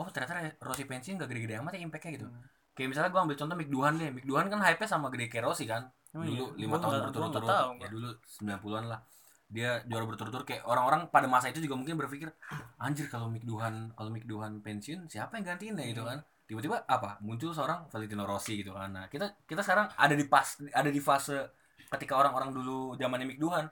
oh 0.01 0.07
ternyata 0.09 0.33
Rossi 0.59 0.83
pensiun 0.89 1.15
nggak 1.21 1.29
gede-gede 1.29 1.55
amat 1.61 1.71
ya 1.77 1.81
impactnya 1.85 2.11
gitu. 2.17 2.27
Hmm. 2.27 2.43
kayak 2.71 2.87
misalnya 2.87 3.11
gua 3.11 3.21
ambil 3.27 3.35
contoh 3.35 3.55
Mick 3.59 3.69
Duhan 3.69 3.93
deh. 3.99 4.09
Mick 4.15 4.25
Duhan 4.25 4.47
kan 4.47 4.59
hype 4.63 4.83
sama 4.87 5.11
gede 5.11 5.27
kayak 5.29 5.43
Rossi 5.47 5.67
kan. 5.67 5.85
Oh 6.15 6.23
dulu 6.23 6.55
iya. 6.55 6.65
lima 6.67 6.75
Gua 6.79 6.83
tahun 6.83 6.93
berturut-turut. 7.11 7.49
ya 7.79 7.87
dulu 7.91 8.09
90-an 8.41 8.85
lah. 8.89 8.99
Dia 9.51 9.69
juara 9.83 10.05
berturut-turut. 10.07 10.47
Kayak 10.47 10.63
orang-orang 10.63 11.01
pada 11.11 11.27
masa 11.27 11.51
itu 11.51 11.59
juga 11.59 11.75
mungkin 11.75 11.99
berpikir 11.99 12.31
anjir 12.79 13.11
kalau 13.11 13.27
Mick 13.27 13.43
Duhan 13.43 13.91
kalau 13.93 14.07
Mick 14.09 14.23
Duhan 14.23 14.63
pensiun 14.63 15.11
siapa 15.11 15.35
yang 15.39 15.45
gantiin 15.51 15.75
ya 15.75 15.85
gitu 15.91 16.03
kan. 16.07 16.23
Tiba-tiba 16.47 16.83
apa? 16.87 17.19
Muncul 17.23 17.51
seorang 17.51 17.87
Valentino 17.91 18.23
Rossi 18.23 18.59
gitu 18.63 18.71
kan. 18.71 18.91
Nah 18.95 19.05
kita 19.11 19.35
kita 19.43 19.59
sekarang 19.63 19.91
ada 19.95 20.15
di 20.15 20.23
pas 20.27 20.47
ada 20.71 20.87
di 20.87 20.99
fase 21.03 21.35
ketika 21.91 22.15
orang-orang 22.15 22.55
dulu 22.55 22.95
zamannya 22.95 23.27
Mick 23.27 23.39
Duhan 23.43 23.67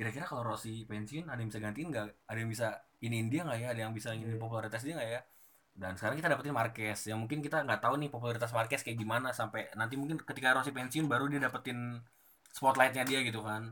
kira-kira 0.00 0.24
kalau 0.24 0.40
Rossi 0.42 0.88
pensiun 0.88 1.28
ada 1.28 1.36
yang 1.36 1.52
bisa 1.52 1.60
gantiin 1.60 1.88
nggak 1.92 2.06
ada 2.24 2.38
yang 2.40 2.48
bisa 2.48 2.68
iniin 2.98 3.28
dia 3.28 3.44
nggak 3.44 3.58
ya 3.60 3.68
ada 3.76 3.80
yang 3.84 3.92
bisa 3.92 4.16
ingin 4.16 4.32
Iya. 4.32 4.40
popularitas 4.40 4.80
dia 4.80 4.96
nggak 4.96 5.10
ya 5.12 5.20
dan 5.76 5.92
sekarang 5.94 6.16
kita 6.16 6.28
dapetin 6.32 6.54
Marquez 6.56 7.00
yang 7.04 7.18
mungkin 7.20 7.38
kita 7.40 7.60
nggak 7.60 7.80
tahu 7.84 7.94
nih 8.00 8.08
popularitas 8.08 8.50
Marquez 8.50 8.80
kayak 8.80 8.96
gimana 8.96 9.28
sampai 9.30 9.68
nanti 9.76 10.00
mungkin 10.00 10.16
ketika 10.16 10.56
Rossi 10.56 10.72
pensiun 10.72 11.04
baru 11.04 11.28
dia 11.28 11.38
dapetin 11.38 12.00
spotlightnya 12.50 13.04
dia 13.04 13.20
gitu 13.20 13.44
kan 13.44 13.68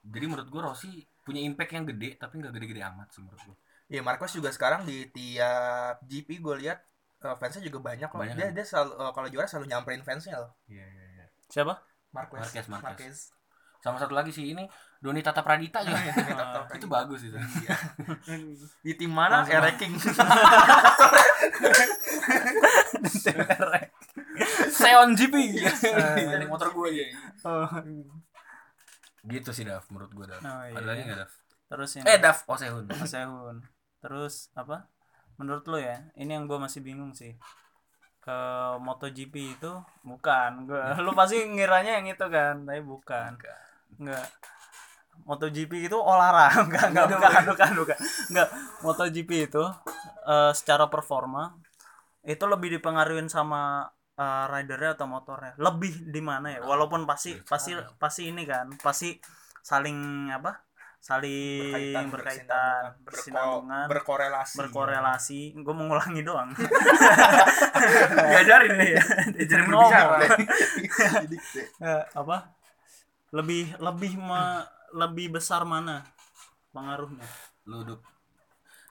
jadi 0.00 0.24
menurut 0.24 0.48
gue 0.48 0.62
Rossi 0.64 0.90
punya 1.20 1.44
impact 1.44 1.72
yang 1.76 1.84
gede 1.84 2.16
tapi 2.16 2.40
nggak 2.40 2.52
gede-gede 2.56 2.80
amat 2.88 3.08
sih 3.12 3.20
menurut 3.20 3.42
gue 3.44 3.56
Ya 3.86 4.02
Marcos 4.02 4.34
juga 4.34 4.50
sekarang 4.50 4.82
di 4.82 5.06
tiap 5.14 6.02
GP 6.02 6.42
gue 6.42 6.54
lihat 6.66 6.82
eh, 7.22 7.36
fansnya 7.38 7.62
juga 7.62 7.78
banyak 7.86 8.10
kok. 8.10 8.18
Banyak 8.18 8.34
Dia 8.34 8.46
kan? 8.50 8.54
dia 8.58 8.64
selalu 8.66 8.92
eh, 8.98 9.12
kalau 9.14 9.28
juara 9.30 9.46
selalu 9.46 9.66
nyamperin 9.70 10.02
fansnya 10.02 10.42
loh. 10.42 10.50
iya 10.66 10.82
iya 10.82 11.04
iya 11.14 11.24
siapa 11.46 11.78
Marquez. 12.10 12.42
Marquez, 12.42 12.66
Marquez. 12.66 12.82
Marquez. 12.82 13.16
sama 13.78 14.02
satu 14.02 14.18
lagi 14.18 14.34
sih 14.34 14.50
ini 14.50 14.66
Doni 14.96 15.20
Tata 15.20 15.44
Pradita 15.44 15.84
juga 15.84 16.00
Tata 16.12 16.72
itu 16.72 16.88
bagus 16.88 17.20
itu. 17.28 17.36
Iya. 17.36 17.76
Di 18.86 18.92
tim 18.96 19.12
mana? 19.12 19.44
Langsung- 19.44 19.60
Air 19.60 19.76
King. 19.76 19.94
Seon 24.72 25.10
GP 25.16 25.34
dari 26.28 26.46
motor 26.46 26.68
gue 26.72 26.88
ya 26.92 27.06
oh. 27.46 27.68
gitu 29.26 29.50
sih 29.50 29.64
Dav 29.66 29.82
menurut 29.90 30.12
gue 30.12 30.26
Dav. 30.28 30.40
Oh, 30.44 30.62
iya. 30.66 30.76
ada 30.76 30.86
lagi 30.86 31.02
nggak 31.02 31.18
Dav? 31.24 31.30
Terus 31.66 31.90
ini. 31.98 32.04
Eh 32.06 32.18
Dav 32.20 32.38
oh 32.46 32.56
Sehun 32.58 32.84
Mas 32.86 33.10
Sehun 33.14 33.56
terus 33.98 34.54
apa? 34.54 34.86
Menurut 35.40 35.64
lo 35.66 35.78
ya 35.80 36.04
ini 36.14 36.30
yang 36.36 36.46
gue 36.46 36.58
masih 36.60 36.84
bingung 36.84 37.12
sih. 37.16 37.34
Ke 38.22 38.38
MotoGP 38.82 39.58
itu 39.58 39.72
bukan. 40.02 40.66
Gue 40.66 40.82
lu 41.02 41.14
pasti 41.14 41.42
ngiranya 41.42 41.98
yang 42.02 42.06
itu 42.10 42.26
kan 42.30 42.62
tapi 42.66 42.82
bukan. 42.82 43.34
Enggak 43.98 44.26
MotoGP 45.26 45.90
itu 45.90 45.98
olahraga. 45.98 46.62
Enggak 46.64 46.86
enggak 46.94 47.06
bukan 47.10 47.42
bukan 47.50 47.70
bukan. 47.82 47.96
Enggak 48.30 48.48
MotoGP 48.80 49.30
itu 49.50 49.64
eh, 50.24 50.52
secara 50.54 50.86
performa 50.86 51.50
itu 52.22 52.42
lebih 52.46 52.78
dipengaruhin 52.78 53.26
sama 53.26 53.90
eh, 54.14 54.44
ridernya 54.48 54.94
atau 54.94 55.10
motornya. 55.10 55.58
Lebih 55.58 56.08
di 56.08 56.22
mana 56.22 56.54
ya? 56.54 56.60
Walaupun 56.62 57.04
pasti 57.04 57.34
pasti 57.42 57.74
pasti 57.98 58.30
ini 58.30 58.46
kan 58.46 58.70
pasti 58.78 59.18
saling 59.60 60.30
apa? 60.30 60.62
Saling 60.96 62.10
berkaitan, 62.10 62.98
berko- 62.98 63.02
bersinambungan 63.06 63.86
berkorelasi. 63.86 64.56
Berkorelasi. 64.58 65.40
Gue 65.54 65.70
mau 65.70 65.86
ngulangi 65.86 66.22
doang. 66.26 66.50
Diajarin 68.30 68.74
nih. 68.74 68.90
Iya. 68.90 69.02
diajarin 69.30 69.64
Ngomong. 69.70 69.86
berbicara. 69.86 70.26
Eh, 71.78 72.02
apa? 72.10 72.36
Lebih 73.30 73.78
lebih 73.78 74.12
me- 74.18 74.66
lebih 74.96 75.36
besar 75.36 75.62
mana 75.62 76.02
pengaruhnya? 76.72 77.28
Lu 77.68 77.84
Dup. 77.84 78.00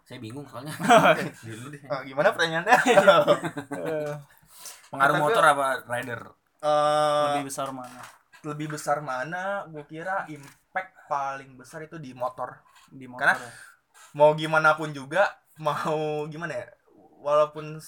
saya 0.06 0.22
bingung 0.22 0.46
soalnya. 0.46 0.70
Dulu 1.50 1.74
deh. 1.74 1.82
Eh, 1.82 2.02
gimana 2.06 2.30
pertanyaannya? 2.30 2.78
Pengaruh 4.86 5.16
Kata 5.18 5.24
motor 5.26 5.44
apa 5.44 5.66
rider? 5.90 6.22
Eh, 6.62 7.26
lebih 7.34 7.50
besar 7.50 7.74
mana? 7.74 8.02
lebih 8.46 8.68
besar 8.78 9.02
mana? 9.02 9.66
Gue 9.66 9.82
kira 9.90 10.30
impact 10.30 11.10
paling 11.10 11.58
besar 11.58 11.82
itu 11.82 11.98
di 11.98 12.14
motor. 12.14 12.62
Di 12.86 13.10
motor 13.10 13.26
Karena- 13.26 13.42
ya? 13.42 13.52
mau 14.14 14.32
gimana 14.32 14.78
pun 14.78 14.94
juga 14.94 15.28
mau 15.58 16.24
gimana 16.30 16.54
ya 16.56 16.68
walaupun 17.20 17.82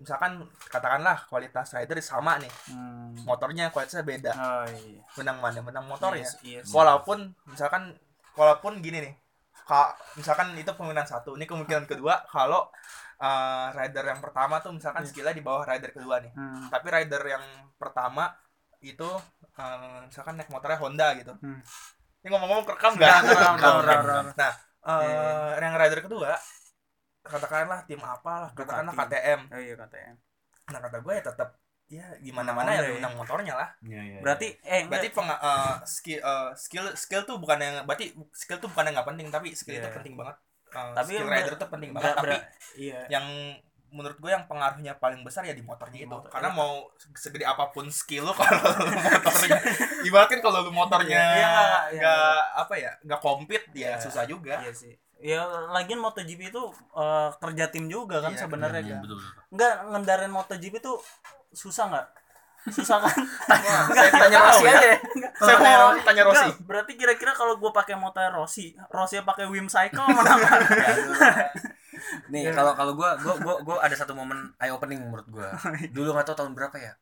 misalkan 0.00 0.40
katakanlah 0.66 1.28
kualitas 1.28 1.70
rider 1.70 2.00
sama 2.00 2.36
nih 2.36 2.48
Hmm. 2.66 3.12
motornya 3.22 3.68
kualitasnya 3.68 4.00
beda 4.02 4.32
Oh, 4.32 4.64
iya. 4.66 5.04
menang 5.14 5.38
mana 5.38 5.60
menang 5.60 5.84
motor 5.84 6.12
ya 6.14 6.24
Yes, 6.24 6.40
yes. 6.42 6.66
walaupun 6.72 7.18
misalkan 7.44 7.92
walaupun 8.32 8.80
gini 8.80 9.02
nih 9.02 9.14
ka, 9.62 9.92
misalkan 10.14 10.50
itu 10.54 10.66
kemungkinan 10.68 11.04
satu 11.04 11.36
ini 11.36 11.44
kemungkinan 11.44 11.84
kedua 11.84 12.24
kalau 12.26 12.72
eh, 13.16 13.66
rider 13.70 14.00
yang 14.02 14.18
pertama 14.18 14.56
tuh 14.58 14.72
misalkan 14.72 15.04
Iya. 15.04 15.10
skillnya 15.12 15.34
di 15.34 15.44
bawah 15.44 15.62
rider 15.62 15.92
kedua 15.92 16.16
nih 16.18 16.32
Hmm. 16.32 16.66
tapi 16.66 16.88
rider 16.88 17.20
yang 17.22 17.44
pertama 17.76 18.32
itu 18.80 19.04
eh, 19.54 19.98
misalkan 20.02 20.34
naik 20.34 20.48
motornya 20.48 20.80
Honda 20.80 21.12
gitu 21.14 21.36
Hmm. 21.36 21.60
ini 22.18 22.28
ngomong-ngomong 22.28 22.64
kerekam 22.64 22.96
Nggak, 22.96 23.20
nah 24.32 24.52
eh, 24.80 25.04
Iya. 25.04 25.60
yang 25.60 25.76
rider 25.76 26.00
kedua 26.00 26.32
katakanlah 27.30 27.80
tim 27.84 28.00
apalah 28.00 28.50
katakanlah. 28.52 28.92
KTM 28.92 29.40
Oh 29.48 29.58
iya 29.58 29.74
KTM. 29.74 30.14
nah 30.68 30.80
kata 30.80 30.98
gue 30.98 31.12
ya 31.12 31.22
tetap 31.24 31.48
ya 31.86 32.06
gimana 32.18 32.50
mana 32.50 32.70
ya 32.72 32.82
ya. 32.84 32.94
menang 32.94 33.14
motornya 33.16 33.54
lah 33.54 33.68
Iya, 33.82 33.98
iya, 34.00 34.18
Berarti 34.20 34.54
eh 34.62 34.86
berarti 34.86 35.08
penga- 35.10 35.40
eh, 35.40 35.74
skill 35.84 36.20
eh, 36.20 36.48
skill 36.54 36.86
skill 36.94 37.22
tuh 37.24 37.36
bukan 37.36 37.58
yang 37.58 37.74
berarti 37.82 38.14
skill 38.30 38.58
tuh 38.58 38.70
bukan 38.70 38.86
yang 38.86 38.94
nggak 38.94 39.08
penting 39.08 39.26
tapi 39.28 39.48
skill 39.52 39.74
itu 39.76 39.82
Iya. 39.84 39.96
penting 39.96 40.14
banget 40.14 40.36
Eh, 40.70 40.94
Tapi 40.94 41.06
skill 41.08 41.18
yang 41.20 41.30
rider 41.32 41.54
tuh 41.56 41.66
penting 41.68 41.90
banget 41.90 42.14
tapi 42.14 42.36
iya. 42.78 43.02
yang 43.08 43.26
menurut 43.90 44.14
gue 44.16 44.30
yang 44.30 44.46
pengaruhnya 44.46 44.94
paling 44.94 45.18
besar 45.20 45.42
ya 45.42 45.50
di 45.50 45.66
motornya 45.66 45.98
Di 45.98 46.06
itu 46.06 46.14
motor. 46.14 46.30
karena 46.30 46.54
mau 46.54 46.86
segede 47.12 47.42
apa 47.42 47.74
pun 47.74 47.90
skill 47.90 48.22
lo 48.22 48.34
kalau 48.38 48.54
motornya 48.86 49.58
ibaratkan 50.00 50.38
kalau 50.38 50.62
lu 50.62 50.70
motornya 50.70 51.10
Iya, 51.10 51.34
iya, 51.34 51.50
iya. 51.90 51.98
nggak 51.98 52.38
apa 52.56 52.74
ya 52.76 52.90
nggak 53.02 53.18
komplit 53.20 53.66
ya 53.74 53.90
Iya. 53.90 53.98
susah 53.98 54.22
juga 54.24 54.62
Iya 54.62 54.70
sih. 54.72 54.94
Ya 55.20 55.44
lagian 55.70 56.00
MotoGP 56.00 56.48
itu 56.48 56.62
eh, 56.92 57.28
kerja 57.36 57.64
tim 57.68 57.86
juga 57.86 58.18
kan 58.18 58.32
Iya, 58.32 58.40
sebenarnya 58.40 58.80
Iya, 58.80 58.96
kan. 58.96 59.00
betul, 59.04 59.16
betul. 59.18 59.32
Enggak 59.50 59.72
ngendarin 59.86 60.32
MotoGP 60.32 60.74
itu 60.76 60.92
susah 61.52 61.84
nggak? 61.88 62.06
Susah 62.70 63.00
kan? 63.00 63.16
Wah, 63.50 63.84
saya 63.88 64.10
tanya 64.22 64.38
Rossi 64.38 64.58
tahu 64.58 64.66
ya. 64.66 64.72
aja 64.74 64.90
saya 65.38 65.56
Oh, 65.56 65.80
Rossi 65.86 66.00
tanya 66.02 66.22
Rossi 66.24 66.44
Enggak, 66.46 66.64
berarti 66.64 66.92
kira-kira 66.94 67.32
kalau 67.32 67.54
gue 67.56 67.70
pakai 67.70 67.94
motor 67.94 68.28
Rossi, 68.30 68.72
Rossi 68.88 69.16
pakai 69.20 69.44
Wim 69.44 69.64
Cycle 69.66 70.04
menang 70.04 70.40
kan? 70.46 70.60
Nih 72.28 72.48
Iya. 72.48 72.52
kalau 72.52 72.72
kalau 72.72 72.92
gua 72.94 73.12
gua 73.16 73.34
gua 73.36 73.54
gua 73.60 73.76
ada 73.80 73.92
satu 73.92 74.12
momen 74.12 74.56
eye 74.56 74.68
opening 74.68 75.00
menurut 75.02 75.26
gua. 75.26 75.52
Dulu 75.90 76.12
nggak 76.12 76.26
tahu 76.26 76.36
tahun 76.38 76.52
berapa 76.54 76.76
ya. 76.76 76.92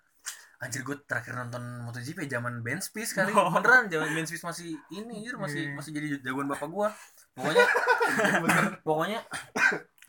Anjir 0.58 0.82
gue 0.82 0.98
terakhir 1.00 1.38
nonton 1.38 1.62
MotoGP 1.86 2.26
zaman 2.26 2.62
Ben 2.62 2.82
Spies 2.82 3.14
kali. 3.14 3.30
Oh. 3.30 3.46
Beneran 3.52 3.86
zaman 3.86 4.10
Ben 4.10 4.26
Spies 4.26 4.42
masih 4.42 4.74
ini 4.90 5.22
anjir 5.22 5.38
masih 5.38 5.60
Iya. 5.64 5.74
masih 5.74 5.90
jadi 5.92 6.08
jagoan 6.20 6.46
bapak 6.46 6.66
gua. 6.66 6.90
Pokoknya 7.39 7.66
pokoknya 8.89 9.18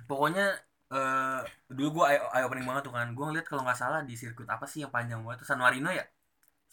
pokoknya 0.10 0.46
eh 0.90 1.40
dulu 1.70 2.02
gua 2.02 2.06
eye, 2.10 2.20
eye 2.34 2.44
opening 2.50 2.66
banget 2.66 2.90
tuh 2.90 2.94
kan. 2.98 3.08
Gua 3.14 3.30
ngeliat 3.30 3.46
kalau 3.46 3.62
nggak 3.62 3.78
salah 3.78 4.02
di 4.02 4.18
sirkuit 4.18 4.50
apa 4.50 4.66
sih 4.66 4.82
yang 4.82 4.90
panjang 4.90 5.22
banget 5.22 5.46
tuh 5.46 5.48
San 5.54 5.62
Marino 5.62 5.94
ya. 5.94 6.02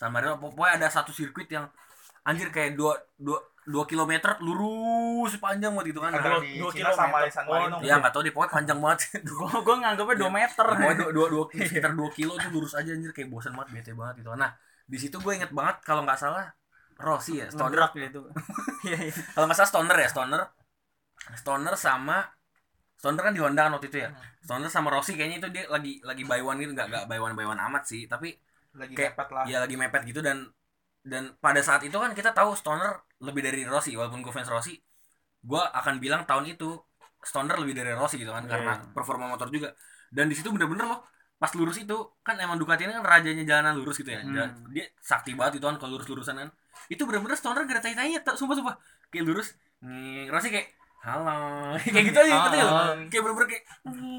San 0.01 0.09
Marino 0.09 0.41
pokoknya 0.41 0.81
ada 0.81 0.89
satu 0.89 1.13
sirkuit 1.13 1.49
yang 1.53 1.69
anjir 2.25 2.49
kayak 2.51 2.75
dua 2.75 2.97
dua 3.21 3.39
dua 3.67 3.85
kilometer 3.85 4.39
lurus 4.41 5.37
panjang 5.37 5.75
banget 5.77 5.93
gitu 5.93 6.01
kan. 6.01 6.11
Nah, 6.17 6.41
di 6.41 6.57
dua 6.57 6.71
Cina 6.73 6.91
sama 6.97 7.21
kilometer. 7.21 7.35
San 7.35 7.45
Oh, 7.45 7.53
Marino 7.53 7.77
Ya 7.85 7.95
nggak 8.01 8.13
tahu 8.15 8.23
deh 8.25 8.33
pokoknya 8.33 8.53
panjang 8.57 8.79
banget. 8.81 8.99
gue 9.29 9.49
gue 9.67 9.75
nganggapnya 9.85 10.17
2 10.17 10.31
meter. 10.33 10.67
Pokoknya 10.67 10.97
dua, 10.97 11.13
dua, 11.13 11.27
dua, 11.29 11.45
sekitar 11.69 11.93
2 11.93 12.17
kilo 12.17 12.33
tuh 12.41 12.51
lurus 12.55 12.73
aja 12.73 12.91
anjir 12.97 13.13
kayak 13.13 13.29
bosan 13.29 13.53
banget 13.53 13.69
bete 13.77 13.93
banget 13.93 14.25
gitu. 14.25 14.31
Nah, 14.33 14.51
di 14.87 14.97
situ 14.97 15.17
gue 15.21 15.33
inget 15.35 15.51
banget 15.53 15.77
kalau 15.85 16.03
nggak 16.07 16.19
salah 16.19 16.47
Rossi 16.97 17.41
ya, 17.41 17.47
Stoner. 17.53 17.93
Stoner 17.93 18.09
gitu. 18.09 18.21
Iya 18.87 18.99
iya. 19.11 19.15
Kalau 19.35 19.45
nggak 19.51 19.59
salah 19.59 19.71
Stoner 19.73 19.97
ya, 19.99 20.09
Stoner. 20.09 20.43
Stoner 21.37 21.75
sama 21.77 22.19
Stoner 22.97 23.21
kan 23.21 23.33
di 23.37 23.41
Honda 23.45 23.69
kan 23.69 23.73
waktu 23.77 23.89
itu 23.93 23.99
ya. 24.05 24.11
Stoner 24.41 24.71
sama 24.73 24.89
Rossi 24.89 25.13
kayaknya 25.19 25.37
itu 25.45 25.49
dia 25.53 25.65
lagi 25.69 26.01
lagi 26.01 26.23
buy 26.25 26.41
one 26.41 26.59
gitu, 26.63 26.73
nggak 26.73 26.87
nggak 26.89 27.05
buy 27.11 27.19
one 27.21 27.35
buy 27.37 27.47
one 27.47 27.61
amat 27.61 27.83
sih, 27.85 28.09
tapi 28.09 28.33
lagi 28.77 28.93
Kayak- 28.97 29.17
mepet 29.17 29.29
lah 29.33 29.45
ya 29.49 29.57
lagi 29.61 29.75
mepet 29.77 30.03
gitu 30.05 30.21
dan 30.21 30.45
dan 31.01 31.33
pada 31.39 31.61
saat 31.63 31.81
itu 31.87 31.97
kan 31.97 32.13
kita 32.13 32.33
tahu 32.33 32.53
Stoner 32.53 32.93
lebih 33.25 33.41
dari 33.41 33.63
Rossi 33.65 33.95
walaupun 33.97 34.21
gue 34.21 34.33
fans 34.35 34.51
Rossi 34.51 34.77
gue 35.41 35.63
akan 35.63 35.97
bilang 36.03 36.27
tahun 36.29 36.45
itu 36.57 36.77
Stoner 37.23 37.57
lebih 37.57 37.73
dari 37.73 37.95
Rossi 37.97 38.21
gitu 38.21 38.35
kan 38.35 38.45
Iya. 38.45 38.51
karena 38.53 38.73
performa 38.93 39.31
motor 39.31 39.49
juga 39.49 39.73
dan 40.11 40.27
di 40.29 40.35
situ 40.37 40.51
bener-bener 40.53 40.85
loh 40.85 41.01
pas 41.37 41.53
lurus 41.53 41.77
itu 41.77 41.97
kan 42.25 42.41
emang 42.41 42.57
Ducati 42.57 42.89
ini 42.89 42.97
kan 42.97 43.05
rajanya 43.05 43.45
jalanan 43.45 43.77
lurus 43.77 44.01
gitu 44.01 44.09
ya. 44.09 44.25
Hmm. 44.25 44.33
Dia- 44.33 44.53
dia 44.73 44.85
sakti 45.05 45.37
banget 45.37 45.61
itu 45.61 45.67
kan 45.69 45.77
kalau 45.77 46.01
lurus-lurusan 46.01 46.37
kan. 46.37 46.49
Itu 46.89 47.05
bener-bener 47.05 47.37
Stoner 47.37 47.65
gak 47.69 47.85
ada 47.85 48.21
tak 48.25 48.35
sumpah 48.41 48.57
sumpah. 48.57 48.75
Kayak 49.13 49.25
lurus 49.29 49.53
nih 49.85 50.33
Rossi 50.33 50.49
kayak 50.49 50.73
halo. 51.07 51.77
Kayak 51.95 52.05
gitu 52.11 52.19
aja 52.19 52.35
gitu 52.51 52.57
ya 52.59 52.67
kayak 53.07 53.23
bener-bener 53.23 53.47
kayak 53.47 53.65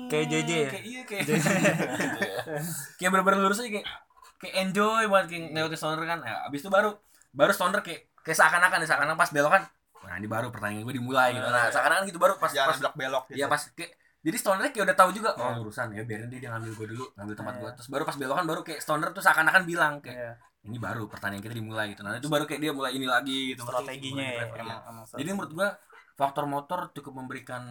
Kayak 0.07 0.25
JJ 0.31 0.51
ya? 0.55 0.69
kayak 0.71 0.85
iya 0.87 1.01
kayak 1.03 1.23
kayak 2.97 3.11
bener-bener 3.11 3.39
lurus 3.43 3.59
aja 3.59 3.69
kayak 3.75 3.87
kayak 4.37 4.53
enjoy 4.63 5.03
banget 5.09 5.27
kayak 5.33 5.43
ngelewatin 5.51 5.77
stoner 5.79 6.03
kan. 6.07 6.19
Ya 6.23 6.35
abis 6.47 6.59
itu 6.63 6.69
baru 6.71 6.95
baru 7.33 7.51
stoner 7.51 7.81
kayak 7.83 8.07
kayak 8.23 8.37
seakan-akan 8.37 8.83
ya 8.83 8.87
seakan-akan 8.87 9.19
pas 9.19 9.31
belokan 9.33 9.63
nah 10.07 10.15
ini 10.15 10.29
baru 10.29 10.47
pertandingan 10.53 10.87
gue 10.87 10.95
dimulai 10.95 11.35
gitu. 11.35 11.43
Nah 11.43 11.67
seakan-akan 11.67 12.03
gitu 12.07 12.19
baru 12.21 12.39
pas 12.39 12.51
jangan 12.53 12.71
pas 12.71 12.79
belok 12.79 12.93
belok 12.95 13.23
gitu. 13.33 13.37
Iya 13.43 13.45
pas 13.51 13.61
kayak 13.75 13.91
jadi 14.27 14.37
stoner 14.37 14.67
kayak 14.67 14.85
udah 14.85 14.97
tahu 14.97 15.09
juga 15.11 15.29
oh 15.33 15.47
Iya. 15.47 15.57
lurusan 15.57 15.87
ya 15.89 16.03
biarin 16.03 16.27
dia, 16.27 16.37
dia 16.37 16.49
ngambil 16.51 16.71
gue 16.73 16.87
dulu 16.91 17.05
ngambil 17.15 17.35
tempat 17.35 17.53
Iya. 17.53 17.61
gue 17.61 17.69
terus 17.73 17.87
baru 17.87 18.03
pas 18.03 18.15
belokan 18.15 18.45
baru 18.45 18.61
kayak 18.61 18.79
stoner 18.79 19.09
tuh 19.09 19.21
seakan-akan 19.21 19.63
bilang 19.63 19.93
kayak 19.97 20.17
Iya. 20.17 20.31
ini 20.65 20.77
baru 20.77 21.03
pertandingan 21.05 21.41
kita 21.41 21.55
dimulai 21.55 21.85
gitu 21.89 22.01
nah 22.01 22.11
itu 22.13 22.27
baru 22.27 22.43
kayak 22.43 22.59
dia 22.59 22.71
mulai 22.71 22.91
ini 22.91 23.05
lagi 23.05 23.53
gitu 23.53 23.63
Strateginya 23.63 24.19
ya 24.19 24.27
Mulai 24.27 24.43
emang 24.43 24.51
driver, 24.51 24.59
emang. 24.85 25.05
iya. 25.05 25.17
jadi 25.17 25.29
menurut 25.31 25.51
gua 25.53 25.69
faktor 26.13 26.45
motor 26.45 26.79
cukup 26.91 27.13
memberikan 27.15 27.63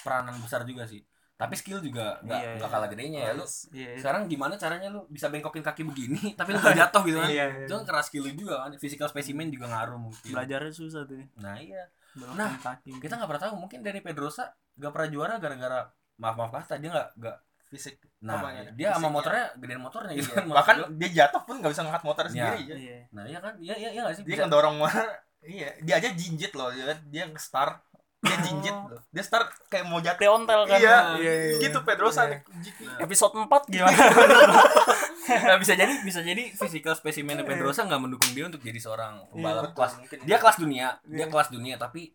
peranan 0.00 0.34
besar 0.36 0.64
juga 0.64 0.82
sih 0.84 0.98
tapi 1.36 1.54
skill 1.54 1.80
juga 1.80 2.20
nggak 2.20 2.36
Iya, 2.38 2.50
nggak 2.54 2.66
iya. 2.66 2.74
kalah 2.74 2.88
gedenya 2.88 3.20
ya 3.22 3.32
lu 3.32 3.44
Iya. 3.44 3.48
iya. 3.72 3.92
sekarang 3.96 4.22
gimana 4.26 4.54
caranya 4.56 4.88
lu 4.88 5.06
bisa 5.06 5.26
bengkokin 5.26 5.62
kaki 5.62 5.82
begini 5.84 6.20
tapi 6.38 6.50
lu 6.50 6.58
gak 6.58 6.76
jatuh 6.76 7.00
gitu 7.02 7.16
kan 7.18 7.28
Iya, 7.28 7.44
iya. 7.46 7.64
itu 7.64 7.72
kan 7.72 7.84
keras 7.86 8.06
skill 8.08 8.26
juga 8.28 8.60
kan 8.60 8.74
physical 8.76 9.06
specimen 9.06 9.48
juga 9.48 9.68
ngaruh 9.68 9.96
mungkin 9.96 10.26
Belajarnya 10.26 10.68
susah 10.70 11.04
tuh. 11.04 11.16
nah 11.36 11.54
iya 11.54 11.86
Belokin 12.10 12.34
Nah, 12.34 12.50
kaki. 12.58 12.98
kita 12.98 13.14
nggak 13.14 13.28
pernah 13.30 13.42
tahu 13.46 13.54
mungkin 13.56 13.80
dari 13.80 14.00
Pedrosa 14.00 14.50
gak 14.74 14.90
pernah 14.90 15.08
juara 15.08 15.34
gara-gara 15.38 15.80
maaf 16.20 16.36
maaf 16.36 16.52
kata 16.54 16.76
dia 16.76 16.90
nggak 16.90 17.08
nggak 17.16 17.36
fisik 17.66 17.96
nah 18.20 18.36
Apanya? 18.36 18.68
dia 18.72 18.88
sama 18.90 18.98
Fisiknya. 19.00 19.14
motornya 19.14 19.44
gedein 19.56 19.80
motornya 19.80 20.12
gitu 20.12 20.26
Iya. 20.26 20.36
kan 20.36 20.44
bahkan 20.58 20.76
dia 20.92 21.08
jatuh 21.16 21.42
pun 21.42 21.54
nggak 21.56 21.70
bisa 21.70 21.82
ngangkat 21.82 22.04
motor 22.04 22.24
Iya. 22.24 22.30
sendiri 22.30 22.58
ya. 22.60 22.76
Iya. 22.76 22.96
nah 23.10 23.24
iya 23.24 23.38
kan 23.38 23.52
iya 23.58 23.74
iya 23.74 23.88
iya 23.90 24.00
nggak 24.02 24.14
sih 24.14 24.22
dia 24.22 24.32
Bisa- 24.32 24.44
ngedorong 24.44 24.76
motor 24.76 25.06
iya 25.56 25.68
dia 25.80 25.94
aja 25.96 26.08
jinjit 26.12 26.52
loh 26.52 26.68
dia 26.68 26.84
dia 27.04 27.24
start 27.34 27.80
dia 28.20 28.36
jinjit 28.38 28.76
Oh. 28.76 28.84
loh 28.86 29.00
dia 29.08 29.22
start 29.22 29.48
kayak 29.66 29.86
mau 29.86 29.96
jatuh 29.98 30.20
Dia 30.20 30.30
ontel 30.30 30.60
kan. 30.62 30.76
iya, 30.76 30.96
iya, 31.16 31.32
iya. 31.32 31.56
gitu 31.58 31.78
Pedrosa 31.80 32.28
Iya. 32.28 32.44
GP. 32.60 32.78
Episode 33.00 33.32
4 33.40 33.48
gimana? 33.66 33.96
Nah, 35.30 35.56
bisa 35.56 35.72
jadi 35.72 35.94
bisa 36.02 36.20
jadi 36.20 36.50
physical 36.50 36.90
specimen 36.92 37.38
Pedrosa 37.40 37.86
nggak 37.86 38.02
mendukung 38.02 38.34
dia 38.34 38.44
untuk 38.44 38.58
jadi 38.58 38.76
seorang 38.76 39.22
pembalap 39.30 39.62
Betul, 39.64 39.76
kelas 39.78 39.92
mungkin. 39.96 40.18
dia 40.20 40.36
kelas 40.36 40.56
dunia 40.58 40.86
dia 41.00 41.16
Iya. 41.16 41.26
kelas 41.28 41.48
dunia 41.48 41.74
tapi 41.76 42.10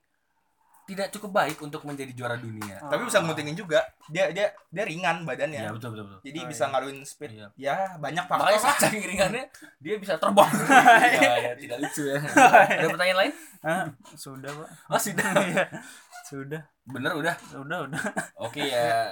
tidak 0.85 1.09
cukup 1.09 1.31
baik 1.35 1.57
untuk 1.59 1.81
menjadi 1.81 2.13
juara 2.13 2.37
dunia. 2.37 2.77
Tapi 2.79 3.01
bisa 3.03 3.17
nguntingin 3.19 3.53
juga. 3.53 3.81
Dia 4.05 4.29
dia 4.29 4.47
dia 4.69 4.83
ringan 4.83 5.21
badannya. 5.21 5.57
Iya 5.59 5.73
betul 5.73 5.93
betul 5.93 6.05
betul. 6.07 6.19
Jadi 6.23 6.39
Oh, 6.39 6.47
bisa 6.47 6.63
iya. 6.63 6.71
ngaruhin 6.71 6.97
speed 7.01 7.31
Iya. 7.33 7.47
ya 7.57 7.75
banyak 7.97 8.23
faktor 8.23 8.45
makanya 8.45 8.61
lah. 8.63 8.77
saking 8.77 9.03
ringannya 9.03 9.43
dia 9.83 9.95
bisa 9.97 10.13
terbang. 10.15 10.51
Ya, 11.17 11.33
ya, 11.41 11.51
tidak 11.57 11.77
lucu 11.81 12.03
ya. 12.05 12.17
Ada 12.77 12.87
pertanyaan 12.87 13.17
lain? 13.19 13.33
Hah? 13.61 13.85
Sudah, 14.13 14.51
Pak. 14.53 14.67
oh 14.87 14.99
sudah. 14.99 15.27
Iya. 15.45 15.65
sudah. 16.23 16.61
Bener 16.85 17.11
udah? 17.13 17.35
Udah 17.55 17.77
udah. 17.85 18.01
Oke 18.39 18.61
ya. 18.61 19.09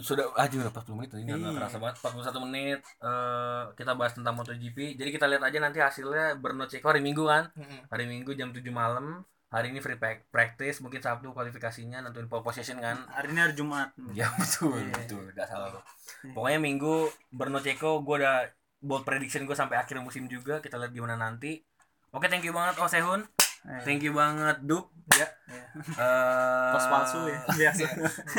Sudah 0.00 0.32
aja 0.34 0.56
udah 0.56 0.72
40 0.72 0.96
menit 0.96 1.10
ini 1.14 1.28
Iya. 1.28 1.36
nggak 1.36 1.54
kerasa 1.56 1.76
banget. 1.76 1.96
41 2.00 2.44
menit 2.44 2.80
eh 3.00 3.62
kita 3.74 3.92
bahas 3.92 4.12
tentang 4.12 4.32
MotoGP. 4.34 4.96
Jadi 4.96 5.08
kita 5.08 5.24
lihat 5.24 5.40
aja 5.40 5.58
nanti 5.58 5.80
hasilnya 5.80 6.36
Berno 6.36 6.64
Ceko 6.64 6.88
hari 6.88 7.00
Minggu 7.00 7.24
kan? 7.24 7.48
Hari 7.88 8.04
Minggu 8.04 8.32
jam 8.32 8.48
7 8.48 8.60
malam 8.68 9.24
hari 9.54 9.70
ini 9.70 9.78
free 9.78 9.94
prac- 9.94 10.26
practice 10.28 10.82
mungkin 10.82 10.98
Sabtu 10.98 11.30
kualifikasinya 11.30 12.02
nentuin 12.02 12.26
pole 12.26 12.42
position 12.42 12.76
kan. 12.76 12.98
Hari 13.06 13.30
ini 13.30 13.38
hari 13.38 13.54
Jumat. 13.54 13.94
Ya 14.10 14.26
betul 14.34 14.74
Iya. 14.76 14.90
betul 14.92 15.22
nggak 15.30 15.46
salah 15.46 15.70
tuh. 15.70 15.82
Iya. 16.20 16.34
pokoknya 16.34 16.58
Minggu 16.58 16.96
Berno 17.30 17.58
Ceko 17.58 18.00
gue 18.00 18.16
udah 18.18 18.50
bold 18.80 19.02
prediction 19.02 19.44
gue 19.44 19.54
sampai 19.54 19.76
akhir 19.76 19.96
musim 19.98 20.26
juga 20.26 20.58
kita 20.58 20.74
lihat 20.74 20.90
gimana 20.90 21.14
nanti. 21.14 21.62
Oke 22.10 22.26
thank 22.26 22.42
you 22.42 22.50
banget 22.50 22.74
Oh 22.76 22.86
Sehun. 22.86 23.22
Eh, 23.64 23.80
thank 23.80 24.00
you 24.00 24.12
banget 24.12 24.58
Dup. 24.60 24.90
Ya. 25.14 25.24
iya. 25.46 25.64
Eh, 25.94 26.70
tos 26.70 26.86
palsu 26.86 27.20
ya. 27.24 27.40
biasa 27.46 27.84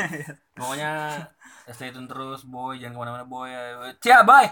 pokoknya 0.58 0.90
stay 1.68 1.90
tune 1.90 2.06
terus 2.06 2.44
boy. 2.44 2.76
Jangan 2.76 2.92
ke 2.92 3.00
mana-mana 3.00 3.24
boy. 3.24 3.48
Cia 3.98 4.20
bye. 4.22 4.46